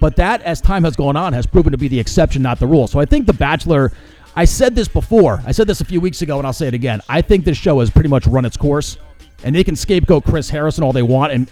But 0.00 0.16
that, 0.16 0.42
as 0.42 0.60
time 0.60 0.84
has 0.84 0.96
gone 0.96 1.16
on, 1.16 1.32
has 1.32 1.46
proven 1.46 1.72
to 1.72 1.78
be 1.78 1.88
the 1.88 2.00
exception, 2.00 2.42
not 2.42 2.58
the 2.58 2.66
rule. 2.66 2.86
So 2.86 2.98
I 3.00 3.04
think 3.04 3.26
The 3.26 3.34
Bachelor. 3.34 3.92
I 4.36 4.44
said 4.44 4.76
this 4.76 4.86
before. 4.86 5.42
I 5.44 5.50
said 5.50 5.66
this 5.66 5.80
a 5.80 5.84
few 5.84 6.00
weeks 6.00 6.22
ago, 6.22 6.38
and 6.38 6.46
I'll 6.46 6.52
say 6.52 6.68
it 6.68 6.74
again. 6.74 7.00
I 7.08 7.20
think 7.20 7.44
this 7.44 7.58
show 7.58 7.80
has 7.80 7.90
pretty 7.90 8.08
much 8.08 8.28
run 8.28 8.44
its 8.44 8.56
course, 8.56 8.96
and 9.44 9.54
they 9.54 9.64
can 9.64 9.76
scapegoat 9.76 10.24
Chris 10.24 10.50
Harrison 10.50 10.84
all 10.84 10.92
they 10.92 11.02
want 11.02 11.32
and 11.32 11.50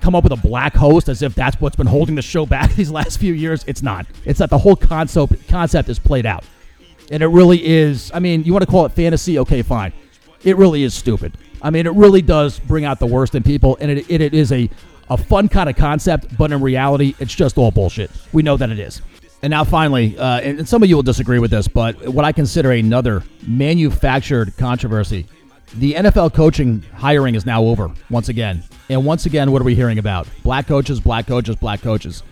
come 0.00 0.14
up 0.14 0.24
with 0.24 0.32
a 0.32 0.36
black 0.36 0.74
host 0.74 1.08
as 1.08 1.22
if 1.22 1.34
that's 1.34 1.60
what's 1.60 1.76
been 1.76 1.86
holding 1.86 2.14
the 2.14 2.22
show 2.22 2.46
back 2.46 2.72
these 2.76 2.90
last 2.90 3.18
few 3.18 3.32
years. 3.32 3.64
It's 3.66 3.82
not. 3.82 4.06
It's 4.24 4.38
that 4.38 4.50
the 4.50 4.58
whole 4.58 4.76
concept 4.76 5.48
concept 5.48 5.88
is 5.88 5.98
played 5.98 6.26
out, 6.26 6.44
and 7.10 7.22
it 7.22 7.28
really 7.28 7.64
is. 7.64 8.10
I 8.14 8.18
mean, 8.18 8.44
you 8.44 8.52
want 8.52 8.64
to 8.64 8.70
call 8.70 8.86
it 8.86 8.92
fantasy? 8.92 9.38
Okay, 9.38 9.62
fine. 9.62 9.92
It 10.44 10.56
really 10.56 10.82
is 10.82 10.94
stupid. 10.94 11.36
I 11.60 11.70
mean, 11.70 11.86
it 11.86 11.92
really 11.92 12.22
does 12.22 12.58
bring 12.58 12.84
out 12.84 12.98
the 12.98 13.06
worst 13.06 13.36
in 13.36 13.42
people, 13.44 13.78
and 13.80 13.90
it, 13.90 14.10
it, 14.10 14.20
it 14.20 14.34
is 14.34 14.52
a 14.52 14.68
a 15.10 15.16
fun 15.16 15.48
kind 15.48 15.68
of 15.68 15.76
concept, 15.76 16.36
but 16.38 16.52
in 16.52 16.60
reality, 16.62 17.14
it's 17.18 17.34
just 17.34 17.58
all 17.58 17.70
bullshit. 17.70 18.10
We 18.32 18.42
know 18.42 18.56
that 18.56 18.70
it 18.70 18.78
is. 18.78 19.02
And 19.42 19.50
now, 19.50 19.64
finally, 19.64 20.16
uh, 20.16 20.40
and, 20.40 20.60
and 20.60 20.68
some 20.68 20.82
of 20.82 20.88
you 20.88 20.94
will 20.94 21.02
disagree 21.02 21.40
with 21.40 21.50
this, 21.50 21.66
but 21.66 22.08
what 22.08 22.24
I 22.24 22.32
consider 22.32 22.70
another 22.70 23.24
manufactured 23.46 24.56
controversy 24.56 25.26
the 25.74 25.94
NFL 25.94 26.34
coaching 26.34 26.82
hiring 26.94 27.34
is 27.34 27.46
now 27.46 27.62
over 27.62 27.90
once 28.10 28.28
again. 28.28 28.62
And 28.88 29.04
once 29.04 29.26
again, 29.26 29.50
what 29.52 29.62
are 29.62 29.64
we 29.64 29.74
hearing 29.74 29.98
about? 29.98 30.28
Black 30.42 30.66
coaches, 30.66 31.00
black 31.00 31.26
coaches, 31.26 31.56
black 31.56 31.80
coaches. 31.80 32.22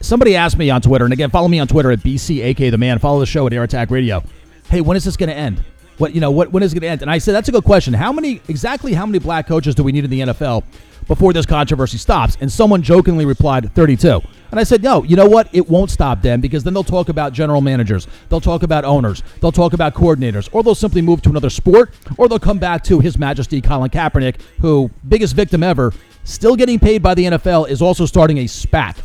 Somebody 0.00 0.36
asked 0.36 0.58
me 0.58 0.70
on 0.70 0.82
Twitter, 0.82 1.04
and 1.04 1.12
again, 1.12 1.30
follow 1.30 1.48
me 1.48 1.58
on 1.58 1.66
Twitter 1.66 1.90
at 1.90 2.00
BCAK 2.00 2.70
the 2.70 2.78
man. 2.78 2.98
Follow 2.98 3.20
the 3.20 3.26
show 3.26 3.46
at 3.46 3.52
Air 3.52 3.62
Attack 3.62 3.90
Radio. 3.90 4.22
Hey, 4.68 4.80
when 4.80 4.96
is 4.96 5.04
this 5.04 5.16
going 5.16 5.30
to 5.30 5.34
end? 5.34 5.64
What 5.98 6.14
you 6.14 6.20
know? 6.20 6.30
What 6.30 6.50
when 6.50 6.62
is 6.62 6.72
it 6.72 6.76
going 6.76 6.82
to 6.82 6.88
end? 6.88 7.02
And 7.02 7.10
I 7.10 7.18
said 7.18 7.34
that's 7.34 7.48
a 7.48 7.52
good 7.52 7.64
question. 7.64 7.94
How 7.94 8.12
many 8.12 8.40
exactly? 8.48 8.92
How 8.94 9.06
many 9.06 9.18
black 9.18 9.46
coaches 9.46 9.74
do 9.74 9.84
we 9.84 9.92
need 9.92 10.04
in 10.04 10.10
the 10.10 10.20
NFL 10.20 10.64
before 11.06 11.32
this 11.32 11.46
controversy 11.46 11.98
stops? 11.98 12.36
And 12.40 12.50
someone 12.50 12.82
jokingly 12.82 13.24
replied, 13.24 13.72
32. 13.74 14.20
And 14.54 14.60
I 14.60 14.62
said, 14.62 14.84
no, 14.84 15.02
you 15.02 15.16
know 15.16 15.26
what? 15.26 15.48
It 15.52 15.68
won't 15.68 15.90
stop 15.90 16.22
them 16.22 16.40
because 16.40 16.62
then 16.62 16.74
they'll 16.74 16.84
talk 16.84 17.08
about 17.08 17.32
general 17.32 17.60
managers, 17.60 18.06
they'll 18.28 18.40
talk 18.40 18.62
about 18.62 18.84
owners, 18.84 19.20
they'll 19.40 19.50
talk 19.50 19.72
about 19.72 19.94
coordinators, 19.94 20.48
or 20.52 20.62
they'll 20.62 20.76
simply 20.76 21.02
move 21.02 21.22
to 21.22 21.30
another 21.30 21.50
sport, 21.50 21.92
or 22.18 22.28
they'll 22.28 22.38
come 22.38 22.60
back 22.60 22.84
to 22.84 23.00
His 23.00 23.18
Majesty 23.18 23.60
Colin 23.60 23.90
Kaepernick, 23.90 24.40
who, 24.60 24.92
biggest 25.08 25.34
victim 25.34 25.64
ever, 25.64 25.92
still 26.22 26.54
getting 26.54 26.78
paid 26.78 27.02
by 27.02 27.14
the 27.14 27.24
NFL, 27.24 27.68
is 27.68 27.82
also 27.82 28.06
starting 28.06 28.38
a 28.38 28.44
SPAC. 28.44 28.98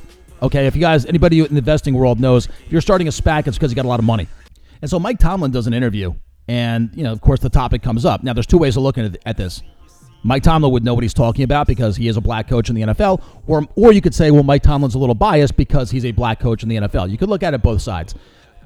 Okay, 0.43 0.67
if 0.67 0.75
you 0.75 0.81
guys, 0.81 1.07
anybody 1.07 1.39
in 1.39 1.47
the 1.47 1.57
investing 1.57 1.95
world 1.95 2.19
knows, 2.19 2.45
if 2.45 2.71
you're 2.71 2.79
starting 2.79 3.07
a 3.07 3.11
SPAC, 3.11 3.47
it's 3.47 3.57
because 3.57 3.71
you 3.71 3.75
got 3.75 3.85
a 3.85 3.87
lot 3.87 3.97
of 3.97 4.05
money. 4.05 4.27
And 4.83 4.91
so 4.91 4.99
Mike 4.99 5.17
Tomlin 5.17 5.49
does 5.49 5.65
an 5.65 5.73
interview, 5.73 6.13
and, 6.47 6.91
you 6.93 7.03
know, 7.03 7.11
of 7.11 7.21
course, 7.21 7.39
the 7.39 7.49
topic 7.49 7.81
comes 7.81 8.05
up. 8.05 8.23
Now, 8.23 8.33
there's 8.33 8.45
two 8.45 8.59
ways 8.59 8.77
of 8.77 8.83
looking 8.83 9.03
at, 9.03 9.17
at 9.25 9.35
this. 9.35 9.63
Mike 10.23 10.43
Tomlin 10.43 10.71
would 10.71 10.83
know 10.83 10.93
what 10.93 11.03
he's 11.03 11.13
talking 11.13 11.43
about 11.43 11.67
because 11.67 11.95
he 11.95 12.07
is 12.07 12.17
a 12.17 12.21
black 12.21 12.47
coach 12.47 12.69
in 12.69 12.75
the 12.75 12.81
NFL, 12.81 13.21
or 13.47 13.65
or 13.75 13.93
you 13.93 14.01
could 14.01 14.13
say, 14.13 14.31
well, 14.31 14.43
Mike 14.43 14.63
Tomlin's 14.63 14.95
a 14.95 14.99
little 14.99 15.15
biased 15.15 15.55
because 15.55 15.91
he's 15.91 16.05
a 16.05 16.11
black 16.11 16.39
coach 16.39 16.63
in 16.63 16.69
the 16.69 16.75
NFL. 16.75 17.09
You 17.09 17.17
could 17.17 17.29
look 17.29 17.43
at 17.43 17.53
it 17.53 17.61
both 17.61 17.81
sides, 17.81 18.15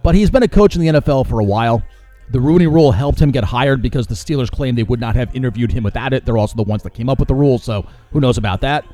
but 0.01 0.15
he's 0.15 0.29
been 0.29 0.43
a 0.43 0.47
coach 0.47 0.75
in 0.75 0.81
the 0.81 0.87
NFL 0.99 1.27
for 1.27 1.39
a 1.39 1.43
while. 1.43 1.83
The 2.31 2.39
Rooney 2.39 2.67
Rule 2.67 2.91
helped 2.91 3.19
him 3.19 3.31
get 3.31 3.43
hired 3.43 3.81
because 3.81 4.07
the 4.07 4.15
Steelers 4.15 4.49
claimed 4.49 4.77
they 4.77 4.83
would 4.83 4.99
not 4.99 5.15
have 5.15 5.35
interviewed 5.35 5.71
him 5.71 5.83
without 5.83 6.13
it. 6.13 6.25
They're 6.25 6.37
also 6.37 6.55
the 6.55 6.63
ones 6.63 6.81
that 6.83 6.93
came 6.93 7.09
up 7.09 7.19
with 7.19 7.27
the 7.27 7.35
rule, 7.35 7.59
so 7.59 7.85
who 8.11 8.19
knows 8.19 8.37
about 8.37 8.61
that? 8.61 8.85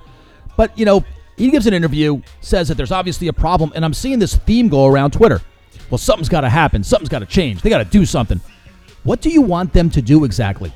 But 0.58 0.78
you 0.78 0.84
know, 0.84 1.06
he 1.38 1.52
gives 1.52 1.68
an 1.68 1.74
interview, 1.74 2.22
says 2.42 2.68
that 2.68 2.76
there's 2.76 2.92
obviously 2.92 3.30
a 3.30 3.34
problem, 3.34 3.72
and 3.76 3.86
I'm 3.86 3.94
seeing 3.94 4.20
this 4.20 4.36
theme 4.36 4.68
go 4.68 4.86
around 4.88 5.12
Twitter. 5.12 5.42
Well, 5.90 5.98
something's 5.98 6.30
got 6.30 6.42
to 6.42 6.50
happen. 6.50 6.84
Something's 6.84 7.10
got 7.10 7.20
to 7.20 7.26
change. 7.26 7.62
They 7.62 7.70
got 7.70 7.78
to 7.78 7.86
do 7.86 8.06
something. 8.06 8.42
What 9.04 9.22
do 9.22 9.30
you 9.30 9.42
want 9.42 9.72
them 9.72 9.90
to 9.92 10.02
do 10.02 10.26
exactly? 10.26 10.74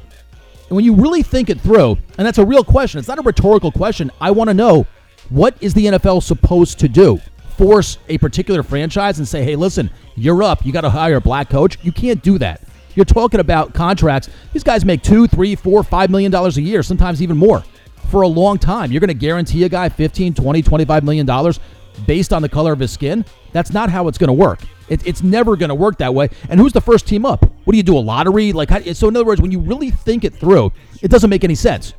And 0.74 0.76
when 0.78 0.86
you 0.86 0.96
really 0.96 1.22
think 1.22 1.52
it 1.52 1.62
through, 1.62 2.00
and 2.18 2.26
that's 2.26 2.40
a 2.40 2.46
real 2.46 2.64
question, 2.64 2.98
it's 2.98 3.08
not 3.08 3.20
a 3.20 3.22
rhetorical 3.22 3.72
question. 3.72 4.10
I 4.20 4.32
want 4.32 4.50
to 4.50 4.56
know 4.56 4.88
what 5.30 5.56
is 5.62 5.76
the 5.76 5.86
NFL 5.86 6.24
supposed 6.24 6.80
to 6.80 6.88
do? 6.90 7.22
Force 7.60 8.00
a 8.10 8.18
particular 8.18 8.64
franchise 8.64 9.20
and 9.20 9.28
say, 9.28 9.44
hey, 9.44 9.56
listen, 9.56 9.92
you're 10.16 10.42
up. 10.42 10.66
You 10.66 10.74
got 10.74 10.82
to 10.82 10.90
hire 10.90 11.18
a 11.18 11.22
black 11.22 11.48
coach. 11.48 11.78
You 11.84 11.92
can't 11.92 12.24
do 12.24 12.40
that. 12.40 12.64
You're 12.96 13.06
talking 13.06 13.40
about 13.40 13.76
contracts. 13.76 14.32
These 14.52 14.64
guys 14.64 14.84
make 14.84 15.04
two, 15.04 15.28
three, 15.28 15.54
four, 15.54 15.84
five 15.84 16.10
million 16.10 16.32
dollars 16.32 16.58
a 16.58 16.62
year, 16.64 16.82
sometimes 16.82 17.22
even 17.22 17.38
more, 17.38 17.64
for 18.10 18.24
a 18.24 18.28
long 18.28 18.58
time. 18.58 18.92
You're 18.92 19.00
going 19.00 19.10
to 19.10 19.14
guarantee 19.14 19.66
a 19.66 19.70
guy 19.70 19.90
15, 19.90 20.34
20, 20.34 20.64
25 20.64 21.04
million 21.04 21.28
dollars 21.28 21.60
based 22.08 22.34
on 22.34 22.42
the 22.42 22.50
color 22.50 22.74
of 22.74 22.80
his 22.80 22.92
skin? 22.92 23.26
That's 23.52 23.72
not 23.72 23.92
how 23.92 24.08
it's 24.08 24.18
going 24.18 24.30
to 24.30 24.34
work. 24.34 24.62
It, 24.90 25.06
it's 25.08 25.24
never 25.24 25.56
going 25.56 25.70
to 25.70 25.76
work 25.76 25.98
that 26.00 26.14
way. 26.14 26.30
And 26.50 26.60
who's 26.60 26.74
the 26.74 26.82
first 26.82 27.08
team 27.08 27.26
up? 27.26 27.46
What 27.64 27.72
do 27.72 27.78
you 27.78 27.84
do? 27.84 27.98
A 27.98 28.00
lottery? 28.00 28.52
Like 28.54 28.70
how, 28.70 28.82
so? 28.94 29.08
In 29.08 29.16
other 29.16 29.26
words, 29.26 29.42
when 29.42 29.52
you 29.52 29.60
really 29.60 29.90
think 29.90 30.24
it 30.24 30.34
through, 30.34 30.72
it 31.02 31.10
doesn't 31.10 31.30
make 31.30 31.44
any 31.44 31.56
sense. 31.56 31.94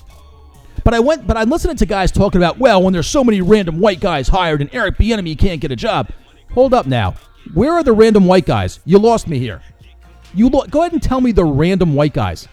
But 0.84 0.92
I 0.92 1.00
went, 1.00 1.26
but 1.26 1.36
I'm 1.36 1.48
listening 1.48 1.76
to 1.76 1.86
guys 1.86 2.12
talking 2.12 2.40
about, 2.40 2.58
well, 2.58 2.82
when 2.82 2.92
there's 2.92 3.06
so 3.06 3.24
many 3.24 3.40
random 3.40 3.80
white 3.80 4.00
guys 4.00 4.28
hired 4.28 4.60
and 4.60 4.72
Eric 4.74 4.98
Bieniemy 4.98 5.38
can't 5.38 5.60
get 5.60 5.72
a 5.72 5.76
job. 5.76 6.10
Hold 6.52 6.74
up 6.74 6.86
now. 6.86 7.14
Where 7.54 7.72
are 7.72 7.82
the 7.82 7.92
random 7.92 8.26
white 8.26 8.46
guys? 8.46 8.80
You 8.84 8.98
lost 8.98 9.28
me 9.28 9.38
here. 9.38 9.62
You 10.34 10.48
lo- 10.48 10.66
go 10.66 10.80
ahead 10.80 10.92
and 10.92 11.02
tell 11.02 11.20
me 11.20 11.32
the 11.32 11.44
random 11.44 11.94
white 11.94 12.12
guys 12.12 12.48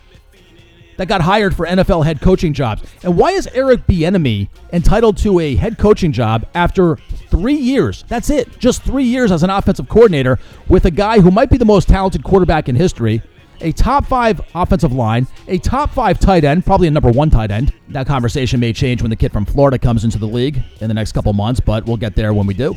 that 0.98 1.08
got 1.08 1.22
hired 1.22 1.56
for 1.56 1.66
NFL 1.66 2.06
head 2.06 2.22
coaching 2.22 2.54
jobs. 2.54 2.84
And 3.04 3.18
why 3.18 3.32
is 3.32 3.48
Eric 3.48 3.88
Bieniemy 3.88 4.50
entitled 4.72 5.18
to 5.18 5.40
a 5.40 5.56
head 5.56 5.78
coaching 5.78 6.12
job 6.12 6.46
after 6.54 6.98
three 7.42 7.56
years? 7.56 8.06
That's 8.08 8.30
it, 8.30 8.60
just 8.60 8.84
three 8.84 9.04
years 9.04 9.32
as 9.32 9.42
an 9.42 9.50
offensive 9.50 9.90
coordinator 9.90 10.38
with 10.68 10.86
a 10.86 10.92
guy 10.92 11.20
who 11.20 11.32
might 11.32 11.50
be 11.50 11.58
the 11.58 11.66
most 11.66 11.90
talented 11.90 12.24
quarterback 12.24 12.70
in 12.70 12.76
history, 12.76 13.24
a 13.62 13.72
top 13.72 14.06
five 14.06 14.40
offensive 14.54 14.94
line, 14.94 15.26
a 15.48 15.58
top 15.58 15.90
five 15.90 16.20
tight 16.20 16.44
end, 16.44 16.64
probably 16.68 16.88
a 16.88 16.92
number 16.92 17.10
one 17.10 17.32
tight 17.32 17.50
end. 17.50 17.74
That 17.90 18.06
conversation 18.06 18.60
may 18.60 18.74
change 18.74 19.02
when 19.02 19.10
the 19.10 19.16
kid 19.16 19.32
from 19.32 19.46
Florida 19.46 19.80
comes 19.80 20.04
into 20.04 20.20
the 20.20 20.28
league 20.28 20.62
in 20.82 20.88
the 20.88 20.94
next 20.94 21.14
couple 21.14 21.34
months, 21.34 21.60
but 21.60 21.84
we'll 21.88 21.98
get 21.98 22.16
there 22.16 22.32
when 22.32 22.46
we 22.46 22.54
do. 22.54 22.76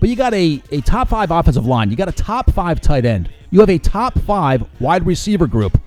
But 0.00 0.08
you 0.08 0.16
got 0.16 0.34
a, 0.34 0.60
a 0.72 0.80
top 0.80 1.08
five 1.08 1.30
offensive 1.30 1.66
line, 1.66 1.88
you 1.88 1.96
got 1.96 2.08
a 2.08 2.12
top 2.12 2.52
five 2.52 2.80
tight 2.80 3.04
end, 3.04 3.30
you 3.50 3.60
have 3.60 3.70
a 3.70 3.78
top 3.78 4.18
five 4.22 4.64
wide 4.80 5.06
receiver 5.06 5.46
group. 5.46 5.80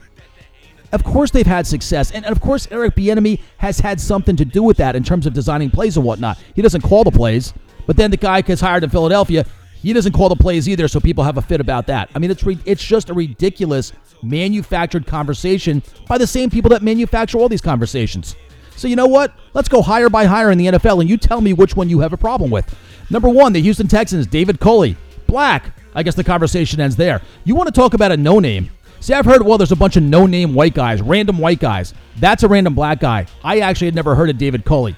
Of 0.94 1.04
course, 1.04 1.32
they've 1.32 1.46
had 1.46 1.68
success, 1.68 2.12
and, 2.12 2.24
of 2.26 2.40
course, 2.40 2.68
Eric 2.70 2.96
Bieniemy 2.96 3.42
has 3.58 3.80
had 3.80 4.00
something 4.00 4.36
to 4.36 4.46
do 4.46 4.62
with 4.62 4.78
that 4.78 4.96
in 4.96 5.04
terms 5.04 5.26
of 5.26 5.34
designing 5.34 5.72
plays 5.72 5.98
and 5.98 6.06
whatnot. 6.06 6.38
He 6.56 6.62
doesn't 6.62 6.82
call 6.82 7.04
the 7.04 7.12
plays, 7.12 7.52
but 7.86 7.96
then 7.98 8.12
the 8.12 8.18
guy 8.18 8.42
gets 8.42 8.62
hired 8.62 8.84
in 8.84 8.90
Philadelphia. 8.90 9.46
He 9.82 9.92
doesn't 9.92 10.14
call 10.14 10.30
the 10.30 10.36
plays 10.36 10.70
either, 10.70 10.88
so 10.88 11.00
people 11.00 11.24
have 11.24 11.38
a 11.38 11.42
fit 11.42 11.60
about 11.60 11.88
that. 11.88 12.10
I 12.16 12.20
mean, 12.20 12.32
it's 12.32 12.44
re- 12.44 12.60
it's 12.66 12.84
just 12.84 13.10
a 13.10 13.14
ridiculous 13.14 13.92
manufactured 14.22 15.06
conversation 15.06 15.84
by 16.08 16.18
the 16.18 16.28
same 16.28 16.50
people 16.50 16.70
that 16.70 16.82
manufacture 16.82 17.38
all 17.38 17.50
these 17.50 17.62
conversations. 17.62 18.36
So 18.76 18.88
you 18.88 18.96
know 18.96 19.08
what? 19.08 19.34
Let's 19.54 19.70
go 19.70 19.82
higher 19.82 20.10
by 20.10 20.26
higher 20.26 20.52
in 20.52 20.58
the 20.58 20.68
NFL, 20.68 21.02
and 21.02 21.10
you 21.10 21.18
tell 21.18 21.42
me 21.42 21.54
which 21.54 21.76
one 21.76 21.90
you 21.90 22.00
have 22.00 22.14
a 22.14 22.18
problem 22.18 22.50
with. 22.50 22.74
Number 23.10 23.30
one, 23.30 23.54
the 23.54 23.62
Houston 23.62 23.88
Texans, 23.88 24.26
David 24.26 24.60
Culley, 24.60 24.96
black. 25.28 25.76
I 25.96 26.02
guess 26.02 26.16
the 26.16 26.24
conversation 26.24 26.80
ends 26.80 26.96
there. 26.96 27.22
You 27.44 27.54
want 27.56 27.68
to 27.68 27.74
talk 27.74 27.94
about 27.94 28.12
a 28.12 28.18
no 28.18 28.40
name? 28.40 28.72
See, 29.00 29.14
I've 29.14 29.26
heard, 29.26 29.44
well, 29.44 29.58
there's 29.58 29.74
a 29.74 29.76
bunch 29.76 29.98
of 29.98 30.04
no 30.04 30.26
name 30.26 30.54
white 30.54 30.74
guys, 30.74 31.02
random 31.02 31.38
white 31.38 31.60
guys. 31.60 31.94
That's 32.18 32.44
a 32.44 32.48
random 32.48 32.74
black 32.74 33.02
guy. 33.02 33.28
I 33.44 33.60
actually 33.60 33.88
had 33.88 33.96
never 33.96 34.16
heard 34.16 34.30
of 34.30 34.38
David 34.38 34.64
Culley. 34.64 34.96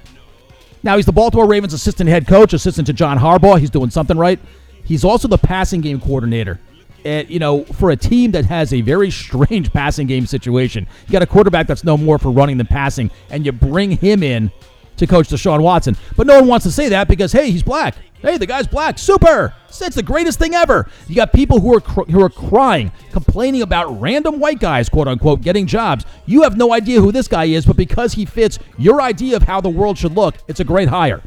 Now, 0.85 0.97
he's 0.97 1.07
the 1.07 1.11
Baltimore 1.11 1.47
Ravens 1.47 1.73
assistant 1.73 2.11
head 2.11 2.27
coach, 2.27 2.53
assistant 2.53 2.85
to 2.85 2.93
John 2.93 3.17
Harbaugh. 3.17 3.59
He's 3.59 3.71
doing 3.71 3.89
something 3.89 4.19
right. 4.19 4.39
He's 4.83 5.03
also 5.03 5.27
the 5.27 5.39
passing 5.39 5.81
game 5.81 5.99
coordinator. 5.99 6.59
And, 7.03 7.27
you 7.27 7.39
know, 7.39 7.63
for 7.65 7.89
a 7.89 7.95
team 7.95 8.31
that 8.31 8.45
has 8.45 8.71
a 8.71 8.81
very 8.81 9.09
strange 9.09 9.73
passing 9.73 10.05
game 10.05 10.27
situation, 10.27 10.85
you 11.07 11.11
got 11.11 11.23
a 11.23 11.25
quarterback 11.25 11.65
that's 11.65 11.83
no 11.83 11.97
more 11.97 12.19
for 12.19 12.29
running 12.29 12.57
than 12.57 12.67
passing, 12.67 13.09
and 13.31 13.47
you 13.47 13.51
bring 13.51 13.97
him 13.97 14.21
in 14.21 14.51
to 14.97 15.07
coach 15.07 15.29
Deshaun 15.29 15.61
Watson. 15.61 15.95
But 16.15 16.27
no 16.27 16.39
one 16.39 16.47
wants 16.47 16.65
to 16.65 16.71
say 16.71 16.89
that 16.89 17.07
because, 17.07 17.31
hey, 17.31 17.51
he's 17.51 17.63
black. 17.63 17.95
Hey, 18.21 18.37
the 18.37 18.45
guy's 18.45 18.65
black. 18.65 18.97
Super. 18.97 19.53
It's 19.67 19.95
the 19.95 20.01
greatest 20.03 20.39
thing 20.39 20.55
ever. 20.55 20.89
You 21.07 21.15
got 21.15 21.33
people 21.33 21.59
who 21.59 21.75
are 21.75 21.81
cr- 21.81 22.09
who 22.09 22.23
are 22.23 22.29
crying, 22.29 22.91
complaining 23.11 23.61
about 23.61 23.99
random 24.01 24.39
white 24.39 24.59
guys, 24.59 24.89
quote 24.89 25.07
unquote, 25.07 25.41
getting 25.41 25.67
jobs. 25.67 26.05
You 26.25 26.43
have 26.43 26.57
no 26.57 26.73
idea 26.73 27.01
who 27.01 27.11
this 27.11 27.27
guy 27.27 27.45
is, 27.45 27.65
but 27.65 27.75
because 27.75 28.13
he 28.13 28.25
fits 28.25 28.57
your 28.77 29.01
idea 29.01 29.35
of 29.35 29.43
how 29.43 29.61
the 29.61 29.69
world 29.69 29.97
should 29.97 30.13
look, 30.13 30.35
it's 30.47 30.59
a 30.59 30.63
great 30.63 30.87
hire. 30.87 31.21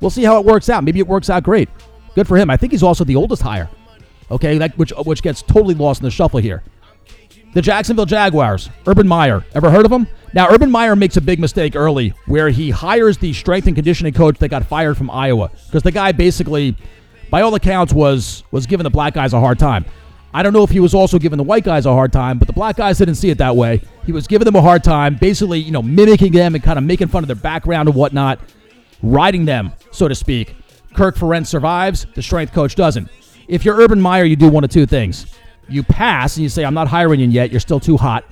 We'll 0.00 0.10
see 0.10 0.24
how 0.24 0.38
it 0.38 0.44
works 0.44 0.68
out. 0.68 0.84
Maybe 0.84 0.98
it 0.98 1.08
works 1.08 1.30
out 1.30 1.42
great. 1.42 1.68
Good 2.14 2.28
for 2.28 2.36
him. 2.36 2.50
I 2.50 2.56
think 2.56 2.72
he's 2.72 2.82
also 2.82 3.02
the 3.02 3.16
oldest 3.16 3.42
hire. 3.42 3.70
Okay, 4.30 4.58
that 4.58 4.76
which 4.76 4.90
which 5.04 5.22
gets 5.22 5.42
totally 5.42 5.74
lost 5.74 6.00
in 6.00 6.04
the 6.04 6.10
shuffle 6.10 6.40
here. 6.40 6.62
The 7.54 7.62
Jacksonville 7.62 8.06
Jaguars, 8.06 8.68
Urban 8.86 9.08
Meyer. 9.08 9.44
Ever 9.54 9.70
heard 9.70 9.86
of 9.86 9.92
him? 9.92 10.06
Now, 10.34 10.48
Urban 10.50 10.70
Meyer 10.70 10.94
makes 10.94 11.16
a 11.16 11.20
big 11.22 11.38
mistake 11.40 11.74
early 11.74 12.10
where 12.26 12.50
he 12.50 12.70
hires 12.70 13.16
the 13.16 13.32
strength 13.32 13.66
and 13.66 13.74
conditioning 13.74 14.12
coach 14.12 14.36
that 14.38 14.48
got 14.48 14.66
fired 14.66 14.98
from 14.98 15.10
Iowa 15.10 15.50
because 15.66 15.82
the 15.82 15.92
guy 15.92 16.12
basically, 16.12 16.76
by 17.30 17.40
all 17.40 17.54
accounts, 17.54 17.94
was 17.94 18.44
was 18.50 18.66
giving 18.66 18.84
the 18.84 18.90
black 18.90 19.14
guys 19.14 19.32
a 19.32 19.40
hard 19.40 19.58
time. 19.58 19.86
I 20.34 20.42
don't 20.42 20.52
know 20.52 20.62
if 20.62 20.68
he 20.68 20.80
was 20.80 20.92
also 20.92 21.18
giving 21.18 21.38
the 21.38 21.44
white 21.44 21.64
guys 21.64 21.86
a 21.86 21.92
hard 21.92 22.12
time, 22.12 22.38
but 22.38 22.46
the 22.46 22.52
black 22.52 22.76
guys 22.76 22.98
didn't 22.98 23.14
see 23.14 23.30
it 23.30 23.38
that 23.38 23.56
way. 23.56 23.80
He 24.04 24.12
was 24.12 24.26
giving 24.26 24.44
them 24.44 24.56
a 24.56 24.60
hard 24.60 24.84
time, 24.84 25.16
basically, 25.16 25.60
you 25.60 25.70
know, 25.70 25.80
mimicking 25.82 26.32
them 26.32 26.54
and 26.54 26.62
kind 26.62 26.78
of 26.78 26.84
making 26.84 27.08
fun 27.08 27.24
of 27.24 27.28
their 27.28 27.36
background 27.36 27.88
and 27.88 27.96
whatnot, 27.96 28.38
riding 29.02 29.46
them, 29.46 29.72
so 29.92 30.08
to 30.08 30.14
speak. 30.14 30.54
Kirk 30.92 31.16
Ferentz 31.16 31.46
survives, 31.46 32.06
the 32.14 32.20
strength 32.22 32.52
coach 32.52 32.74
doesn't. 32.74 33.08
If 33.48 33.64
you're 33.64 33.76
Urban 33.76 33.98
Meyer, 34.00 34.24
you 34.24 34.36
do 34.36 34.48
one 34.48 34.64
of 34.64 34.68
two 34.68 34.84
things 34.84 35.24
you 35.68 35.82
pass 35.82 36.36
and 36.36 36.42
you 36.42 36.48
say, 36.48 36.64
I'm 36.64 36.74
not 36.74 36.88
hiring 36.88 37.20
you 37.20 37.28
yet. 37.28 37.50
You're 37.50 37.60
still 37.60 37.80
too 37.80 37.96
hot. 37.96 38.24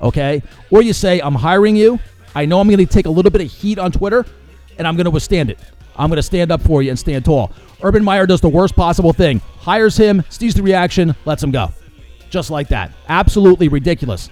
Okay. 0.00 0.42
Or 0.70 0.82
you 0.82 0.92
say, 0.92 1.20
I'm 1.20 1.34
hiring 1.34 1.76
you. 1.76 1.98
I 2.34 2.46
know 2.46 2.60
I'm 2.60 2.68
going 2.68 2.78
to 2.78 2.86
take 2.86 3.06
a 3.06 3.10
little 3.10 3.30
bit 3.30 3.40
of 3.40 3.50
heat 3.50 3.78
on 3.78 3.92
Twitter 3.92 4.24
and 4.78 4.86
I'm 4.86 4.96
going 4.96 5.06
to 5.06 5.10
withstand 5.10 5.50
it. 5.50 5.58
I'm 5.96 6.08
going 6.08 6.16
to 6.16 6.22
stand 6.22 6.52
up 6.52 6.62
for 6.62 6.82
you 6.82 6.90
and 6.90 6.98
stand 6.98 7.24
tall. 7.24 7.52
Urban 7.82 8.04
Meyer 8.04 8.26
does 8.26 8.40
the 8.40 8.48
worst 8.48 8.76
possible 8.76 9.12
thing 9.12 9.40
hires 9.58 9.96
him, 9.96 10.22
sees 10.30 10.54
the 10.54 10.62
reaction, 10.62 11.14
lets 11.24 11.42
him 11.42 11.50
go. 11.50 11.72
Just 12.30 12.50
like 12.50 12.68
that. 12.68 12.92
Absolutely 13.08 13.68
ridiculous. 13.68 14.30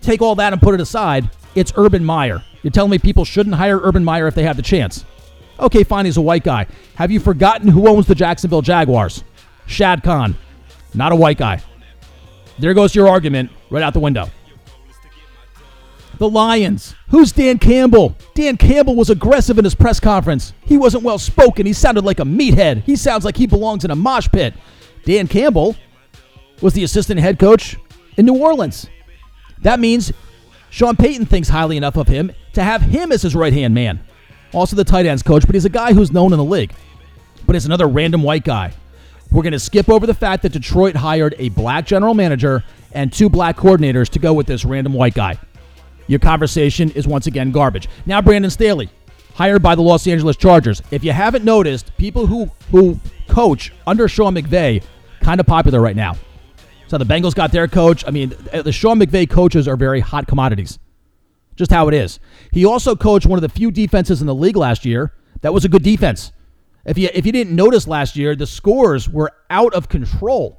Take 0.00 0.22
all 0.22 0.34
that 0.36 0.52
and 0.52 0.62
put 0.62 0.74
it 0.74 0.80
aside. 0.80 1.28
It's 1.54 1.72
Urban 1.76 2.04
Meyer. 2.04 2.42
You're 2.62 2.70
telling 2.70 2.90
me 2.90 2.98
people 2.98 3.24
shouldn't 3.24 3.56
hire 3.56 3.78
Urban 3.80 4.04
Meyer 4.04 4.26
if 4.26 4.34
they 4.34 4.44
have 4.44 4.56
the 4.56 4.62
chance. 4.62 5.04
Okay, 5.60 5.84
fine, 5.84 6.06
he's 6.06 6.16
a 6.16 6.22
white 6.22 6.44
guy. 6.44 6.66
Have 6.94 7.10
you 7.10 7.20
forgotten 7.20 7.68
who 7.68 7.88
owns 7.88 8.06
the 8.06 8.14
Jacksonville 8.14 8.62
Jaguars? 8.62 9.24
Shad 9.66 10.02
Khan. 10.02 10.36
Not 10.94 11.12
a 11.12 11.16
white 11.16 11.38
guy. 11.38 11.62
There 12.58 12.74
goes 12.74 12.94
your 12.94 13.08
argument 13.08 13.50
right 13.70 13.82
out 13.82 13.92
the 13.92 14.00
window. 14.00 14.30
The 16.18 16.28
Lions. 16.28 16.94
Who's 17.08 17.32
Dan 17.32 17.58
Campbell? 17.58 18.16
Dan 18.34 18.56
Campbell 18.56 18.94
was 18.94 19.10
aggressive 19.10 19.58
in 19.58 19.64
his 19.64 19.74
press 19.74 19.98
conference. 19.98 20.52
He 20.62 20.78
wasn't 20.78 21.02
well 21.02 21.18
spoken. 21.18 21.66
He 21.66 21.72
sounded 21.72 22.04
like 22.04 22.20
a 22.20 22.24
meathead. 22.24 22.84
He 22.84 22.96
sounds 22.96 23.24
like 23.24 23.36
he 23.36 23.46
belongs 23.46 23.84
in 23.84 23.90
a 23.90 23.96
mosh 23.96 24.28
pit. 24.30 24.54
Dan 25.04 25.26
Campbell 25.26 25.74
was 26.60 26.74
the 26.74 26.84
assistant 26.84 27.18
head 27.18 27.38
coach 27.38 27.76
in 28.16 28.26
New 28.26 28.36
Orleans. 28.36 28.88
That 29.62 29.80
means 29.80 30.12
Sean 30.70 30.96
Payton 30.96 31.26
thinks 31.26 31.48
highly 31.48 31.76
enough 31.76 31.96
of 31.96 32.08
him 32.08 32.32
to 32.52 32.62
have 32.62 32.82
him 32.82 33.10
as 33.10 33.22
his 33.22 33.34
right 33.34 33.52
hand 33.52 33.74
man. 33.74 34.00
Also 34.52 34.76
the 34.76 34.84
tight 34.84 35.06
ends 35.06 35.22
coach, 35.22 35.44
but 35.46 35.54
he's 35.54 35.64
a 35.64 35.70
guy 35.70 35.92
who's 35.92 36.12
known 36.12 36.32
in 36.32 36.38
the 36.38 36.44
league. 36.44 36.72
But 37.46 37.56
it's 37.56 37.64
another 37.64 37.88
random 37.88 38.22
white 38.22 38.44
guy. 38.44 38.74
We're 39.32 39.42
going 39.42 39.52
to 39.52 39.58
skip 39.58 39.88
over 39.88 40.06
the 40.06 40.12
fact 40.12 40.42
that 40.42 40.52
Detroit 40.52 40.94
hired 40.94 41.34
a 41.38 41.48
black 41.50 41.86
general 41.86 42.12
manager 42.12 42.62
and 42.92 43.10
two 43.10 43.30
black 43.30 43.56
coordinators 43.56 44.10
to 44.10 44.18
go 44.18 44.34
with 44.34 44.46
this 44.46 44.66
random 44.66 44.92
white 44.92 45.14
guy. 45.14 45.38
Your 46.06 46.18
conversation 46.18 46.90
is 46.90 47.06
once 47.06 47.26
again 47.26 47.50
garbage. 47.50 47.88
Now, 48.04 48.20
Brandon 48.20 48.50
Staley, 48.50 48.90
hired 49.34 49.62
by 49.62 49.74
the 49.74 49.80
Los 49.80 50.06
Angeles 50.06 50.36
Chargers. 50.36 50.82
If 50.90 51.02
you 51.02 51.12
haven't 51.12 51.46
noticed, 51.46 51.96
people 51.96 52.26
who, 52.26 52.50
who 52.70 53.00
coach 53.26 53.72
under 53.86 54.06
Sean 54.06 54.34
McVay 54.34 54.84
kind 55.22 55.40
of 55.40 55.46
popular 55.46 55.80
right 55.80 55.96
now. 55.96 56.16
So 56.88 56.98
the 56.98 57.06
Bengals 57.06 57.34
got 57.34 57.52
their 57.52 57.66
coach. 57.66 58.04
I 58.06 58.10
mean, 58.10 58.34
the 58.52 58.70
Sean 58.70 58.98
McVay 58.98 59.30
coaches 59.30 59.66
are 59.66 59.76
very 59.76 60.00
hot 60.00 60.26
commodities. 60.26 60.78
Just 61.56 61.70
how 61.70 61.88
it 61.88 61.94
is. 61.94 62.20
He 62.50 62.66
also 62.66 62.94
coached 62.94 63.24
one 63.24 63.38
of 63.38 63.42
the 63.42 63.48
few 63.48 63.70
defenses 63.70 64.20
in 64.20 64.26
the 64.26 64.34
league 64.34 64.56
last 64.56 64.84
year 64.84 65.14
that 65.40 65.54
was 65.54 65.64
a 65.64 65.70
good 65.70 65.82
defense. 65.82 66.32
If 66.84 66.98
you 66.98 67.08
if 67.14 67.24
you 67.24 67.32
didn't 67.32 67.54
notice 67.54 67.86
last 67.86 68.16
year, 68.16 68.34
the 68.34 68.46
scores 68.46 69.08
were 69.08 69.30
out 69.50 69.74
of 69.74 69.88
control. 69.88 70.58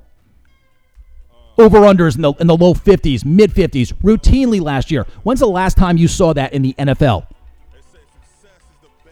Over 1.58 1.82
unders 1.82 2.16
in 2.16 2.22
the 2.22 2.34
in 2.34 2.48
the 2.48 2.58
low 2.58 2.74
50s, 2.74 3.26
mid 3.26 3.54
50s, 3.54 3.94
routinely 4.02 4.62
last 4.62 4.90
year. 4.90 5.06
When's 5.24 5.40
the 5.40 5.48
last 5.48 5.78
time 5.78 5.98
you 5.98 6.08
saw 6.08 6.34
that 6.34 6.54
in 6.54 6.62
the 6.62 6.74
NFL? 6.74 7.28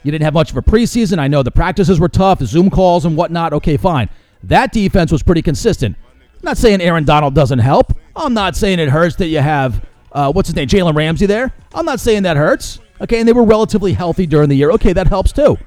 You 0.04 0.12
didn't 0.12 0.24
have 0.24 0.34
much 0.34 0.50
of 0.50 0.58
a 0.58 0.64
preseason. 0.64 1.20
I 1.20 1.28
know 1.28 1.44
the 1.44 1.52
practices 1.52 2.00
were 2.00 2.10
tough, 2.10 2.42
Zoom 2.42 2.72
calls 2.72 3.06
and 3.06 3.16
whatnot. 3.16 3.54
Okay, 3.54 3.78
fine. 3.78 4.10
That 4.44 4.72
defense 4.72 5.12
was 5.12 5.22
pretty 5.22 5.44
consistent. 5.44 5.96
I'm 6.34 6.40
not 6.42 6.58
saying 6.58 6.82
Aaron 6.82 7.04
Donald 7.04 7.36
doesn't 7.36 7.60
help. 7.60 7.94
I'm 8.16 8.34
not 8.34 8.56
saying 8.56 8.80
it 8.80 8.90
hurts 8.90 9.16
that 9.18 9.28
you 9.28 9.40
have 9.40 9.86
uh, 10.12 10.32
what's 10.32 10.50
his 10.50 10.56
name, 10.56 10.68
Jalen 10.68 10.96
Ramsey 10.96 11.26
there. 11.26 11.54
I'm 11.74 11.86
not 11.86 12.00
saying 12.00 12.24
that 12.24 12.38
hurts. 12.38 12.80
Okay, 13.00 13.20
and 13.20 13.28
they 13.28 13.34
were 13.34 13.44
relatively 13.44 13.94
healthy 13.94 14.28
during 14.28 14.50
the 14.50 14.56
year. 14.56 14.72
Okay, 14.72 14.94
that 14.94 15.08
helps 15.08 15.32
too. 15.32 15.58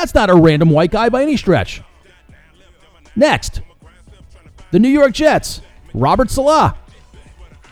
That's 0.00 0.14
not 0.14 0.30
a 0.30 0.34
random 0.34 0.70
white 0.70 0.90
guy 0.90 1.10
by 1.10 1.22
any 1.22 1.36
stretch. 1.36 1.82
Next, 3.14 3.60
the 4.70 4.78
New 4.78 4.88
York 4.88 5.12
Jets. 5.12 5.60
Robert 5.92 6.30
Saleh. 6.30 6.74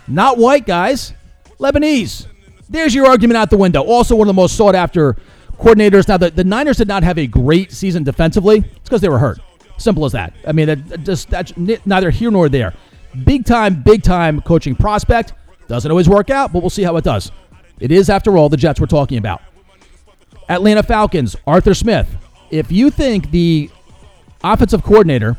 Not 0.07 0.37
white 0.37 0.67
guys, 0.67 1.15
Lebanese. 1.59 2.27
There's 2.69 2.95
your 2.95 3.07
argument 3.07 3.39
out 3.39 3.49
the 3.49 3.57
window. 3.57 3.83
Also, 3.83 4.15
one 4.15 4.29
of 4.29 4.37
the 4.37 4.39
most 4.39 4.57
sought 4.57 4.75
after 4.75 5.17
coordinators. 5.59 6.07
Now, 6.07 6.19
the, 6.19 6.29
the 6.29 6.45
Niners 6.45 6.77
did 6.77 6.87
not 6.87 7.03
have 7.03 7.17
a 7.17 7.27
great 7.27 7.73
season 7.73 8.05
defensively. 8.05 8.59
It's 8.59 8.81
because 8.85 9.01
they 9.01 9.09
were 9.09 9.19
hurt. 9.19 9.39
Simple 9.79 10.05
as 10.05 10.13
that. 10.13 10.35
I 10.47 10.53
mean, 10.53 10.67
that, 10.67 11.05
just, 11.05 11.31
that's 11.31 11.57
neither 11.57 12.11
here 12.11 12.31
nor 12.31 12.51
there. 12.51 12.75
Big 13.25 13.47
time, 13.47 13.83
big 13.83 14.03
time 14.03 14.43
coaching 14.43 14.77
prospect. 14.77 15.33
Doesn't 15.67 15.91
always 15.91 16.11
work 16.11 16.29
out, 16.29 16.53
but 16.53 16.63
we'll 16.63 16.69
see 16.69 16.83
how 16.83 16.95
it 16.99 17.05
does. 17.05 17.33
It 17.81 17.91
is, 17.91 18.11
after 18.11 18.37
all, 18.37 18.51
the 18.51 18.59
Jets 18.59 18.81
we're 18.81 18.87
talking 18.87 19.17
about. 19.17 19.41
Atlanta 20.49 20.83
Falcons, 20.83 21.37
Arthur 21.47 21.75
Smith. 21.75 22.17
If 22.51 22.73
you 22.73 22.91
think 22.91 23.31
the 23.31 23.71
offensive 24.43 24.83
coordinator 24.83 25.37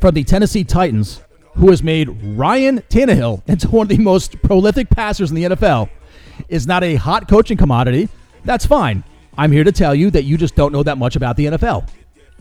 from 0.00 0.14
the 0.14 0.24
Tennessee 0.24 0.64
Titans, 0.64 1.22
who 1.54 1.70
has 1.70 1.82
made 1.82 2.08
Ryan 2.36 2.80
Tannehill 2.82 3.42
into 3.48 3.68
one 3.68 3.84
of 3.84 3.88
the 3.88 3.98
most 3.98 4.40
prolific 4.42 4.90
passers 4.90 5.30
in 5.30 5.36
the 5.36 5.44
NFL, 5.44 5.88
is 6.48 6.66
not 6.66 6.84
a 6.84 6.96
hot 6.96 7.28
coaching 7.28 7.56
commodity, 7.56 8.08
that's 8.44 8.66
fine. 8.66 9.04
I'm 9.36 9.52
here 9.52 9.64
to 9.64 9.72
tell 9.72 9.94
you 9.94 10.10
that 10.10 10.24
you 10.24 10.36
just 10.36 10.54
don't 10.56 10.72
know 10.72 10.82
that 10.82 10.98
much 10.98 11.16
about 11.16 11.36
the 11.36 11.46
NFL. 11.46 11.88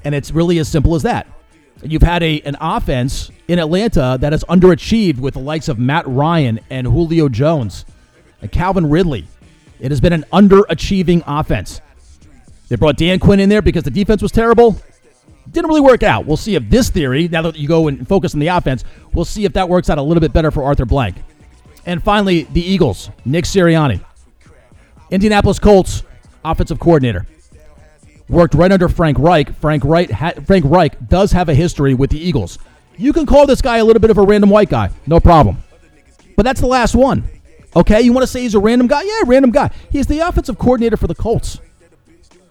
And 0.03 0.15
it's 0.15 0.31
really 0.31 0.59
as 0.59 0.67
simple 0.67 0.95
as 0.95 1.03
that. 1.03 1.27
You've 1.83 2.01
had 2.01 2.23
a 2.23 2.41
an 2.41 2.57
offense 2.59 3.29
in 3.47 3.59
Atlanta 3.59 4.17
that 4.19 4.31
has 4.31 4.43
underachieved 4.45 5.19
with 5.19 5.35
the 5.35 5.39
likes 5.39 5.67
of 5.67 5.77
Matt 5.77 6.07
Ryan 6.07 6.59
and 6.71 6.87
Julio 6.87 7.29
Jones 7.29 7.85
and 8.41 8.51
Calvin 8.51 8.89
Ridley. 8.89 9.27
It 9.79 9.91
has 9.91 10.01
been 10.01 10.13
an 10.13 10.25
underachieving 10.33 11.23
offense. 11.27 11.81
They 12.69 12.75
brought 12.75 12.97
Dan 12.97 13.19
Quinn 13.19 13.39
in 13.39 13.49
there 13.49 13.61
because 13.61 13.83
the 13.83 13.91
defense 13.91 14.21
was 14.21 14.31
terrible. 14.31 14.75
Didn't 15.51 15.69
really 15.69 15.81
work 15.81 16.03
out. 16.03 16.25
We'll 16.25 16.37
see 16.37 16.55
if 16.55 16.69
this 16.69 16.89
theory, 16.89 17.27
now 17.27 17.41
that 17.43 17.55
you 17.55 17.67
go 17.67 17.87
and 17.87 18.07
focus 18.07 18.33
on 18.33 18.39
the 18.39 18.47
offense, 18.47 18.83
we'll 19.13 19.25
see 19.25 19.45
if 19.45 19.53
that 19.53 19.69
works 19.69 19.89
out 19.89 19.97
a 19.97 20.01
little 20.01 20.19
bit 20.21 20.33
better 20.33 20.51
for 20.51 20.63
Arthur 20.63 20.85
Blank. 20.85 21.15
And 21.85 22.03
finally, 22.03 22.43
the 22.43 22.61
Eagles, 22.61 23.09
Nick 23.23 23.45
Sirianni. 23.45 24.03
Indianapolis 25.09 25.59
Colts 25.59 26.03
offensive 26.43 26.79
coordinator. 26.79 27.25
Worked 28.29 28.55
right 28.55 28.71
under 28.71 28.89
Frank 28.89 29.17
Reich. 29.19 29.55
Frank 29.55 29.83
Reich, 29.85 30.11
ha- 30.11 30.33
Frank 30.45 30.65
Reich 30.67 31.07
does 31.07 31.31
have 31.31 31.47
a 31.47 31.53
history 31.53 31.93
with 31.93 32.09
the 32.09 32.19
Eagles. 32.19 32.59
You 32.97 33.13
can 33.13 33.25
call 33.25 33.45
this 33.45 33.61
guy 33.61 33.77
a 33.77 33.85
little 33.85 34.01
bit 34.01 34.09
of 34.09 34.17
a 34.17 34.23
random 34.23 34.49
white 34.49 34.69
guy, 34.69 34.89
no 35.05 35.19
problem. 35.19 35.57
But 36.35 36.43
that's 36.43 36.59
the 36.59 36.67
last 36.67 36.95
one. 36.95 37.23
Okay, 37.75 38.01
you 38.01 38.13
want 38.13 38.23
to 38.23 38.27
say 38.27 38.41
he's 38.41 38.55
a 38.55 38.59
random 38.59 38.87
guy? 38.87 39.03
Yeah, 39.03 39.21
random 39.25 39.51
guy. 39.51 39.71
He's 39.91 40.07
the 40.07 40.19
offensive 40.19 40.57
coordinator 40.57 40.97
for 40.97 41.07
the 41.07 41.15
Colts. 41.15 41.59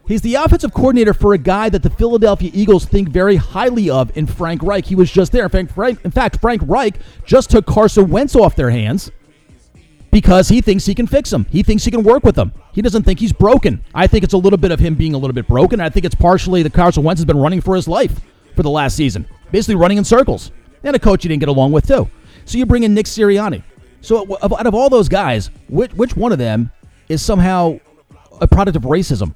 He's 0.06 0.22
the 0.22 0.36
offensive 0.36 0.72
coordinator 0.72 1.12
for 1.12 1.34
a 1.34 1.38
guy 1.38 1.68
that 1.68 1.82
the 1.82 1.90
Philadelphia 1.90 2.50
Eagles 2.54 2.84
think 2.84 3.08
very 3.08 3.34
highly 3.36 3.90
of 3.90 4.16
in 4.16 4.26
Frank 4.26 4.62
Reich. 4.62 4.84
He 4.84 4.94
was 4.94 5.10
just 5.10 5.32
there. 5.32 5.44
In 5.44 5.50
fact, 5.50 5.72
Frank, 5.72 6.04
in 6.04 6.10
fact, 6.12 6.40
Frank 6.40 6.62
Reich 6.64 7.00
just 7.24 7.50
took 7.50 7.66
Carson 7.66 8.08
Wentz 8.08 8.36
off 8.36 8.54
their 8.54 8.70
hands 8.70 9.10
because 10.12 10.48
he 10.48 10.60
thinks 10.60 10.86
he 10.86 10.94
can 10.94 11.08
fix 11.08 11.32
him. 11.32 11.44
He 11.50 11.64
thinks 11.64 11.84
he 11.84 11.90
can 11.90 12.04
work 12.04 12.22
with 12.22 12.36
him. 12.36 12.52
He 12.72 12.82
doesn't 12.82 13.02
think 13.02 13.18
he's 13.18 13.32
broken. 13.32 13.84
I 13.94 14.06
think 14.06 14.22
it's 14.22 14.32
a 14.32 14.38
little 14.38 14.58
bit 14.58 14.70
of 14.70 14.78
him 14.78 14.94
being 14.94 15.14
a 15.14 15.18
little 15.18 15.34
bit 15.34 15.48
broken. 15.48 15.80
I 15.80 15.88
think 15.88 16.06
it's 16.06 16.14
partially 16.14 16.62
that 16.62 16.72
Carson 16.72 17.02
Wentz 17.02 17.18
has 17.20 17.24
been 17.24 17.38
running 17.38 17.60
for 17.60 17.74
his 17.74 17.88
life 17.88 18.20
for 18.54 18.62
the 18.62 18.70
last 18.70 18.96
season, 18.96 19.26
basically 19.50 19.74
running 19.74 19.98
in 19.98 20.04
circles. 20.04 20.52
And 20.84 20.94
a 20.94 21.00
coach 21.00 21.24
he 21.24 21.28
didn't 21.28 21.40
get 21.40 21.48
along 21.48 21.72
with, 21.72 21.88
too. 21.88 22.08
So 22.44 22.58
you 22.58 22.64
bring 22.64 22.84
in 22.84 22.94
Nick 22.94 23.06
Sirianni. 23.06 23.64
So 24.00 24.38
out 24.42 24.66
of 24.66 24.74
all 24.74 24.88
those 24.88 25.08
guys, 25.08 25.50
which, 25.68 25.92
which 25.94 26.16
one 26.16 26.32
of 26.32 26.38
them 26.38 26.70
is 27.08 27.22
somehow 27.22 27.78
a 28.40 28.46
product 28.46 28.76
of 28.76 28.84
racism? 28.84 29.34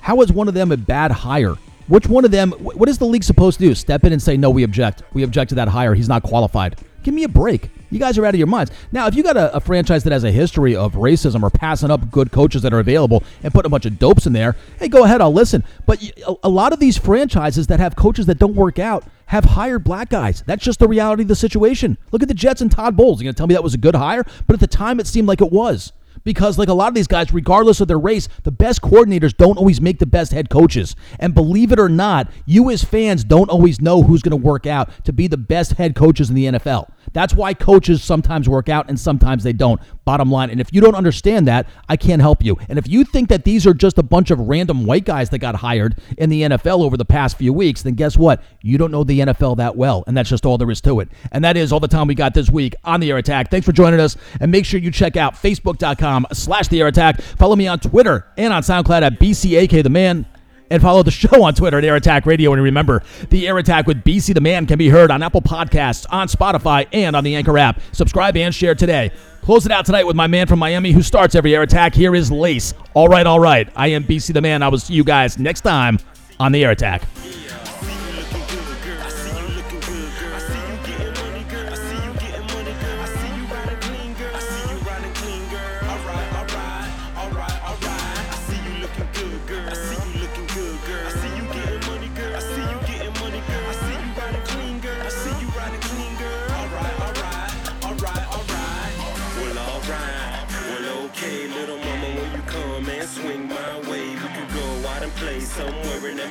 How 0.00 0.20
is 0.20 0.32
one 0.32 0.48
of 0.48 0.54
them 0.54 0.70
a 0.72 0.76
bad 0.76 1.10
hire? 1.10 1.54
Which 1.88 2.06
one 2.08 2.24
of 2.24 2.30
them, 2.30 2.52
what 2.52 2.88
is 2.88 2.98
the 2.98 3.06
league 3.06 3.24
supposed 3.24 3.58
to 3.58 3.66
do? 3.66 3.74
Step 3.74 4.04
in 4.04 4.12
and 4.12 4.20
say, 4.20 4.36
no, 4.36 4.50
we 4.50 4.62
object. 4.64 5.02
We 5.12 5.22
object 5.22 5.50
to 5.50 5.54
that 5.56 5.68
hire. 5.68 5.94
He's 5.94 6.08
not 6.08 6.22
qualified. 6.22 6.80
Give 7.02 7.14
me 7.14 7.24
a 7.24 7.28
break. 7.28 7.70
You 7.90 7.98
guys 7.98 8.18
are 8.18 8.26
out 8.26 8.34
of 8.34 8.38
your 8.38 8.46
minds. 8.46 8.70
Now, 8.92 9.06
if 9.06 9.14
you 9.14 9.22
got 9.22 9.36
a, 9.36 9.54
a, 9.54 9.60
franchise 9.60 10.04
that 10.04 10.12
has 10.12 10.24
a 10.24 10.30
history 10.30 10.74
of 10.74 10.94
racism 10.94 11.42
or 11.42 11.50
passing 11.50 11.90
up 11.90 12.10
good 12.10 12.32
coaches 12.32 12.62
that 12.62 12.72
are 12.72 12.80
available 12.80 13.22
and 13.42 13.52
put 13.52 13.66
a 13.66 13.68
bunch 13.68 13.86
of 13.86 13.98
dopes 13.98 14.26
in 14.26 14.32
there, 14.32 14.56
hey, 14.78 14.88
go 14.88 15.04
ahead, 15.04 15.20
I'll 15.20 15.32
listen. 15.32 15.64
But 15.86 16.02
a, 16.26 16.34
a 16.44 16.48
lot 16.48 16.72
of 16.72 16.80
these 16.80 16.96
franchises 16.96 17.66
that 17.68 17.80
have 17.80 17.96
coaches 17.96 18.26
that 18.26 18.38
don't 18.38 18.54
work 18.54 18.78
out 18.78 19.04
have 19.26 19.44
hired 19.44 19.84
black 19.84 20.08
guys. 20.08 20.42
That's 20.46 20.64
just 20.64 20.78
the 20.78 20.88
reality 20.88 21.22
of 21.22 21.28
the 21.28 21.36
situation. 21.36 21.98
Look 22.12 22.22
at 22.22 22.28
the 22.28 22.34
Jets 22.34 22.60
and 22.60 22.70
Todd 22.70 22.96
Bowles. 22.96 23.20
You're 23.20 23.26
going 23.26 23.34
to 23.34 23.38
tell 23.38 23.46
me 23.46 23.54
that 23.54 23.62
was 23.62 23.74
a 23.74 23.78
good 23.78 23.94
hire? 23.94 24.24
But 24.46 24.54
at 24.54 24.60
the 24.60 24.66
time, 24.66 25.00
it 25.00 25.06
seemed 25.06 25.28
like 25.28 25.40
it 25.40 25.52
was 25.52 25.92
because 26.26 26.58
like 26.58 26.68
a 26.68 26.74
lot 26.74 26.88
of 26.88 26.94
these 26.94 27.06
guys 27.06 27.32
regardless 27.32 27.80
of 27.80 27.88
their 27.88 27.98
race 27.98 28.28
the 28.42 28.50
best 28.50 28.82
coordinators 28.82 29.34
don't 29.34 29.56
always 29.56 29.80
make 29.80 29.98
the 29.98 30.04
best 30.04 30.32
head 30.32 30.50
coaches 30.50 30.94
and 31.18 31.34
believe 31.34 31.72
it 31.72 31.78
or 31.78 31.88
not 31.88 32.30
you 32.44 32.68
as 32.70 32.84
fans 32.84 33.24
don't 33.24 33.48
always 33.48 33.80
know 33.80 34.02
who's 34.02 34.20
going 34.20 34.30
to 34.30 34.36
work 34.36 34.66
out 34.66 34.90
to 35.04 35.12
be 35.12 35.26
the 35.26 35.38
best 35.38 35.72
head 35.74 35.94
coaches 35.94 36.28
in 36.28 36.34
the 36.34 36.44
NFL 36.46 36.90
that's 37.12 37.34
why 37.34 37.54
coaches 37.54 38.02
sometimes 38.04 38.48
work 38.48 38.68
out 38.68 38.88
and 38.88 38.98
sometimes 38.98 39.42
they 39.42 39.52
don't. 39.52 39.80
Bottom 40.06 40.30
line. 40.30 40.50
And 40.50 40.60
if 40.60 40.72
you 40.72 40.80
don't 40.80 40.94
understand 40.94 41.48
that, 41.48 41.66
I 41.88 41.96
can't 41.96 42.22
help 42.22 42.44
you. 42.44 42.56
And 42.68 42.78
if 42.78 42.88
you 42.88 43.02
think 43.02 43.28
that 43.28 43.44
these 43.44 43.66
are 43.66 43.74
just 43.74 43.98
a 43.98 44.04
bunch 44.04 44.30
of 44.30 44.38
random 44.38 44.86
white 44.86 45.04
guys 45.04 45.30
that 45.30 45.40
got 45.40 45.56
hired 45.56 45.98
in 46.16 46.30
the 46.30 46.42
NFL 46.42 46.80
over 46.82 46.96
the 46.96 47.04
past 47.04 47.36
few 47.36 47.52
weeks, 47.52 47.82
then 47.82 47.94
guess 47.94 48.16
what? 48.16 48.40
You 48.62 48.78
don't 48.78 48.92
know 48.92 49.02
the 49.02 49.18
NFL 49.18 49.56
that 49.56 49.76
well. 49.76 50.04
And 50.06 50.16
that's 50.16 50.30
just 50.30 50.46
all 50.46 50.58
there 50.58 50.70
is 50.70 50.80
to 50.82 51.00
it. 51.00 51.08
And 51.32 51.44
that 51.44 51.56
is 51.56 51.72
all 51.72 51.80
the 51.80 51.88
time 51.88 52.06
we 52.06 52.14
got 52.14 52.34
this 52.34 52.48
week 52.48 52.76
on 52.84 53.00
The 53.00 53.10
Air 53.10 53.18
Attack. 53.18 53.50
Thanks 53.50 53.66
for 53.66 53.72
joining 53.72 53.98
us. 53.98 54.16
And 54.40 54.52
make 54.52 54.64
sure 54.64 54.78
you 54.78 54.92
check 54.92 55.16
out 55.16 55.34
facebook.com 55.34 56.28
slash 56.32 56.68
The 56.68 56.80
Air 56.80 56.86
Attack. 56.86 57.20
Follow 57.20 57.56
me 57.56 57.66
on 57.66 57.80
Twitter 57.80 58.26
and 58.36 58.52
on 58.52 58.62
SoundCloud 58.62 59.02
at 59.02 59.18
BCAK 59.18 59.82
The 59.82 59.90
Man 59.90 60.24
and 60.70 60.82
follow 60.82 61.02
the 61.02 61.10
show 61.10 61.42
on 61.42 61.54
Twitter 61.54 61.78
at 61.78 61.84
Air 61.84 61.96
Attack 61.96 62.26
Radio. 62.26 62.52
And 62.52 62.62
remember, 62.62 63.02
the 63.30 63.46
Air 63.46 63.58
Attack 63.58 63.86
with 63.86 64.04
BC 64.04 64.34
the 64.34 64.40
Man 64.40 64.66
can 64.66 64.78
be 64.78 64.88
heard 64.88 65.10
on 65.10 65.22
Apple 65.22 65.42
Podcasts, 65.42 66.06
on 66.10 66.28
Spotify, 66.28 66.86
and 66.92 67.16
on 67.16 67.24
the 67.24 67.36
Anchor 67.36 67.58
app. 67.58 67.80
Subscribe 67.92 68.36
and 68.36 68.54
share 68.54 68.74
today. 68.74 69.10
Close 69.42 69.64
it 69.64 69.70
out 69.70 69.86
tonight 69.86 70.04
with 70.04 70.16
my 70.16 70.26
man 70.26 70.48
from 70.48 70.58
Miami 70.58 70.90
who 70.90 71.02
starts 71.02 71.34
every 71.34 71.54
Air 71.54 71.62
Attack. 71.62 71.94
Here 71.94 72.14
is 72.14 72.32
Lace. 72.32 72.74
All 72.94 73.08
right, 73.08 73.26
all 73.26 73.38
right. 73.38 73.68
I 73.76 73.88
am 73.88 74.04
BC 74.04 74.34
the 74.34 74.40
Man. 74.40 74.62
I 74.62 74.68
will 74.68 74.78
see 74.78 74.94
you 74.94 75.04
guys 75.04 75.38
next 75.38 75.60
time 75.60 75.98
on 76.40 76.52
the 76.52 76.64
Air 76.64 76.72
Attack. 76.72 77.02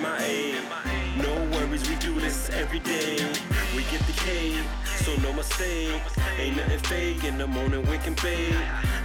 MIA. 0.05 0.61
No 1.17 1.33
worries, 1.51 1.87
we 1.89 1.95
do 1.95 2.19
this 2.19 2.49
every 2.51 2.79
day. 2.79 3.17
We 3.75 3.83
get 3.91 4.01
the 4.07 4.13
K, 4.13 4.59
so 4.85 5.15
no 5.17 5.33
mistake. 5.33 6.01
Ain't 6.39 6.57
nothing 6.57 6.79
fake 6.79 7.23
in 7.23 7.37
the 7.37 7.47
morning, 7.47 7.81
we 7.89 7.97
can 7.97 8.13
bathe. 8.15 8.55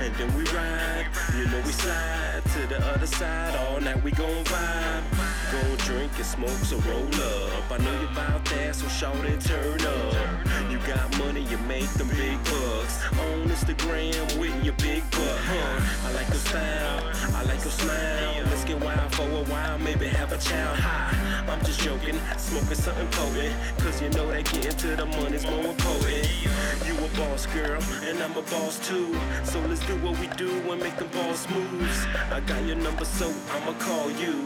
And 0.00 0.14
then 0.16 0.34
we 0.36 0.44
ride, 0.52 1.06
you 1.36 1.46
know 1.46 1.60
we 1.64 1.72
slide 1.72 2.42
to 2.54 2.66
the 2.66 2.78
other 2.92 3.06
side. 3.06 3.54
All 3.56 3.80
night 3.80 4.02
we 4.02 4.10
gon' 4.10 4.44
vibe. 4.44 5.29
Gon' 5.50 5.76
drink 5.78 6.12
and 6.14 6.24
smoke, 6.24 6.48
so 6.50 6.76
roll 6.88 7.08
up. 7.08 7.72
I 7.72 7.78
know 7.78 8.00
you 8.00 8.06
about 8.08 8.44
that, 8.44 8.76
so 8.76 8.86
shout 8.86 9.16
it, 9.24 9.40
turn 9.40 9.80
up. 9.80 10.70
You 10.70 10.78
got 10.86 11.18
money, 11.18 11.42
you 11.42 11.58
make 11.66 11.90
them 11.94 12.08
big 12.10 12.38
bucks. 12.44 13.02
On 13.18 13.48
Instagram 13.48 14.38
with 14.38 14.64
your 14.64 14.74
big 14.74 15.02
butt, 15.10 15.38
huh? 15.50 16.06
I 16.06 16.12
like 16.12 16.28
your 16.28 16.36
style, 16.36 17.02
I 17.34 17.42
like 17.42 17.62
your 17.64 17.72
smile. 17.72 18.44
Let's 18.44 18.64
get 18.64 18.78
wild 18.80 19.12
for 19.12 19.22
a 19.22 19.44
while, 19.50 19.76
maybe 19.80 20.06
have 20.06 20.30
a 20.32 20.38
child. 20.38 20.78
Hi, 20.78 21.44
I'm 21.48 21.64
just 21.64 21.80
joking, 21.80 22.20
smoking 22.36 22.76
something 22.76 23.08
potent. 23.08 23.52
Cause 23.78 24.00
you 24.00 24.08
know 24.10 24.30
that 24.30 24.44
getting 24.52 24.76
to 24.76 24.94
the 24.94 25.06
money's 25.06 25.44
more 25.46 25.64
important. 25.64 26.49
You 26.86 26.94
a 26.96 27.08
boss 27.18 27.46
girl, 27.46 27.82
and 28.08 28.22
I'm 28.22 28.36
a 28.36 28.42
boss 28.42 28.78
too. 28.86 29.14
So 29.44 29.60
let's 29.68 29.84
do 29.86 29.96
what 29.98 30.18
we 30.20 30.28
do 30.36 30.50
and 30.70 30.80
make 30.80 30.96
them 30.96 31.08
boss 31.08 31.48
moves. 31.50 32.06
I 32.30 32.40
got 32.40 32.64
your 32.64 32.76
number, 32.76 33.04
so 33.04 33.32
I'ma 33.54 33.72
call 33.78 34.10
you. 34.12 34.42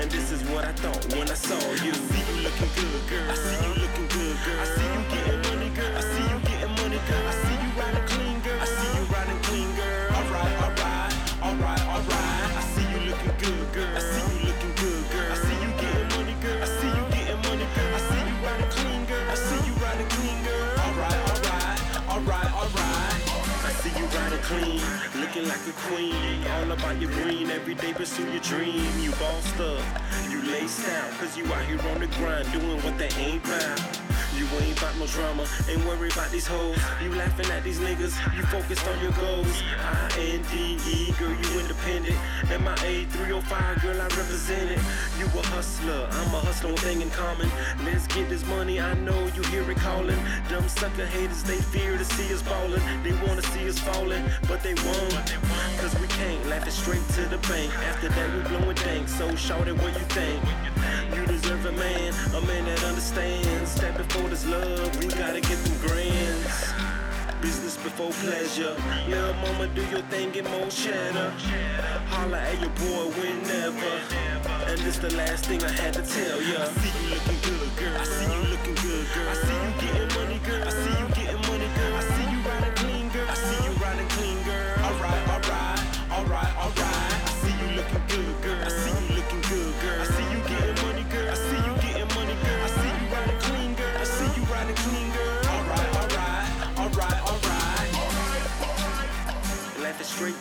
And 0.00 0.10
this 0.10 0.32
is 0.32 0.42
what 0.50 0.64
I 0.64 0.72
thought 0.72 1.04
when 1.14 1.28
I 1.28 1.34
saw 1.34 1.60
you. 1.84 1.92
I 1.92 2.00
see 2.10 2.24
you 2.28 2.42
looking 2.42 2.70
good, 2.74 3.08
girl. 3.10 3.30
I 3.30 3.34
see 3.34 3.66
you 3.66 3.74
looking 3.82 4.08
good, 4.08 4.36
girl. 4.44 4.60
I 4.60 4.64
see 4.64 4.88
you 4.94 5.02
getting 5.12 5.42
money, 5.48 5.70
girl. 5.76 5.96
I 5.96 6.00
see 6.00 6.26
you 6.32 6.38
getting 6.48 6.74
money, 6.80 7.00
girl. 7.08 7.28
I 7.28 7.32
see 7.32 7.57
clean, 24.48 24.80
looking 25.20 25.46
like 25.46 25.60
a 25.68 25.74
queen. 25.88 26.46
All 26.56 26.72
about 26.72 26.98
your 27.00 27.10
green, 27.12 27.50
every 27.50 27.74
day 27.74 27.92
pursue 27.92 28.26
your 28.30 28.40
dream. 28.40 28.88
You 28.98 29.10
bossed 29.12 29.60
up, 29.60 29.84
you 30.30 30.42
laced 30.50 30.88
out, 30.88 31.10
cause 31.18 31.36
you 31.36 31.44
out 31.52 31.64
here 31.66 31.80
on 31.90 32.00
the 32.00 32.06
grind, 32.18 32.50
doing 32.52 32.82
what 32.82 32.96
they 32.96 33.10
ain't 33.20 33.44
about. 33.44 34.07
You 34.38 34.46
ain't 34.62 34.78
about 34.78 34.96
no 34.96 35.06
drama, 35.06 35.44
ain't 35.68 35.84
worried 35.84 36.12
about 36.12 36.30
these 36.30 36.46
hoes. 36.46 36.78
You 37.02 37.12
laughing 37.12 37.50
at 37.50 37.64
these 37.64 37.80
niggas, 37.80 38.14
you 38.36 38.44
focused 38.44 38.86
on 38.86 39.02
your 39.02 39.10
goals. 39.12 39.62
I-N-D-E, 39.82 41.12
girl, 41.18 41.34
you 41.34 41.58
independent. 41.58 42.16
M-I-A 42.48 43.04
305, 43.18 43.82
girl, 43.82 44.00
I 44.00 44.04
represent 44.04 44.70
it. 44.70 44.78
You 45.18 45.26
a 45.26 45.42
hustler, 45.50 46.06
I'm 46.12 46.34
a 46.34 46.38
hustler, 46.38 46.72
thing 46.76 47.02
in 47.02 47.10
common. 47.10 47.50
Let's 47.84 48.06
get 48.06 48.28
this 48.28 48.46
money, 48.46 48.80
I 48.80 48.94
know 48.94 49.26
you 49.34 49.42
hear 49.50 49.68
it 49.68 49.78
calling. 49.78 50.18
Dumb 50.48 50.68
sucker 50.68 51.06
haters, 51.06 51.42
they 51.42 51.58
fear 51.58 51.98
to 51.98 52.04
see 52.04 52.32
us 52.32 52.42
ballin'. 52.42 52.82
They 53.02 53.14
wanna 53.26 53.42
see 53.42 53.68
us 53.68 53.80
falling, 53.80 54.22
but 54.46 54.62
they 54.62 54.74
won't. 54.86 55.34
Cause 55.78 55.98
we 56.00 56.06
can't 56.06 56.46
laugh 56.46 56.66
it 56.66 56.72
straight 56.72 57.06
to 57.16 57.22
the 57.22 57.38
bank. 57.48 57.74
After 57.90 58.08
that, 58.08 58.34
we 58.34 58.40
blowin' 58.48 58.76
dank. 58.76 59.08
So 59.08 59.34
shout 59.34 59.66
it 59.66 59.76
what 59.82 59.92
you 59.98 60.06
think. 60.14 60.42
You 61.14 61.26
deserve 61.26 61.64
a 61.66 61.72
man, 61.72 62.14
a 62.34 62.40
man 62.46 62.64
that 62.66 62.84
understands 62.84 63.74
that 63.80 63.96
before 63.96 64.27
this 64.28 64.46
love, 64.46 64.98
we 64.98 65.06
gotta 65.08 65.40
get 65.40 65.58
them 65.64 65.88
grands. 65.88 66.72
Business 67.40 67.76
before 67.76 68.10
pleasure. 68.10 68.74
Little 69.08 69.34
mama, 69.34 69.68
do 69.68 69.82
your 69.86 70.02
thing, 70.10 70.30
get 70.32 70.44
more 70.50 70.68
cheddar. 70.68 71.30
Holla 72.10 72.38
at 72.38 72.60
your 72.60 72.70
boy 72.70 73.08
whenever. 73.20 73.92
And 74.66 74.80
it's 74.80 74.98
the 74.98 75.14
last 75.14 75.46
thing 75.46 75.62
I 75.62 75.70
had 75.70 75.94
to 75.94 76.02
tell 76.02 76.42
ya. 76.42 76.58
I 76.60 76.66
see 76.66 76.92
you 77.04 77.14
looking 77.14 77.40
good, 77.46 77.76
girl. 77.76 77.96
I 77.96 78.04
see 78.04 78.32
you 78.34 78.42
looking 78.50 78.74
good, 78.74 79.06
girl. 79.14 79.28
I 79.28 79.34
see 79.34 79.54
you 79.54 79.77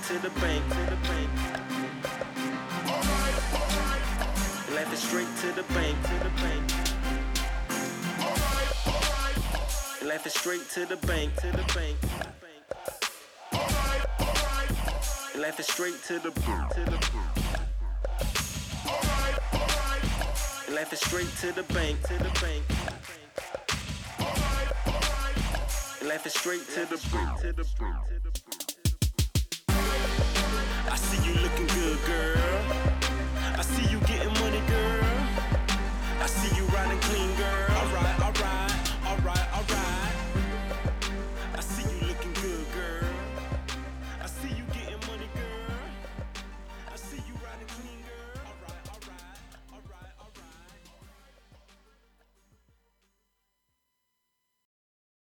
to 0.07 0.13
the 0.19 0.29
bank, 0.39 0.63
to 0.69 0.75
the 0.89 0.95
bank. 1.09 1.29
Laugh 4.73 4.93
it 4.93 4.97
straight 4.97 5.27
to 5.41 5.51
the 5.51 5.63
bank, 5.73 5.97
to 6.03 6.13
the 6.23 6.29
bank. 6.41 6.71
Laugh 10.05 10.25
it 10.25 10.31
straight 10.31 10.69
to 10.69 10.85
the 10.85 10.95
bank, 11.07 11.35
to 11.41 11.51
the 11.51 11.63
bank. 11.75 11.97
Laugh 15.35 15.59
it 15.59 15.65
straight 15.65 16.01
to 16.03 16.19
the 16.19 16.31
bank, 16.31 16.73
to 16.73 16.85
the 16.85 16.97
bank. 17.11 17.37
Laugh 20.73 20.93
it 20.93 20.99
straight 20.99 21.35
to 21.41 21.51
the 21.51 21.63
bank, 21.73 22.01
to 22.03 22.13
the 22.13 22.31
bank. 22.39 22.63
Laugh 26.07 26.25
it 26.25 26.31
straight 26.31 26.65
to 26.69 26.85
the 26.85 26.97
bank, 27.11 27.41
to 27.41 27.51
the 27.51 27.65
bank. 27.77 28.26
I 30.89 30.95
see 30.95 31.21
you 31.27 31.39
looking 31.41 31.67
good, 31.67 31.99
girl. 32.05 32.61
I 33.57 33.61
see 33.61 33.91
you 33.91 33.99
getting 34.01 34.33
money, 34.39 34.61
girl. 34.67 35.05
I 36.21 36.25
see 36.27 36.55
you 36.55 36.65
riding 36.67 36.99
clean, 36.99 37.35
girl. 37.35 37.77
Alright, 37.77 38.19
alright. 38.21 38.56